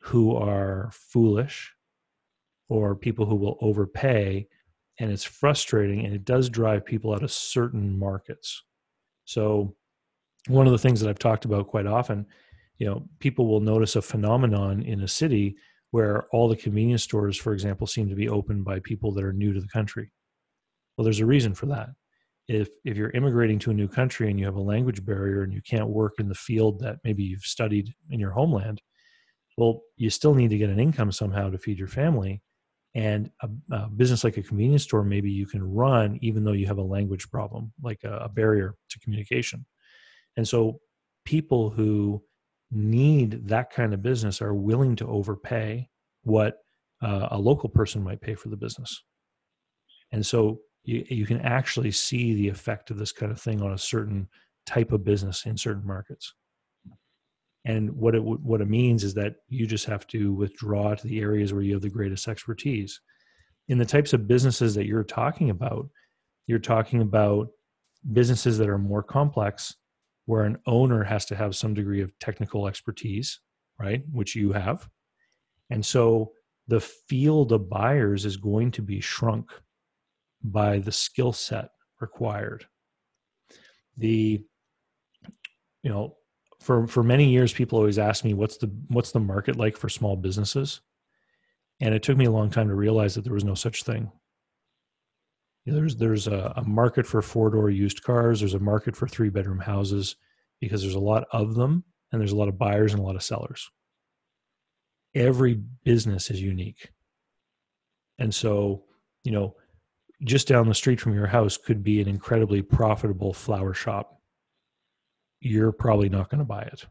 who 0.01 0.35
are 0.35 0.89
foolish 0.93 1.73
or 2.69 2.95
people 2.95 3.25
who 3.25 3.35
will 3.35 3.57
overpay 3.61 4.47
and 4.99 5.11
it's 5.11 5.23
frustrating 5.23 6.05
and 6.05 6.13
it 6.13 6.25
does 6.25 6.49
drive 6.49 6.85
people 6.85 7.13
out 7.13 7.23
of 7.23 7.31
certain 7.31 7.97
markets. 7.97 8.63
So 9.25 9.75
one 10.47 10.65
of 10.65 10.71
the 10.71 10.77
things 10.77 10.99
that 10.99 11.09
I've 11.09 11.19
talked 11.19 11.45
about 11.45 11.67
quite 11.67 11.87
often, 11.87 12.25
you 12.77 12.87
know, 12.87 13.07
people 13.19 13.47
will 13.47 13.59
notice 13.59 13.95
a 13.95 14.01
phenomenon 14.01 14.81
in 14.83 15.01
a 15.01 15.07
city 15.07 15.55
where 15.91 16.27
all 16.31 16.47
the 16.47 16.55
convenience 16.55 17.03
stores, 17.03 17.37
for 17.37 17.53
example, 17.53 17.87
seem 17.87 18.09
to 18.09 18.15
be 18.15 18.29
opened 18.29 18.63
by 18.65 18.79
people 18.79 19.11
that 19.13 19.23
are 19.23 19.33
new 19.33 19.53
to 19.53 19.61
the 19.61 19.67
country. 19.67 20.11
Well, 20.97 21.03
there's 21.03 21.19
a 21.19 21.25
reason 21.25 21.53
for 21.53 21.65
that. 21.67 21.89
If 22.47 22.69
if 22.83 22.97
you're 22.97 23.11
immigrating 23.11 23.59
to 23.59 23.71
a 23.71 23.75
new 23.75 23.87
country 23.87 24.29
and 24.29 24.39
you 24.39 24.45
have 24.45 24.55
a 24.55 24.61
language 24.61 25.05
barrier 25.05 25.43
and 25.43 25.53
you 25.53 25.61
can't 25.61 25.89
work 25.89 26.13
in 26.19 26.27
the 26.27 26.35
field 26.35 26.79
that 26.79 26.97
maybe 27.03 27.23
you've 27.23 27.43
studied 27.43 27.93
in 28.09 28.19
your 28.19 28.31
homeland, 28.31 28.81
well, 29.57 29.81
you 29.97 30.09
still 30.09 30.33
need 30.33 30.49
to 30.49 30.57
get 30.57 30.69
an 30.69 30.79
income 30.79 31.11
somehow 31.11 31.49
to 31.49 31.57
feed 31.57 31.77
your 31.77 31.87
family. 31.87 32.41
And 32.95 33.29
a, 33.41 33.49
a 33.71 33.89
business 33.89 34.23
like 34.23 34.37
a 34.37 34.43
convenience 34.43 34.83
store, 34.83 35.03
maybe 35.03 35.31
you 35.31 35.45
can 35.45 35.63
run 35.63 36.17
even 36.21 36.43
though 36.43 36.53
you 36.53 36.67
have 36.67 36.79
a 36.79 36.83
language 36.83 37.29
problem, 37.29 37.71
like 37.81 38.03
a, 38.03 38.17
a 38.17 38.29
barrier 38.29 38.75
to 38.89 38.99
communication. 38.99 39.65
And 40.37 40.47
so 40.47 40.79
people 41.25 41.69
who 41.69 42.23
need 42.71 43.47
that 43.47 43.71
kind 43.71 43.93
of 43.93 44.01
business 44.01 44.41
are 44.41 44.53
willing 44.53 44.95
to 44.95 45.07
overpay 45.07 45.87
what 46.23 46.57
uh, 47.01 47.29
a 47.31 47.37
local 47.37 47.69
person 47.69 48.03
might 48.03 48.21
pay 48.21 48.35
for 48.35 48.49
the 48.49 48.57
business. 48.57 49.03
And 50.11 50.25
so 50.25 50.59
you, 50.83 51.05
you 51.09 51.25
can 51.25 51.39
actually 51.41 51.91
see 51.91 52.33
the 52.33 52.47
effect 52.47 52.91
of 52.91 52.97
this 52.97 53.11
kind 53.11 53.31
of 53.31 53.39
thing 53.39 53.61
on 53.61 53.73
a 53.73 53.77
certain 53.77 54.27
type 54.65 54.91
of 54.91 55.03
business 55.03 55.45
in 55.45 55.57
certain 55.57 55.85
markets. 55.85 56.33
And 57.65 57.91
what 57.91 58.15
it 58.15 58.23
what 58.23 58.61
it 58.61 58.69
means 58.69 59.03
is 59.03 59.13
that 59.15 59.35
you 59.47 59.67
just 59.67 59.85
have 59.85 60.07
to 60.07 60.33
withdraw 60.33 60.95
to 60.95 61.07
the 61.07 61.19
areas 61.19 61.53
where 61.53 61.61
you 61.61 61.73
have 61.73 61.81
the 61.81 61.89
greatest 61.89 62.27
expertise. 62.27 63.01
In 63.67 63.77
the 63.77 63.85
types 63.85 64.13
of 64.13 64.27
businesses 64.27 64.73
that 64.75 64.85
you're 64.85 65.03
talking 65.03 65.49
about, 65.49 65.89
you're 66.47 66.57
talking 66.57 67.01
about 67.01 67.49
businesses 68.13 68.57
that 68.57 68.69
are 68.69 68.77
more 68.77 69.03
complex 69.03 69.75
where 70.25 70.43
an 70.43 70.57
owner 70.67 71.03
has 71.03 71.25
to 71.25 71.35
have 71.35 71.55
some 71.55 71.73
degree 71.73 72.01
of 72.01 72.17
technical 72.19 72.67
expertise, 72.67 73.39
right? 73.79 74.03
Which 74.11 74.35
you 74.35 74.51
have. 74.53 74.87
And 75.69 75.85
so 75.85 76.31
the 76.67 76.79
field 76.79 77.51
of 77.51 77.69
buyers 77.69 78.25
is 78.25 78.37
going 78.37 78.71
to 78.71 78.81
be 78.81 79.01
shrunk 79.01 79.51
by 80.43 80.79
the 80.79 80.91
skill 80.91 81.33
set 81.33 81.69
required. 81.99 82.65
The, 83.97 84.43
you 85.83 85.89
know, 85.89 86.15
for 86.59 86.87
for 86.87 87.03
many 87.03 87.29
years 87.29 87.53
people 87.53 87.77
always 87.77 87.99
ask 87.99 88.23
me 88.23 88.33
what's 88.33 88.57
the 88.57 88.67
what's 88.87 89.11
the 89.11 89.19
market 89.19 89.55
like 89.55 89.77
for 89.77 89.89
small 89.89 90.15
businesses 90.15 90.81
and 91.81 91.95
it 91.95 92.03
took 92.03 92.17
me 92.17 92.25
a 92.25 92.31
long 92.31 92.49
time 92.49 92.67
to 92.67 92.75
realize 92.75 93.15
that 93.15 93.23
there 93.23 93.33
was 93.33 93.45
no 93.45 93.55
such 93.55 93.83
thing 93.83 94.11
there's 95.65 95.95
there's 95.95 96.27
a, 96.27 96.53
a 96.55 96.63
market 96.63 97.05
for 97.05 97.21
four 97.21 97.49
door 97.49 97.69
used 97.69 98.03
cars. 98.03 98.39
There's 98.39 98.53
a 98.53 98.59
market 98.59 98.95
for 98.95 99.07
three 99.07 99.29
bedroom 99.29 99.59
houses 99.59 100.15
because 100.59 100.81
there's 100.81 100.95
a 100.95 100.99
lot 100.99 101.25
of 101.31 101.55
them 101.55 101.83
and 102.11 102.19
there's 102.19 102.31
a 102.31 102.37
lot 102.37 102.47
of 102.47 102.57
buyers 102.57 102.93
and 102.93 103.01
a 103.01 103.05
lot 103.05 103.15
of 103.15 103.23
sellers. 103.23 103.69
Every 105.15 105.59
business 105.83 106.29
is 106.29 106.41
unique. 106.41 106.91
And 108.19 108.33
so, 108.33 108.83
you 109.23 109.31
know, 109.31 109.55
just 110.23 110.47
down 110.47 110.67
the 110.67 110.75
street 110.75 110.99
from 110.99 111.13
your 111.13 111.27
house 111.27 111.57
could 111.57 111.83
be 111.83 112.01
an 112.01 112.07
incredibly 112.07 112.61
profitable 112.61 113.33
flower 113.33 113.73
shop. 113.73 114.18
You're 115.41 115.71
probably 115.71 116.09
not 116.09 116.29
going 116.29 116.39
to 116.39 116.45
buy 116.45 116.63
it 116.63 116.85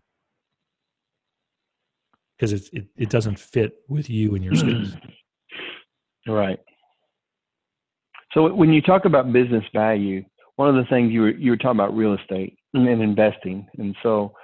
because 2.36 2.52
it, 2.52 2.68
it, 2.72 2.86
it 2.96 3.10
doesn't 3.10 3.38
fit 3.38 3.80
with 3.88 4.08
you 4.08 4.34
and 4.34 4.44
your 4.44 4.54
skills. 4.54 4.96
Right. 6.26 6.58
So 8.34 8.52
when 8.52 8.70
you 8.70 8.82
talk 8.82 9.06
about 9.06 9.32
business 9.32 9.64
value, 9.72 10.22
one 10.56 10.68
of 10.68 10.74
the 10.74 10.88
things 10.90 11.10
you 11.10 11.22
were 11.22 11.30
you 11.30 11.52
were 11.52 11.56
talking 11.56 11.80
about 11.80 11.96
real 11.96 12.12
estate 12.12 12.58
and 12.74 12.86
investing, 12.86 13.66
and 13.78 13.96
so 14.02 14.34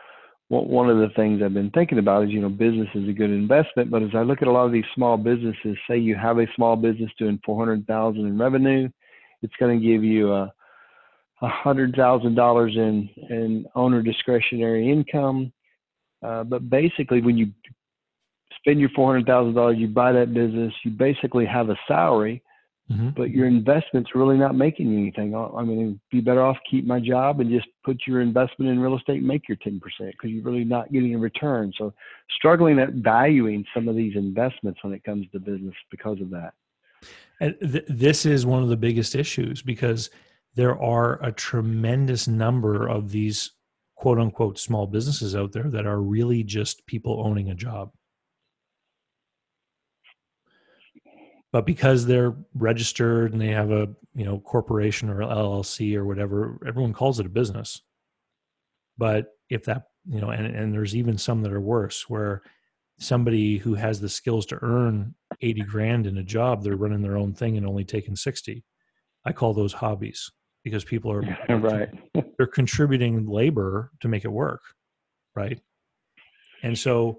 one 0.49 0.89
of 0.89 0.97
the 0.97 1.11
things 1.15 1.43
I've 1.43 1.53
been 1.53 1.71
thinking 1.73 1.99
about 1.99 2.25
is 2.25 2.31
you 2.31 2.41
know 2.41 2.49
business 2.49 2.89
is 2.95 3.07
a 3.07 3.13
good 3.13 3.29
investment, 3.29 3.91
but 3.91 4.03
as 4.03 4.11
I 4.15 4.23
look 4.23 4.41
at 4.41 4.49
a 4.49 4.51
lot 4.51 4.65
of 4.65 4.73
these 4.73 4.85
small 4.95 5.19
businesses, 5.19 5.77
say 5.87 5.99
you 5.99 6.17
have 6.17 6.39
a 6.39 6.47
small 6.57 6.77
business 6.77 7.11
doing 7.19 7.39
four 7.45 7.59
hundred 7.59 7.87
thousand 7.87 8.27
in 8.27 8.39
revenue, 8.39 8.89
it's 9.43 9.55
going 9.61 9.79
to 9.79 9.87
give 9.87 10.03
you 10.03 10.33
a 10.33 10.51
a 11.45 11.49
hundred 11.49 11.95
thousand 11.95 12.35
dollars 12.35 12.73
in 12.77 13.09
in 13.31 13.67
owner 13.75 14.03
discretionary 14.03 14.91
income, 14.91 15.53
uh, 16.23 16.45
but 16.45 16.69
basically 16.71 17.21
when 17.21 17.37
you 17.37 17.53
spend 18.59 18.81
your 18.81 18.91
four 18.91 19.13
hundred 19.13 19.27
thousand 19.27 19.55
dollars, 19.55 19.77
you 19.79 19.89
buy 19.89 20.13
that 20.13 20.35
business, 20.35 20.73
you 20.85 20.91
basically 20.91 21.47
have 21.47 21.71
a 21.71 21.77
salary 21.87 22.43
Mm-hmm. 22.91 23.11
But 23.17 23.31
your 23.31 23.47
investment's 23.47 24.15
really 24.15 24.37
not 24.37 24.55
making 24.55 24.91
you 24.91 24.99
anything. 24.99 25.35
I 25.35 25.63
mean, 25.63 25.99
be 26.11 26.21
better 26.21 26.43
off 26.43 26.59
keep 26.71 26.85
my 26.85 27.01
job 27.01 27.41
and 27.41 27.51
just 27.51 27.67
put 27.83 28.03
your 28.07 28.21
investment 28.21 28.71
in 28.71 28.79
real 28.79 28.97
estate 28.97 29.19
and 29.19 29.27
make 29.27 29.49
your 29.49 29.57
10% 29.57 29.81
because 29.99 30.31
you're 30.31 30.45
really 30.45 30.65
not 30.65 30.93
getting 30.93 31.15
a 31.15 31.19
return. 31.19 31.73
So 31.79 31.95
struggling 32.37 32.79
at 32.79 32.93
valuing 32.93 33.65
some 33.73 33.89
of 33.89 33.97
these 33.97 34.17
investments 34.17 34.81
when 34.85 34.93
it 34.93 35.03
comes 35.03 35.27
to 35.33 35.41
business 35.41 35.75
because 35.91 36.21
of 36.21 36.29
that. 36.31 36.53
And 37.41 37.57
th- 37.61 37.87
this 37.89 38.27
is 38.27 38.45
one 38.45 38.63
of 38.63 38.69
the 38.69 38.77
biggest 38.77 39.15
issues 39.15 39.63
because 39.63 40.11
there 40.55 40.81
are 40.81 41.23
a 41.23 41.33
tremendous 41.33 42.29
number 42.29 42.87
of 42.87 43.11
these 43.11 43.51
quote 43.97 44.19
unquote 44.19 44.59
small 44.59 44.87
businesses 44.87 45.35
out 45.35 45.53
there 45.53 45.71
that 45.71 45.87
are 45.87 46.01
really 46.01 46.43
just 46.43 46.87
people 46.87 47.23
owning 47.25 47.51
a 47.51 47.55
job. 47.55 47.93
But 51.53 51.67
because 51.67 52.07
they're 52.07 52.35
registered 52.55 53.33
and 53.33 53.41
they 53.41 53.49
have 53.49 53.71
a 53.71 53.89
you 54.15 54.25
know 54.25 54.39
corporation 54.41 55.09
or 55.09 55.19
LLC 55.19 55.97
or 55.97 56.05
whatever, 56.05 56.59
everyone 56.67 56.93
calls 56.93 57.21
it 57.21 57.27
a 57.27 57.31
business. 57.31 57.81
But 58.99 59.27
if 59.51 59.65
that 59.65 59.85
you 60.07 60.21
know, 60.21 60.31
and, 60.31 60.47
and 60.47 60.73
there's 60.73 60.95
even 60.95 61.17
some 61.17 61.43
that 61.43 61.53
are 61.53 61.61
worse 61.61 62.09
where 62.09 62.43
somebody 62.99 63.59
who 63.59 63.75
has 63.75 64.01
the 64.01 64.09
skills 64.09 64.47
to 64.47 64.59
earn 64.63 65.15
80 65.41 65.63
grand 65.63 66.07
in 66.07 66.19
a 66.19 66.23
job, 66.23 66.63
they're 66.63 66.77
running 66.77 67.03
their 67.03 67.17
own 67.17 67.33
thing 67.33 67.57
and 67.57 67.67
only 67.67 67.85
taking 67.85 68.15
60. 68.15 68.63
I 69.25 69.33
call 69.33 69.55
those 69.55 69.73
hobbies 69.73 70.31
because 70.65 70.85
people 70.85 71.13
are 71.13 71.21
right. 71.49 71.89
they're 72.37 72.47
contributing 72.47 73.27
labor 73.27 73.93
to 74.01 74.09
make 74.09 74.25
it 74.25 74.33
work. 74.33 74.63
Right. 75.37 75.61
And 76.63 76.79
so 76.79 77.19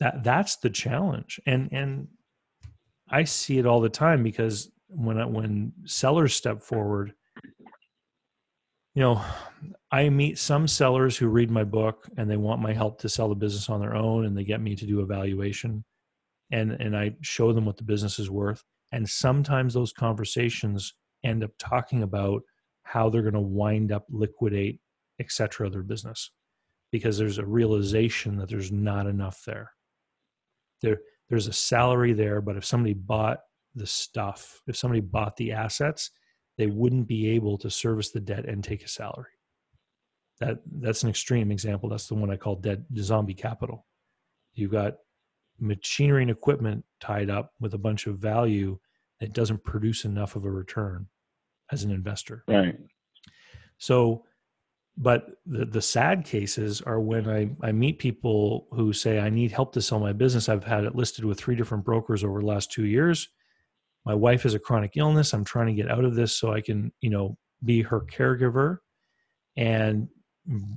that 0.00 0.22
that's 0.22 0.56
the 0.56 0.70
challenge. 0.70 1.40
And 1.46 1.68
and 1.72 2.08
I 3.08 3.24
see 3.24 3.58
it 3.58 3.66
all 3.66 3.80
the 3.80 3.88
time 3.88 4.22
because 4.22 4.70
when 4.88 5.18
I, 5.18 5.26
when 5.26 5.72
sellers 5.84 6.34
step 6.34 6.62
forward, 6.62 7.12
you 8.94 9.02
know, 9.02 9.22
I 9.90 10.08
meet 10.08 10.38
some 10.38 10.66
sellers 10.66 11.16
who 11.16 11.28
read 11.28 11.50
my 11.50 11.64
book 11.64 12.08
and 12.16 12.30
they 12.30 12.36
want 12.36 12.62
my 12.62 12.72
help 12.72 13.00
to 13.00 13.08
sell 13.08 13.28
the 13.28 13.34
business 13.34 13.68
on 13.68 13.80
their 13.80 13.94
own 13.94 14.26
and 14.26 14.36
they 14.36 14.44
get 14.44 14.60
me 14.60 14.74
to 14.76 14.86
do 14.86 15.00
evaluation 15.00 15.84
and 16.52 16.72
and 16.72 16.96
I 16.96 17.16
show 17.22 17.52
them 17.52 17.66
what 17.66 17.76
the 17.76 17.84
business 17.84 18.18
is 18.18 18.30
worth 18.30 18.62
and 18.92 19.08
sometimes 19.08 19.74
those 19.74 19.92
conversations 19.92 20.94
end 21.24 21.42
up 21.42 21.50
talking 21.58 22.02
about 22.02 22.42
how 22.86 23.08
they're 23.08 23.22
going 23.22 23.34
to 23.34 23.40
wind 23.40 23.92
up 23.92 24.06
liquidate 24.10 24.80
etc 25.20 25.68
their 25.68 25.82
business 25.82 26.30
because 26.92 27.18
there's 27.18 27.38
a 27.38 27.44
realization 27.44 28.36
that 28.36 28.48
there's 28.48 28.72
not 28.72 29.06
enough 29.06 29.42
there 29.46 29.72
there 30.82 31.00
there's 31.28 31.46
a 31.46 31.52
salary 31.52 32.12
there 32.12 32.40
but 32.40 32.56
if 32.56 32.64
somebody 32.64 32.94
bought 32.94 33.40
the 33.74 33.86
stuff 33.86 34.62
if 34.66 34.76
somebody 34.76 35.00
bought 35.00 35.36
the 35.36 35.52
assets 35.52 36.10
they 36.58 36.66
wouldn't 36.66 37.06
be 37.06 37.28
able 37.30 37.58
to 37.58 37.70
service 37.70 38.10
the 38.10 38.20
debt 38.20 38.46
and 38.46 38.64
take 38.64 38.84
a 38.84 38.88
salary. 38.88 39.30
That 40.40 40.58
that's 40.80 41.02
an 41.02 41.10
extreme 41.10 41.50
example. 41.50 41.88
That's 41.88 42.08
the 42.08 42.14
one 42.14 42.30
I 42.30 42.36
call 42.36 42.56
dead 42.56 42.84
zombie 42.98 43.34
capital. 43.34 43.86
You've 44.54 44.72
got 44.72 44.96
machinery 45.58 46.22
and 46.22 46.30
equipment 46.30 46.84
tied 47.00 47.30
up 47.30 47.52
with 47.60 47.74
a 47.74 47.78
bunch 47.78 48.06
of 48.06 48.18
value 48.18 48.78
that 49.20 49.32
doesn't 49.32 49.64
produce 49.64 50.04
enough 50.04 50.36
of 50.36 50.44
a 50.44 50.50
return 50.50 51.06
as 51.72 51.82
an 51.82 51.90
investor. 51.90 52.44
Right. 52.48 52.76
So, 53.78 54.24
but 54.96 55.26
the, 55.44 55.66
the 55.66 55.82
sad 55.82 56.24
cases 56.24 56.80
are 56.80 57.00
when 57.00 57.28
I, 57.28 57.50
I 57.66 57.72
meet 57.72 57.98
people 57.98 58.66
who 58.70 58.92
say, 58.92 59.18
I 59.18 59.28
need 59.28 59.52
help 59.52 59.72
to 59.74 59.82
sell 59.82 60.00
my 60.00 60.12
business. 60.12 60.48
I've 60.48 60.64
had 60.64 60.84
it 60.84 60.94
listed 60.94 61.24
with 61.24 61.38
three 61.38 61.56
different 61.56 61.84
brokers 61.84 62.24
over 62.24 62.40
the 62.40 62.46
last 62.46 62.72
two 62.72 62.86
years 62.86 63.28
my 64.06 64.14
wife 64.14 64.44
has 64.44 64.54
a 64.54 64.58
chronic 64.58 64.92
illness 64.96 65.34
i'm 65.34 65.44
trying 65.44 65.66
to 65.66 65.74
get 65.74 65.90
out 65.90 66.04
of 66.04 66.14
this 66.14 66.34
so 66.34 66.52
i 66.52 66.60
can 66.60 66.90
you 67.02 67.10
know 67.10 67.36
be 67.64 67.82
her 67.82 68.00
caregiver 68.00 68.78
and 69.56 70.08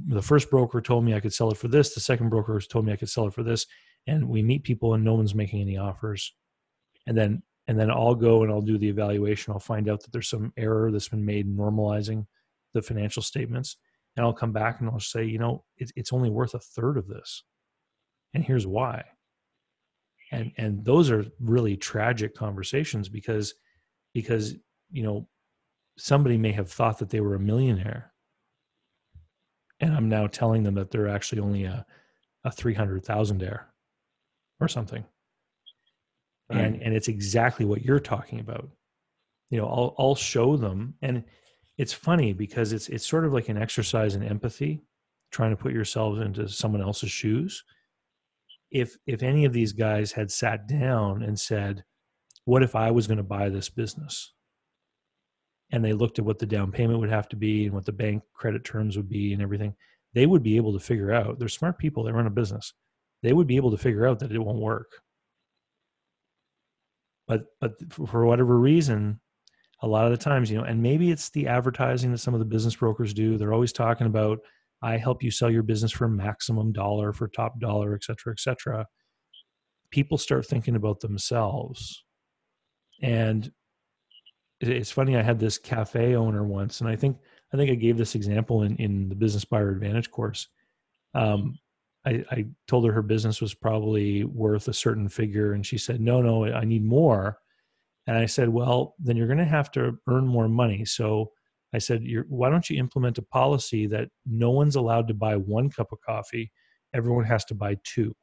the 0.08 0.22
first 0.22 0.50
broker 0.50 0.82
told 0.82 1.06
me 1.06 1.14
i 1.14 1.20
could 1.20 1.34
sell 1.34 1.52
it 1.52 1.58
for 1.58 1.70
this 1.70 1.94
the 1.94 2.02
second 2.02 2.30
broker 2.30 2.60
told 2.60 2.86
me 2.86 2.92
i 2.92 2.98
could 2.98 3.10
sell 3.10 3.28
it 3.28 3.34
for 3.34 3.44
this 3.44 3.66
and 4.08 4.28
we 4.28 4.42
meet 4.42 4.64
people 4.64 4.96
and 4.96 5.04
no 5.04 5.14
one's 5.14 5.36
making 5.36 5.62
any 5.62 5.78
offers 5.78 6.34
and 7.08 7.18
then 7.18 7.42
and 7.70 7.80
then 7.80 7.90
i'll 7.90 8.16
go 8.16 8.44
and 8.44 8.52
i'll 8.52 8.62
do 8.62 8.78
the 8.78 8.90
evaluation. 8.90 9.54
I'll 9.54 9.60
find 9.60 9.90
out 9.90 10.02
that 10.04 10.12
there's 10.12 10.30
some 10.30 10.52
error 10.58 10.92
that's 10.92 11.08
been 11.08 11.26
made 11.26 11.48
normalizing 11.48 12.26
the 12.74 12.82
financial 12.82 13.24
statements 13.24 13.78
and 14.18 14.26
i'll 14.26 14.34
come 14.34 14.52
back 14.52 14.82
and 14.82 14.90
i'll 14.90 15.00
say 15.00 15.24
you 15.24 15.40
know 15.40 15.64
it, 15.78 15.92
it's 15.96 16.12
only 16.12 16.30
worth 16.30 16.54
a 16.54 16.60
third 16.60 16.98
of 16.98 17.08
this 17.08 17.44
and 18.34 18.44
here's 18.44 18.68
why. 18.68 19.04
And 20.32 20.52
and 20.58 20.86
those 20.86 21.10
are 21.10 21.26
really 21.40 21.76
tragic 21.76 22.36
conversations 22.36 23.10
because 23.10 23.56
because 24.14 24.56
you 24.92 25.04
know 25.04 25.28
somebody 25.98 26.38
may 26.38 26.52
have 26.52 26.72
thought 26.72 27.00
that 27.00 27.10
they 27.10 27.20
were 27.20 27.36
a 27.36 27.40
millionaire 27.40 28.14
and 29.80 29.94
i'm 29.94 30.08
now 30.08 30.28
telling 30.28 30.64
them 30.64 30.76
that 30.76 30.92
they're 30.92 31.10
actually 31.10 31.42
only 31.42 31.66
a 31.66 31.86
a 32.46 32.52
300,000 32.52 33.44
air 33.44 33.68
or 34.62 34.68
something 34.68 35.04
right. 36.50 36.60
and 36.60 36.82
and 36.82 36.94
it's 36.94 37.08
exactly 37.08 37.66
what 37.66 37.84
you're 37.84 38.00
talking 38.00 38.40
about. 38.40 38.70
You 39.50 39.60
know 39.60 39.68
I'll 39.68 39.96
I'll 39.98 40.16
show 40.16 40.58
them 40.58 40.96
and 41.02 41.24
it's 41.78 41.94
funny 41.94 42.34
because 42.34 42.74
it's 42.74 42.90
it's 42.90 43.08
sort 43.08 43.26
of 43.26 43.34
like 43.34 43.50
an 43.50 43.58
exercise 43.58 44.16
in 44.16 44.24
empathy 44.24 44.84
trying 45.32 45.52
to 45.52 45.62
put 45.62 45.74
yourselves 45.74 46.20
into 46.20 46.48
someone 46.48 46.82
else's 46.82 47.12
shoes. 47.12 47.64
If 48.72 48.98
if 49.08 49.24
any 49.24 49.46
of 49.46 49.54
these 49.54 49.74
guys 49.74 50.12
had 50.12 50.32
sat 50.32 50.68
down 50.68 51.24
and 51.24 51.40
said 51.40 51.84
what 52.46 52.64
if 52.64 52.76
i 52.76 52.90
was 52.90 53.06
going 53.06 53.18
to 53.18 53.24
buy 53.24 53.50
this 53.50 53.70
business? 53.70 54.34
and 55.72 55.84
they 55.84 55.94
looked 55.94 56.20
at 56.20 56.26
what 56.26 56.40
the 56.40 56.46
down 56.46 56.72
payment 56.72 57.00
would 57.00 57.10
have 57.10 57.30
to 57.30 57.36
be 57.36 57.66
and 57.66 57.74
what 57.74 57.86
the 57.86 57.92
bank 57.92 58.24
credit 58.34 58.64
terms 58.64 58.98
would 58.98 59.10
be 59.10 59.34
and 59.34 59.42
everything 59.42 59.74
they 60.14 60.26
would 60.26 60.44
be 60.44 60.56
able 60.56 60.74
to 60.74 60.80
figure 60.80 61.12
out 61.12 61.40
they're 61.40 61.48
smart 61.48 61.78
people 61.78 62.04
they 62.04 62.12
run 62.12 62.28
a 62.28 62.32
business 62.32 62.74
they 63.22 63.34
would 63.34 63.48
be 63.48 63.56
able 63.56 63.72
to 63.72 63.78
figure 63.78 64.08
out 64.08 64.20
that 64.20 64.32
it 64.32 64.40
won't 64.40 64.60
work 64.60 65.02
but 67.30 67.46
but 67.62 67.76
for 67.94 68.26
whatever 68.26 68.60
reason 68.60 69.22
a 69.82 69.88
lot 69.88 70.04
of 70.04 70.12
the 70.12 70.18
times 70.18 70.52
you 70.52 70.58
know 70.58 70.66
and 70.66 70.84
maybe 70.84 71.10
it's 71.10 71.30
the 71.30 71.48
advertising 71.48 72.12
that 72.12 72.18
some 72.18 72.34
of 72.34 72.42
the 72.42 72.46
business 72.46 72.76
brokers 72.76 73.14
do 73.14 73.38
they're 73.38 73.54
always 73.54 73.72
talking 73.72 74.08
about 74.08 74.40
I 74.82 74.98
help 74.98 75.22
you 75.24 75.32
sell 75.32 75.50
your 75.50 75.64
business 75.64 75.92
for 75.92 76.08
maximum 76.08 76.72
dollar, 76.72 77.12
for 77.12 77.28
top 77.28 77.60
dollar, 77.60 77.96
et 77.96 78.04
cetera, 78.04 78.34
et 78.34 78.40
cetera. 78.40 78.88
People 79.92 80.18
start 80.18 80.46
thinking 80.46 80.76
about 80.76 81.00
themselves. 81.02 82.04
And 83.02 83.52
it's 84.62 84.92
funny, 84.92 85.18
I 85.18 85.22
had 85.22 85.40
this 85.40 85.58
cafe 85.58 86.16
owner 86.16 86.44
once, 86.44 86.82
and 86.82 86.90
I 86.90 86.96
think 86.96 87.18
I 87.54 87.58
think 87.58 87.72
I 87.72 87.76
gave 87.76 87.98
this 87.98 88.14
example 88.14 88.64
in, 88.64 88.76
in 88.76 89.10
the 89.10 89.16
Business 89.16 89.46
Buyer 89.46 89.72
Advantage 89.72 90.12
course. 90.12 90.48
Um, 91.16 91.58
I, 92.06 92.24
I 92.32 92.46
told 92.68 92.86
her 92.86 92.94
her 92.94 93.02
business 93.02 93.42
was 93.42 93.54
probably 93.54 94.24
worth 94.24 94.68
a 94.68 94.74
certain 94.74 95.10
figure, 95.10 95.54
and 95.54 95.66
she 95.66 95.78
said, 95.78 96.00
No, 96.02 96.22
no, 96.22 96.46
I 96.46 96.64
need 96.66 96.84
more. 96.84 97.40
And 98.08 98.18
I 98.18 98.26
said, 98.26 98.50
Well, 98.50 98.96
then 99.00 99.18
you're 99.18 99.28
going 99.28 99.40
to 99.40 99.46
have 99.46 99.72
to 99.72 99.98
earn 100.08 100.28
more 100.28 100.48
money. 100.48 100.86
So 100.86 101.32
I 101.74 101.78
said, 101.78 102.04
why 102.28 102.50
don't 102.50 102.70
you 102.70 102.80
implement 102.80 103.18
a 103.18 103.24
policy 103.24 103.86
that 103.88 104.10
no 104.26 104.50
one's 104.52 104.76
allowed 104.76 105.08
to 105.10 105.14
buy 105.14 105.36
one 105.36 105.70
cup 105.70 105.92
of 105.92 106.02
coffee, 106.02 106.52
everyone 106.94 107.26
has 107.26 107.46
to 107.46 107.56
buy 107.56 107.78
two? 107.84 108.16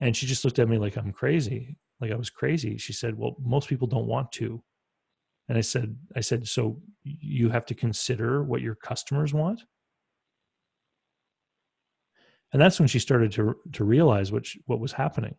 And 0.00 0.16
she 0.16 0.26
just 0.26 0.44
looked 0.44 0.58
at 0.58 0.68
me 0.68 0.78
like 0.78 0.96
I'm 0.96 1.12
crazy, 1.12 1.76
like 2.00 2.10
I 2.10 2.16
was 2.16 2.30
crazy. 2.30 2.78
She 2.78 2.92
said, 2.92 3.16
well, 3.16 3.36
most 3.40 3.68
people 3.68 3.86
don't 3.86 4.06
want 4.06 4.32
to. 4.32 4.62
And 5.48 5.56
I 5.56 5.60
said, 5.60 5.96
I 6.14 6.20
said, 6.20 6.46
so 6.46 6.80
you 7.04 7.48
have 7.48 7.64
to 7.66 7.74
consider 7.74 8.42
what 8.42 8.60
your 8.60 8.74
customers 8.74 9.32
want. 9.32 9.62
And 12.52 12.60
that's 12.60 12.78
when 12.78 12.88
she 12.88 12.98
started 12.98 13.32
to 13.32 13.56
to 13.72 13.84
realize 13.84 14.32
what 14.32 14.46
she, 14.46 14.60
what 14.66 14.80
was 14.80 14.92
happening. 14.92 15.34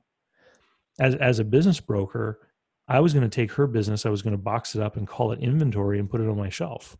As 1.00 1.16
as 1.16 1.40
a 1.40 1.44
business 1.44 1.80
broker, 1.80 2.40
I 2.88 3.00
was 3.00 3.14
going 3.14 3.28
to 3.28 3.36
take 3.36 3.52
her 3.54 3.68
business, 3.68 4.06
I 4.06 4.10
was 4.10 4.22
going 4.22 4.36
to 4.36 4.42
box 4.42 4.76
it 4.76 4.82
up 4.82 4.98
and 4.98 5.08
call 5.08 5.32
it 5.32 5.40
inventory 5.40 6.00
and 6.00 6.10
put 6.10 6.22
it 6.22 6.28
on 6.28 6.38
my 6.38 6.50
shelf. 6.50 6.98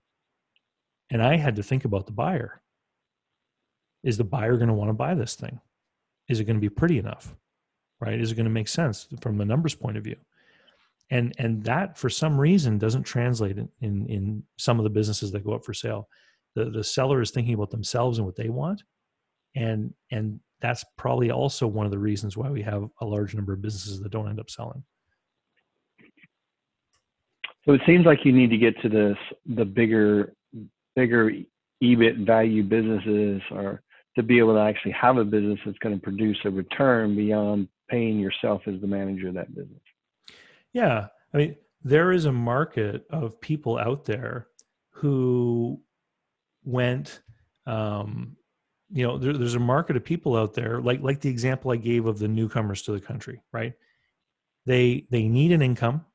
And 1.12 1.22
I 1.22 1.38
had 1.38 1.56
to 1.56 1.64
think 1.64 1.86
about 1.86 2.06
the 2.06 2.12
buyer. 2.12 2.62
Is 4.04 4.18
the 4.18 4.24
buyer 4.24 4.56
going 4.58 4.68
to 4.68 4.74
want 4.74 4.90
to 4.90 4.94
buy 4.94 5.16
this 5.16 5.36
thing? 5.36 5.60
Is 6.28 6.40
it 6.40 6.46
going 6.46 6.58
to 6.58 6.62
be 6.62 6.70
pretty 6.70 7.00
enough? 7.00 7.36
Right? 8.00 8.20
Is 8.20 8.32
it 8.32 8.36
going 8.36 8.46
to 8.46 8.52
make 8.52 8.68
sense 8.68 9.08
from 9.20 9.38
the 9.38 9.46
numbers 9.46 9.76
point 9.76 9.98
of 9.98 10.04
view? 10.04 10.16
And 11.12 11.34
and 11.40 11.64
that 11.64 11.98
for 11.98 12.10
some 12.10 12.40
reason 12.40 12.78
doesn't 12.78 13.04
translate 13.04 13.58
in, 13.58 13.68
in, 13.82 14.06
in 14.08 14.44
some 14.58 14.80
of 14.80 14.84
the 14.84 14.92
businesses 14.92 15.32
that 15.32 15.44
go 15.44 15.54
up 15.54 15.66
for 15.66 15.74
sale. 15.74 16.08
The 16.56 16.66
the 16.66 16.84
seller 16.84 17.22
is 17.22 17.32
thinking 17.32 17.56
about 17.56 17.72
themselves 17.72 18.20
and 18.20 18.28
what 18.28 18.36
they 18.36 18.50
want. 18.50 18.84
And 19.60 19.94
and 20.12 20.40
that's 20.62 20.86
probably 20.98 21.32
also 21.32 21.68
one 21.68 21.86
of 21.86 21.92
the 21.92 22.00
reasons 22.00 22.38
why 22.38 22.50
we 22.50 22.62
have 22.62 22.90
a 23.02 23.06
large 23.06 23.36
number 23.36 23.54
of 23.54 23.62
businesses 23.62 24.00
that 24.02 24.12
don't 24.12 24.30
end 24.30 24.40
up 24.40 24.50
selling. 24.50 24.84
So 27.66 27.74
it 27.74 27.82
seems 27.86 28.06
like 28.06 28.26
you 28.26 28.32
need 28.32 28.50
to 28.50 28.58
get 28.58 28.82
to 28.82 28.90
this 28.90 29.18
the 29.46 29.66
bigger 29.66 30.34
bigger 30.96 31.32
EBIT 31.84 32.26
value 32.26 32.64
businesses 32.64 33.42
or 33.52 33.82
to 34.16 34.24
be 34.24 34.40
able 34.40 34.54
to 34.54 34.62
actually 34.62 34.92
have 34.92 35.18
a 35.18 35.26
business 35.26 35.60
that's 35.66 35.78
going 35.80 35.96
to 35.96 36.02
produce 36.02 36.38
a 36.46 36.50
return 36.50 37.16
beyond 37.16 37.68
paying 37.90 38.20
yourself 38.20 38.62
as 38.68 38.80
the 38.82 38.88
manager 38.88 39.30
of 39.30 39.34
that 39.34 39.54
business. 39.56 39.82
Yeah. 40.74 41.08
I 41.34 41.38
mean, 41.38 41.56
there 41.84 42.12
is 42.12 42.26
a 42.26 42.32
market 42.32 43.06
of 43.10 43.40
people 43.40 43.78
out 43.78 44.06
there 44.06 44.48
who 44.90 45.80
went 46.64 47.22
um, 47.66 48.36
you 48.92 49.06
know 49.06 49.18
there, 49.18 49.34
there's 49.34 49.56
a 49.56 49.60
market 49.60 49.96
of 49.96 50.04
people 50.04 50.36
out 50.36 50.54
there 50.54 50.82
like 50.82 51.02
like 51.02 51.22
the 51.22 51.30
example 51.30 51.72
i 51.72 51.76
gave 51.76 52.06
of 52.06 52.20
the 52.20 52.28
newcomers 52.28 52.82
to 52.82 52.92
the 52.92 53.00
country 53.00 53.42
right 53.54 53.74
they 54.66 55.06
they 55.12 55.28
need 55.28 55.52
an 55.52 55.62
income 55.62 56.06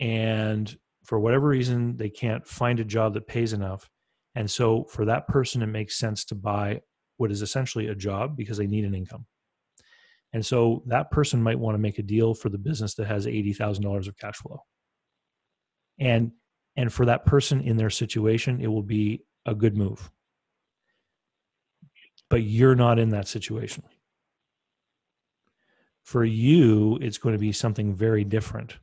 and 0.00 0.76
for 1.04 1.18
whatever 1.18 1.48
reason 1.48 1.96
they 1.96 2.10
can't 2.10 2.46
find 2.46 2.80
a 2.80 2.84
job 2.84 3.14
that 3.14 3.26
pays 3.26 3.52
enough 3.52 3.88
and 4.34 4.50
so 4.50 4.84
for 4.84 5.04
that 5.04 5.26
person 5.26 5.62
it 5.62 5.66
makes 5.66 5.98
sense 5.98 6.24
to 6.24 6.34
buy 6.34 6.80
what 7.16 7.30
is 7.30 7.42
essentially 7.42 7.88
a 7.88 7.94
job 7.94 8.36
because 8.36 8.58
they 8.58 8.66
need 8.66 8.84
an 8.84 8.94
income 8.94 9.26
and 10.32 10.44
so 10.44 10.82
that 10.86 11.10
person 11.10 11.42
might 11.42 11.58
want 11.58 11.74
to 11.74 11.78
make 11.78 11.98
a 11.98 12.02
deal 12.02 12.34
for 12.34 12.48
the 12.48 12.58
business 12.58 12.94
that 12.94 13.06
has 13.06 13.26
$80,000 13.26 14.08
of 14.08 14.18
cash 14.18 14.36
flow. 14.36 14.62
And 15.98 16.32
and 16.76 16.92
for 16.92 17.06
that 17.06 17.24
person 17.24 17.60
in 17.60 17.76
their 17.76 17.90
situation, 17.90 18.60
it 18.60 18.68
will 18.68 18.84
be 18.84 19.24
a 19.46 19.54
good 19.54 19.76
move. 19.76 20.12
But 22.30 22.42
you're 22.42 22.74
not 22.74 22.98
in 22.98 23.10
that 23.10 23.28
situation. 23.28 23.84
For 26.02 26.24
you, 26.24 26.98
it's 27.00 27.18
going 27.18 27.34
to 27.34 27.38
be 27.38 27.52
something 27.52 27.94
very 27.94 28.24
different. 28.24 28.76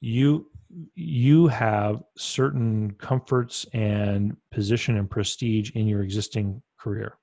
You 0.00 0.46
you 0.94 1.48
have 1.48 2.02
certain 2.16 2.92
comforts 2.92 3.66
and 3.74 4.36
position 4.50 4.96
and 4.96 5.10
prestige 5.10 5.70
in 5.72 5.86
your 5.86 6.02
existing 6.02 6.62
career, 6.78 7.18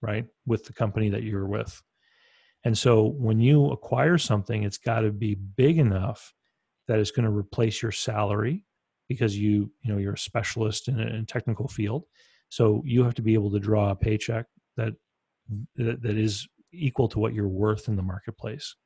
right? 0.00 0.24
With 0.46 0.64
the 0.64 0.72
company 0.72 1.10
that 1.10 1.22
you're 1.22 1.46
with 1.46 1.82
and 2.64 2.76
so 2.76 3.04
when 3.18 3.40
you 3.40 3.70
acquire 3.70 4.16
something, 4.18 4.62
it's 4.62 4.78
got 4.78 5.00
to 5.00 5.12
be 5.12 5.34
big 5.34 5.78
enough 5.78 6.32
that 6.88 6.98
it's 6.98 7.10
going 7.10 7.24
to 7.24 7.30
replace 7.30 7.82
your 7.82 7.92
salary 7.92 8.64
because 9.08 9.36
you, 9.36 9.70
you 9.82 9.92
know, 9.92 9.98
you're 9.98 10.14
a 10.14 10.18
specialist 10.18 10.88
in 10.88 10.98
a, 10.98 11.02
in 11.02 11.16
a 11.16 11.24
technical 11.24 11.68
field. 11.68 12.04
So 12.54 12.82
you 12.84 13.02
have 13.02 13.14
to 13.14 13.22
be 13.22 13.34
able 13.34 13.50
to 13.50 13.58
draw 13.58 13.90
a 13.90 13.96
paycheck 13.96 14.46
that 14.76 14.92
that, 15.74 16.04
is 16.04 16.46
equal 16.72 17.08
to 17.08 17.18
what 17.18 17.34
you're 17.34 17.48
worth 17.48 17.88
in 17.88 17.96
the 17.96 18.02
marketplace. 18.02 18.76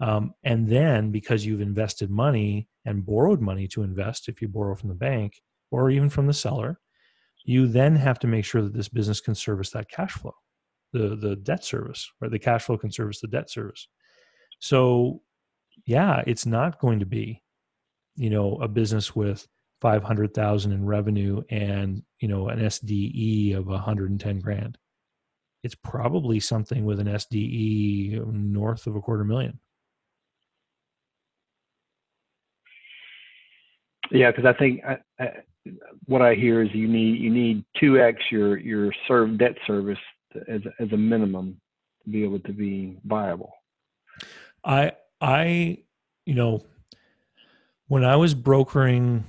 Um, 0.00 0.32
and 0.44 0.66
then 0.66 1.10
because 1.10 1.44
you've 1.44 1.60
invested 1.60 2.10
money 2.10 2.68
and 2.86 3.04
borrowed 3.04 3.42
money 3.42 3.68
to 3.68 3.82
invest, 3.82 4.28
if 4.28 4.40
you 4.40 4.48
borrow 4.48 4.74
from 4.74 4.88
the 4.88 4.94
bank 4.94 5.42
or 5.70 5.90
even 5.90 6.08
from 6.08 6.26
the 6.26 6.32
seller, 6.32 6.80
you 7.44 7.66
then 7.66 7.96
have 7.96 8.18
to 8.20 8.26
make 8.26 8.46
sure 8.46 8.62
that 8.62 8.72
this 8.72 8.88
business 8.88 9.20
can 9.20 9.34
service 9.34 9.70
that 9.70 9.90
cash 9.90 10.12
flow 10.12 10.34
the 10.94 11.16
the 11.16 11.36
debt 11.36 11.64
service, 11.64 12.10
right? 12.20 12.30
The 12.30 12.38
cash 12.38 12.64
flow 12.64 12.78
can 12.78 12.90
service 12.90 13.20
the 13.20 13.28
debt 13.28 13.50
service. 13.50 13.88
So, 14.58 15.20
yeah, 15.84 16.22
it's 16.26 16.46
not 16.46 16.80
going 16.80 17.00
to 17.00 17.06
be, 17.06 17.42
you 18.16 18.30
know, 18.30 18.56
a 18.62 18.68
business 18.68 19.14
with 19.14 19.46
five 19.80 20.02
hundred 20.02 20.34
thousand 20.34 20.72
in 20.72 20.84
revenue 20.84 21.42
and 21.50 22.02
you 22.20 22.28
know 22.28 22.48
an 22.48 22.58
SDE 22.58 23.56
of 23.56 23.66
one 23.66 23.80
hundred 23.80 24.10
and 24.10 24.20
ten 24.20 24.40
grand. 24.40 24.78
It's 25.62 25.74
probably 25.74 26.40
something 26.40 26.84
with 26.84 27.00
an 27.00 27.08
SDE 27.08 28.24
north 28.32 28.86
of 28.86 28.96
a 28.96 29.00
quarter 29.00 29.24
million. 29.24 29.58
Yeah, 34.10 34.30
because 34.30 34.44
I 34.44 34.52
think 34.52 34.82
I, 34.84 34.98
I, 35.18 35.30
what 36.04 36.22
I 36.22 36.34
hear 36.34 36.62
is 36.62 36.70
you 36.72 36.88
need 36.88 37.20
you 37.20 37.30
need 37.30 37.64
two 37.78 37.98
x 37.98 38.18
your 38.30 38.56
your 38.58 38.92
serve 39.08 39.38
debt 39.38 39.56
service 39.66 39.98
as 40.48 40.60
as 40.78 40.92
a 40.92 40.96
minimum 40.96 41.60
to 42.04 42.10
be 42.10 42.22
able 42.22 42.40
to 42.40 42.52
be 42.52 42.98
viable. 43.04 43.52
I 44.64 44.92
I 45.20 45.78
you 46.24 46.34
know 46.34 46.64
when 47.88 48.04
I 48.04 48.16
was 48.16 48.34
brokering 48.34 49.24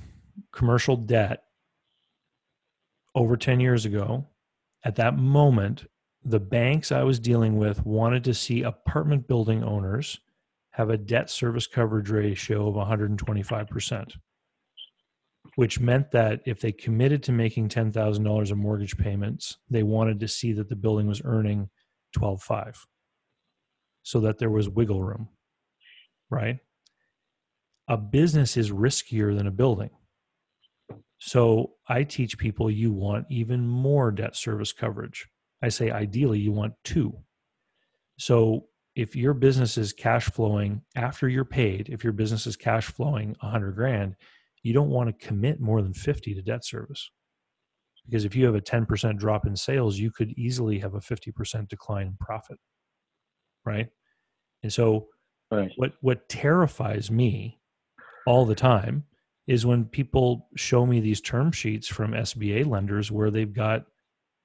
commercial 0.52 0.96
debt 0.96 1.42
over 3.14 3.36
10 3.36 3.60
years 3.60 3.84
ago, 3.84 4.26
at 4.84 4.96
that 4.96 5.16
moment, 5.16 5.86
the 6.24 6.40
banks 6.40 6.92
I 6.92 7.02
was 7.02 7.18
dealing 7.18 7.56
with 7.56 7.84
wanted 7.84 8.24
to 8.24 8.34
see 8.34 8.62
apartment 8.62 9.26
building 9.28 9.64
owners 9.64 10.20
have 10.70 10.90
a 10.90 10.96
debt 10.98 11.30
service 11.30 11.66
coverage 11.66 12.10
ratio 12.10 12.68
of 12.68 12.74
125% 12.74 14.12
which 15.58 15.80
meant 15.80 16.12
that 16.12 16.40
if 16.46 16.60
they 16.60 16.70
committed 16.70 17.20
to 17.20 17.32
making 17.32 17.68
$10,000 17.68 18.50
of 18.52 18.56
mortgage 18.56 18.96
payments, 18.96 19.58
they 19.68 19.82
wanted 19.82 20.20
to 20.20 20.28
see 20.28 20.52
that 20.52 20.68
the 20.68 20.76
building 20.76 21.08
was 21.08 21.20
earning 21.24 21.68
12.5 22.16 22.76
so 24.04 24.20
that 24.20 24.38
there 24.38 24.50
was 24.50 24.68
wiggle 24.68 25.02
room, 25.02 25.28
right? 26.30 26.58
A 27.88 27.96
business 27.96 28.56
is 28.56 28.70
riskier 28.70 29.36
than 29.36 29.48
a 29.48 29.50
building. 29.50 29.90
So 31.18 31.72
I 31.88 32.04
teach 32.04 32.38
people 32.38 32.70
you 32.70 32.92
want 32.92 33.26
even 33.28 33.66
more 33.66 34.10
debt 34.10 34.36
service 34.36 34.72
coverage. 34.72 35.26
I 35.62 35.68
say 35.68 35.90
ideally 35.90 36.38
you 36.38 36.52
want 36.52 36.74
two. 36.84 37.12
So 38.18 38.66
if 38.94 39.16
your 39.16 39.34
business 39.34 39.78
is 39.78 39.92
cash 39.92 40.26
flowing 40.26 40.82
after 40.96 41.28
you're 41.28 41.44
paid, 41.44 41.88
if 41.88 42.04
your 42.04 42.12
business 42.12 42.46
is 42.46 42.56
cash 42.56 42.86
flowing 42.86 43.36
100 43.40 43.74
grand, 43.74 44.16
you 44.62 44.72
don't 44.72 44.90
want 44.90 45.08
to 45.08 45.26
commit 45.26 45.60
more 45.60 45.82
than 45.82 45.94
50 45.94 46.34
to 46.34 46.42
debt 46.42 46.64
service 46.64 47.10
because 48.08 48.24
if 48.24 48.34
you 48.34 48.46
have 48.46 48.54
a 48.54 48.60
10% 48.60 49.18
drop 49.18 49.46
in 49.46 49.56
sales 49.56 49.98
you 49.98 50.10
could 50.10 50.30
easily 50.32 50.78
have 50.78 50.94
a 50.94 51.00
50% 51.00 51.68
decline 51.68 52.08
in 52.08 52.16
profit 52.20 52.58
right 53.64 53.88
and 54.62 54.72
so 54.72 55.06
right. 55.50 55.70
what 55.76 55.92
what 56.00 56.28
terrifies 56.28 57.10
me 57.10 57.58
all 58.26 58.44
the 58.44 58.54
time 58.54 59.04
is 59.48 59.66
when 59.66 59.84
people 59.84 60.46
show 60.54 60.86
me 60.86 61.00
these 61.00 61.20
term 61.20 61.50
sheets 61.50 61.88
from 61.88 62.12
SBA 62.12 62.64
lenders 62.66 63.10
where 63.10 63.32
they've 63.32 63.52
got 63.52 63.86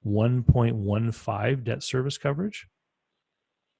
1.15 0.04 1.64
debt 1.64 1.82
service 1.82 2.18
coverage 2.18 2.66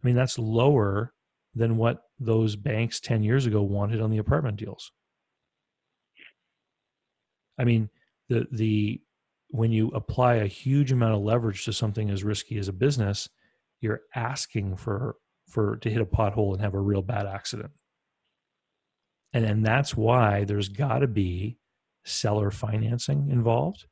i 0.02 0.06
mean 0.06 0.16
that's 0.16 0.38
lower 0.38 1.12
than 1.54 1.76
what 1.76 2.04
those 2.18 2.56
banks 2.56 2.98
10 2.98 3.22
years 3.22 3.44
ago 3.44 3.60
wanted 3.60 4.00
on 4.00 4.10
the 4.10 4.16
apartment 4.16 4.56
deals 4.56 4.90
I 7.58 7.64
mean, 7.64 7.90
the 8.28 8.46
the 8.50 9.00
when 9.48 9.70
you 9.70 9.88
apply 9.88 10.36
a 10.36 10.46
huge 10.46 10.90
amount 10.92 11.14
of 11.14 11.22
leverage 11.22 11.64
to 11.64 11.72
something 11.72 12.10
as 12.10 12.24
risky 12.24 12.58
as 12.58 12.68
a 12.68 12.72
business, 12.72 13.28
you're 13.80 14.02
asking 14.14 14.76
for 14.76 15.16
for 15.48 15.76
to 15.76 15.90
hit 15.90 16.00
a 16.00 16.06
pothole 16.06 16.52
and 16.52 16.62
have 16.62 16.74
a 16.74 16.80
real 16.80 17.02
bad 17.02 17.26
accident. 17.26 17.70
And 19.34 19.44
and 19.44 19.66
that's 19.66 19.96
why 19.96 20.44
there's 20.44 20.68
got 20.68 21.00
to 21.00 21.08
be 21.08 21.58
seller 22.04 22.50
financing 22.50 23.28
involved, 23.30 23.86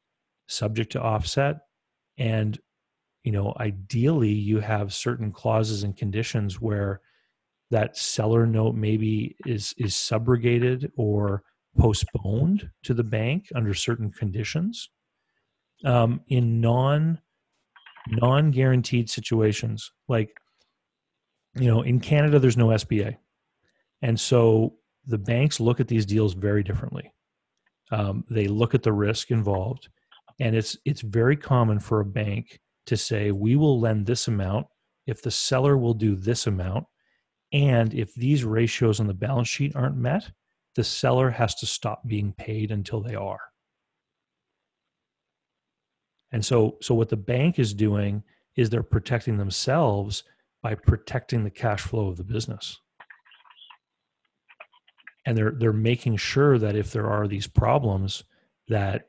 subject 0.46 0.92
to 0.92 1.02
offset, 1.02 1.56
and 2.16 2.58
you 3.24 3.32
know 3.32 3.52
ideally 3.58 4.30
you 4.32 4.60
have 4.60 4.94
certain 4.94 5.32
clauses 5.32 5.82
and 5.82 5.96
conditions 5.96 6.60
where 6.60 7.00
that 7.70 7.96
seller 7.96 8.46
note 8.46 8.76
maybe 8.76 9.36
is 9.44 9.74
is 9.76 9.94
subrogated 9.94 10.90
or 10.96 11.42
postponed 11.76 12.70
to 12.84 12.94
the 12.94 13.04
bank 13.04 13.48
under 13.54 13.74
certain 13.74 14.10
conditions. 14.12 14.88
Um, 15.84 16.20
in 16.28 16.60
non 16.60 17.18
non 18.08 18.50
guaranteed 18.50 19.08
situations 19.10 19.92
like 20.08 20.30
you 21.54 21.68
know 21.68 21.82
in 21.82 22.00
canada 22.00 22.38
there's 22.38 22.56
no 22.56 22.68
sba 22.68 23.16
and 24.00 24.18
so 24.18 24.74
the 25.06 25.18
banks 25.18 25.60
look 25.60 25.80
at 25.80 25.88
these 25.88 26.06
deals 26.06 26.34
very 26.34 26.62
differently 26.62 27.12
um, 27.90 28.24
they 28.30 28.48
look 28.48 28.74
at 28.74 28.82
the 28.82 28.92
risk 28.92 29.30
involved 29.30 29.88
and 30.40 30.56
it's 30.56 30.76
it's 30.84 31.00
very 31.00 31.36
common 31.36 31.78
for 31.78 32.00
a 32.00 32.04
bank 32.04 32.60
to 32.86 32.96
say 32.96 33.30
we 33.30 33.56
will 33.56 33.78
lend 33.80 34.06
this 34.06 34.28
amount 34.28 34.66
if 35.06 35.22
the 35.22 35.30
seller 35.30 35.76
will 35.76 35.94
do 35.94 36.14
this 36.14 36.46
amount 36.46 36.84
and 37.52 37.92
if 37.92 38.14
these 38.14 38.44
ratios 38.44 38.98
on 39.00 39.06
the 39.06 39.14
balance 39.14 39.48
sheet 39.48 39.76
aren't 39.76 39.96
met 39.96 40.30
the 40.74 40.84
seller 40.84 41.30
has 41.30 41.54
to 41.56 41.66
stop 41.66 42.06
being 42.06 42.32
paid 42.32 42.70
until 42.70 43.00
they 43.00 43.14
are. 43.14 43.40
And 46.30 46.44
so, 46.44 46.78
so 46.80 46.94
what 46.94 47.10
the 47.10 47.16
bank 47.16 47.58
is 47.58 47.74
doing 47.74 48.22
is 48.56 48.70
they're 48.70 48.82
protecting 48.82 49.36
themselves 49.36 50.24
by 50.62 50.74
protecting 50.74 51.44
the 51.44 51.50
cash 51.50 51.82
flow 51.82 52.08
of 52.08 52.16
the 52.16 52.24
business. 52.24 52.78
And 55.24 55.36
they're 55.36 55.52
they're 55.56 55.72
making 55.72 56.16
sure 56.16 56.58
that 56.58 56.74
if 56.74 56.92
there 56.92 57.08
are 57.08 57.28
these 57.28 57.46
problems, 57.46 58.24
that 58.68 59.08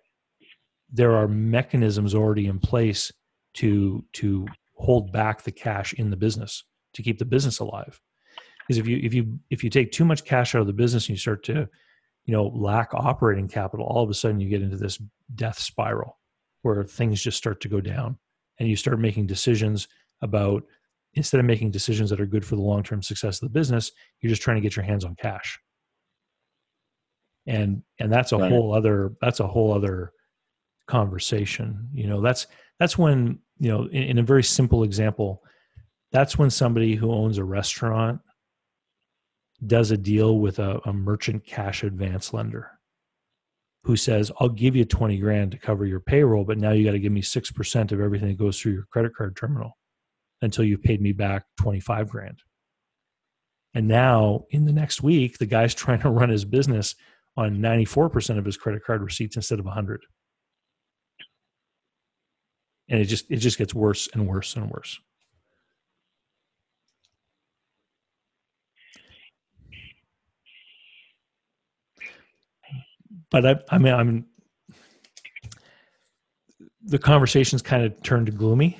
there 0.92 1.16
are 1.16 1.28
mechanisms 1.28 2.14
already 2.14 2.48
in 2.48 2.60
place 2.60 3.12
to 3.56 4.06
to 4.14 4.46
hold 4.76 5.12
back 5.12 5.44
the 5.44 5.52
cash 5.52 5.94
in 5.94 6.10
the 6.10 6.18
business 6.18 6.64
to 6.94 7.02
keep 7.02 7.18
the 7.18 7.26
business 7.26 7.60
alive. 7.60 8.00
Because 8.68 8.78
if 8.78 8.88
you 8.88 9.00
if 9.04 9.14
you 9.14 9.40
if 9.50 9.64
you 9.64 9.70
take 9.70 9.92
too 9.92 10.06
much 10.06 10.24
cash 10.24 10.56
out 10.56 10.62
of 10.62 10.68
the 10.68 10.74
business 10.74 11.04
and 11.04 11.10
you 11.10 11.20
start 11.20 11.44
to 11.46 11.68
you 12.26 12.34
know 12.34 12.48
lack 12.48 12.94
operating 12.94 13.48
capital 13.48 13.86
all 13.86 14.04
of 14.04 14.10
a 14.10 14.14
sudden 14.14 14.40
you 14.40 14.50
get 14.50 14.62
into 14.62 14.78
this 14.78 15.02
death 15.36 15.60
spiral 15.60 16.18
where 16.62 16.84
things 16.84 17.22
just 17.22 17.38
start 17.38 17.60
to 17.62 17.68
go 17.68 17.82
down 17.82 18.18
and 18.60 18.70
you 18.70 18.76
start 18.76 19.00
making 19.00 19.28
decisions 19.28 19.88
about 20.22 20.64
instead 21.16 21.40
of 21.40 21.46
making 21.46 21.72
decisions 21.72 22.10
that 22.10 22.22
are 22.22 22.26
good 22.26 22.46
for 22.46 22.56
the 22.56 22.62
long-term 22.62 23.02
success 23.02 23.42
of 23.42 23.48
the 23.50 23.60
business 23.60 23.92
you're 24.22 24.30
just 24.30 24.42
trying 24.42 24.56
to 24.56 24.62
get 24.62 24.76
your 24.76 24.86
hands 24.86 25.04
on 25.04 25.16
cash 25.16 25.60
and 27.46 27.84
and 28.00 28.12
that's 28.12 28.32
a 28.32 28.38
right. 28.38 28.52
whole 28.52 28.74
other 28.74 29.14
that's 29.22 29.40
a 29.40 29.48
whole 29.48 29.74
other 29.74 30.12
conversation 30.88 31.90
you 31.94 32.08
know 32.08 32.22
that's 32.22 32.48
that's 32.80 32.98
when 32.98 33.40
you 33.60 33.70
know 33.70 33.86
in, 33.86 34.04
in 34.04 34.18
a 34.20 34.24
very 34.24 34.44
simple 34.44 34.84
example 34.84 35.42
that's 36.12 36.38
when 36.38 36.50
somebody 36.50 36.96
who 36.96 37.12
owns 37.12 37.38
a 37.38 37.44
restaurant 37.44 38.20
does 39.66 39.92
a 39.92 39.98
deal 39.98 40.40
with 40.40 40.60
a, 40.60 40.80
a 40.86 40.94
merchant 40.94 41.46
cash 41.46 41.84
advance 41.84 42.34
lender 42.34 42.72
who 43.84 43.96
says, 43.98 44.32
I'll 44.40 44.50
give 44.50 44.76
you 44.76 44.86
20 44.86 45.18
grand 45.18 45.52
to 45.52 45.58
cover 45.58 45.86
your 45.86 46.00
payroll, 46.00 46.46
but 46.46 46.58
now 46.58 46.72
you 46.72 46.86
got 46.86 46.92
to 46.92 47.00
give 47.00 47.12
me 47.12 47.22
6% 47.22 47.92
of 47.92 48.00
everything 48.00 48.30
that 48.30 48.38
goes 48.38 48.60
through 48.60 48.74
your 48.74 48.86
credit 48.92 49.14
card 49.16 49.36
terminal 49.36 49.78
until 50.42 50.64
you've 50.64 50.84
paid 50.84 51.02
me 51.02 51.12
back 51.12 51.44
25 51.60 52.10
grand. 52.10 52.40
And 53.74 53.88
now 53.88 54.46
in 54.52 54.66
the 54.66 54.72
next 54.72 55.02
week, 55.04 55.38
the 55.38 55.46
guy's 55.46 55.76
trying 55.76 56.00
to 56.02 56.10
run 56.10 56.30
his 56.30 56.46
business 56.46 56.96
on 57.36 57.58
94% 57.58 58.38
of 58.38 58.46
his 58.46 58.58
credit 58.58 58.84
card 58.84 59.02
receipts 59.02 59.36
instead 59.36 59.60
of 59.60 59.66
100. 59.66 60.02
And 62.90 63.00
it 63.00 63.06
just 63.06 63.32
it 63.32 63.38
just 63.38 63.58
gets 63.58 63.74
worse 63.74 64.10
and 64.14 64.28
worse 64.28 64.56
and 64.56 64.70
worse. 64.70 65.00
but 73.34 73.46
I, 73.48 73.56
I 73.72 73.78
mean, 73.80 73.94
I'm 73.94 74.26
the 76.86 77.00
conversation's 77.00 77.62
kind 77.64 77.84
of 77.84 78.02
turned 78.04 78.38
gloomy. 78.38 78.78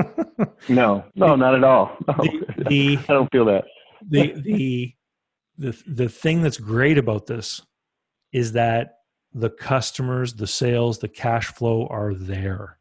no, 0.68 1.04
no, 1.14 1.36
not 1.36 1.54
at 1.54 1.62
all. 1.62 1.96
No. 2.08 2.14
The, 2.14 2.64
the, 2.68 2.98
I 3.08 3.12
don't 3.12 3.30
feel 3.30 3.44
that. 3.44 3.64
the 4.08 4.32
the 4.40 4.94
the 5.58 5.82
the 5.86 6.08
thing 6.08 6.40
that's 6.40 6.56
great 6.56 6.96
about 6.96 7.26
this 7.26 7.60
is 8.32 8.52
that 8.52 8.98
the 9.32 9.50
customers, 9.50 10.34
the 10.34 10.46
sales, 10.46 10.98
the 10.98 11.08
cash 11.08 11.48
flow 11.48 11.86
are 11.88 12.14
there. 12.14 12.78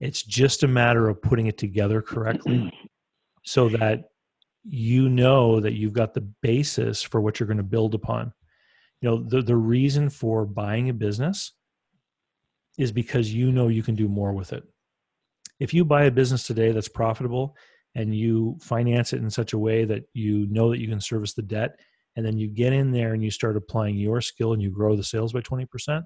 It's 0.00 0.22
just 0.22 0.62
a 0.62 0.68
matter 0.68 1.08
of 1.08 1.22
putting 1.22 1.46
it 1.46 1.58
together 1.58 2.02
correctly 2.02 2.72
so 3.44 3.68
that 3.70 4.10
you 4.64 5.08
know 5.08 5.60
that 5.60 5.74
you've 5.74 5.92
got 5.92 6.14
the 6.14 6.22
basis 6.42 7.02
for 7.02 7.20
what 7.20 7.38
you're 7.38 7.46
going 7.46 7.58
to 7.58 7.62
build 7.62 7.94
upon 7.94 8.32
you 9.04 9.10
know 9.10 9.22
the, 9.22 9.42
the 9.42 9.56
reason 9.56 10.08
for 10.08 10.46
buying 10.46 10.88
a 10.88 10.94
business 10.94 11.52
is 12.78 12.90
because 12.90 13.32
you 13.32 13.52
know 13.52 13.68
you 13.68 13.82
can 13.82 13.94
do 13.94 14.08
more 14.08 14.32
with 14.32 14.54
it 14.54 14.64
if 15.60 15.74
you 15.74 15.84
buy 15.84 16.04
a 16.04 16.10
business 16.10 16.46
today 16.46 16.72
that's 16.72 16.88
profitable 16.88 17.54
and 17.94 18.16
you 18.16 18.56
finance 18.60 19.12
it 19.12 19.20
in 19.20 19.28
such 19.28 19.52
a 19.52 19.58
way 19.58 19.84
that 19.84 20.04
you 20.14 20.46
know 20.46 20.70
that 20.70 20.80
you 20.80 20.88
can 20.88 21.00
service 21.00 21.34
the 21.34 21.42
debt 21.42 21.78
and 22.16 22.24
then 22.24 22.38
you 22.38 22.48
get 22.48 22.72
in 22.72 22.92
there 22.92 23.12
and 23.14 23.22
you 23.22 23.30
start 23.30 23.56
applying 23.56 23.96
your 23.96 24.20
skill 24.20 24.52
and 24.52 24.62
you 24.62 24.70
grow 24.70 24.96
the 24.96 25.04
sales 25.04 25.32
by 25.32 25.40
20% 25.40 26.02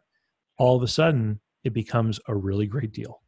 all 0.58 0.76
of 0.76 0.82
a 0.82 0.88
sudden 0.88 1.40
it 1.64 1.72
becomes 1.72 2.20
a 2.28 2.34
really 2.34 2.66
great 2.66 2.92
deal 2.92 3.22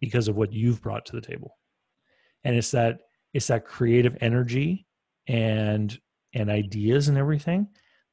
because 0.00 0.28
of 0.28 0.36
what 0.36 0.52
you've 0.52 0.82
brought 0.82 1.06
to 1.06 1.12
the 1.12 1.20
table. 1.20 1.56
And 2.44 2.56
it's 2.56 2.70
that 2.72 3.00
it's 3.32 3.48
that 3.48 3.64
creative 3.64 4.16
energy 4.20 4.86
and 5.26 5.98
and 6.34 6.50
ideas 6.50 7.08
and 7.08 7.16
everything 7.16 7.68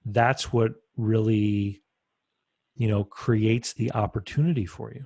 that's 0.05 0.53
what 0.53 0.71
really 0.95 1.83
you 2.75 2.87
know 2.87 3.03
creates 3.03 3.73
the 3.73 3.91
opportunity 3.93 4.65
for 4.65 4.91
you. 4.91 5.05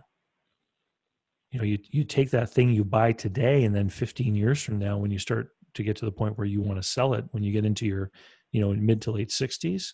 You 1.51 1.59
know 1.59 1.65
you 1.65 1.79
you 1.89 2.03
take 2.03 2.31
that 2.31 2.49
thing 2.49 2.69
you 2.69 2.83
buy 2.83 3.11
today 3.11 3.63
and 3.63 3.75
then 3.75 3.89
15 3.89 4.35
years 4.35 4.61
from 4.61 4.79
now 4.79 4.97
when 4.97 5.11
you 5.11 5.19
start 5.19 5.49
to 5.73 5.83
get 5.83 5.97
to 5.97 6.05
the 6.05 6.11
point 6.11 6.37
where 6.37 6.47
you 6.47 6.61
want 6.61 6.81
to 6.81 6.87
sell 6.87 7.13
it 7.13 7.25
when 7.31 7.43
you 7.43 7.51
get 7.51 7.65
into 7.65 7.85
your 7.85 8.11
you 8.55 8.61
know 8.61 8.71
in 8.71 8.85
mid 8.85 9.01
to 9.01 9.11
late 9.11 9.29
60s 9.29 9.93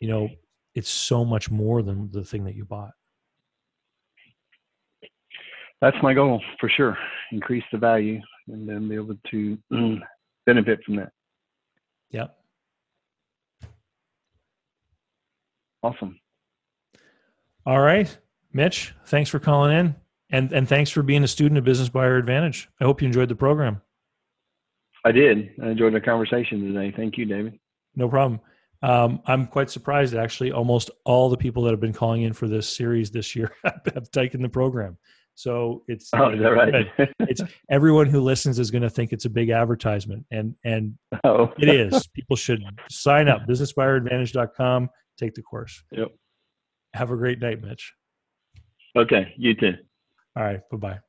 you 0.00 0.08
know 0.08 0.28
it's 0.74 0.90
so 0.90 1.24
much 1.24 1.50
more 1.50 1.82
than 1.82 2.10
the 2.10 2.24
thing 2.24 2.42
that 2.44 2.56
you 2.56 2.64
bought 2.64 2.90
that's 5.80 5.96
my 6.02 6.12
goal 6.12 6.42
for 6.58 6.68
sure 6.68 6.98
increase 7.30 7.62
the 7.70 7.78
value 7.78 8.20
and 8.48 8.68
then 8.68 8.88
be 8.88 8.96
able 8.96 9.14
to 9.30 9.56
mm, 9.72 10.00
benefit 10.46 10.82
from 10.84 10.96
that 10.96 11.12
yep 12.10 12.36
Awesome. 15.86 16.18
All 17.64 17.78
right, 17.78 18.18
Mitch, 18.52 18.92
thanks 19.06 19.30
for 19.30 19.38
calling 19.38 19.76
in. 19.76 19.94
And, 20.30 20.52
and 20.52 20.68
thanks 20.68 20.90
for 20.90 21.04
being 21.04 21.22
a 21.22 21.28
student 21.28 21.58
of 21.58 21.64
Business 21.64 21.88
Buyer 21.88 22.16
Advantage. 22.16 22.68
I 22.80 22.84
hope 22.84 23.00
you 23.00 23.06
enjoyed 23.06 23.28
the 23.28 23.36
program. 23.36 23.80
I 25.04 25.12
did. 25.12 25.50
I 25.62 25.68
enjoyed 25.68 25.94
the 25.94 26.00
conversation 26.00 26.72
today. 26.72 26.92
Thank 26.96 27.16
you, 27.16 27.24
David. 27.24 27.56
No 27.96 28.08
problem. 28.08 28.40
Um, 28.82 29.20
I'm 29.26 29.46
quite 29.46 29.70
surprised, 29.70 30.14
actually. 30.14 30.52
Almost 30.52 30.90
all 31.04 31.28
the 31.28 31.36
people 31.36 31.62
that 31.64 31.70
have 31.70 31.80
been 31.80 31.92
calling 31.92 32.22
in 32.22 32.32
for 32.32 32.46
this 32.46 32.68
series 32.68 33.10
this 33.10 33.34
year 33.34 33.52
have 33.64 34.10
taken 34.12 34.42
the 34.42 34.48
program. 34.48 34.98
So 35.34 35.82
it's 35.86 36.08
oh, 36.14 36.30
is 36.30 36.40
that 36.40 36.48
right? 36.48 36.86
it's 37.20 37.42
everyone 37.70 38.06
who 38.06 38.20
listens 38.20 38.58
is 38.58 38.70
going 38.70 38.82
to 38.82 38.90
think 38.90 39.12
it's 39.12 39.26
a 39.26 39.30
big 39.30 39.50
advertisement, 39.50 40.24
and 40.30 40.54
and 40.64 40.94
oh. 41.24 41.52
it 41.58 41.68
is. 41.68 42.06
People 42.14 42.36
should 42.36 42.62
sign 42.90 43.28
up. 43.28 43.42
BusinessBuyerAdvantage.com 43.46 44.88
take 45.18 45.34
the 45.34 45.42
course. 45.42 45.82
Yep. 45.92 46.08
Have 46.94 47.10
a 47.10 47.16
great 47.16 47.40
night, 47.40 47.62
Mitch. 47.62 47.92
Okay. 48.96 49.32
You 49.36 49.54
too. 49.54 49.74
All 50.36 50.42
right. 50.42 50.60
Bye 50.70 50.76
bye. 50.76 51.05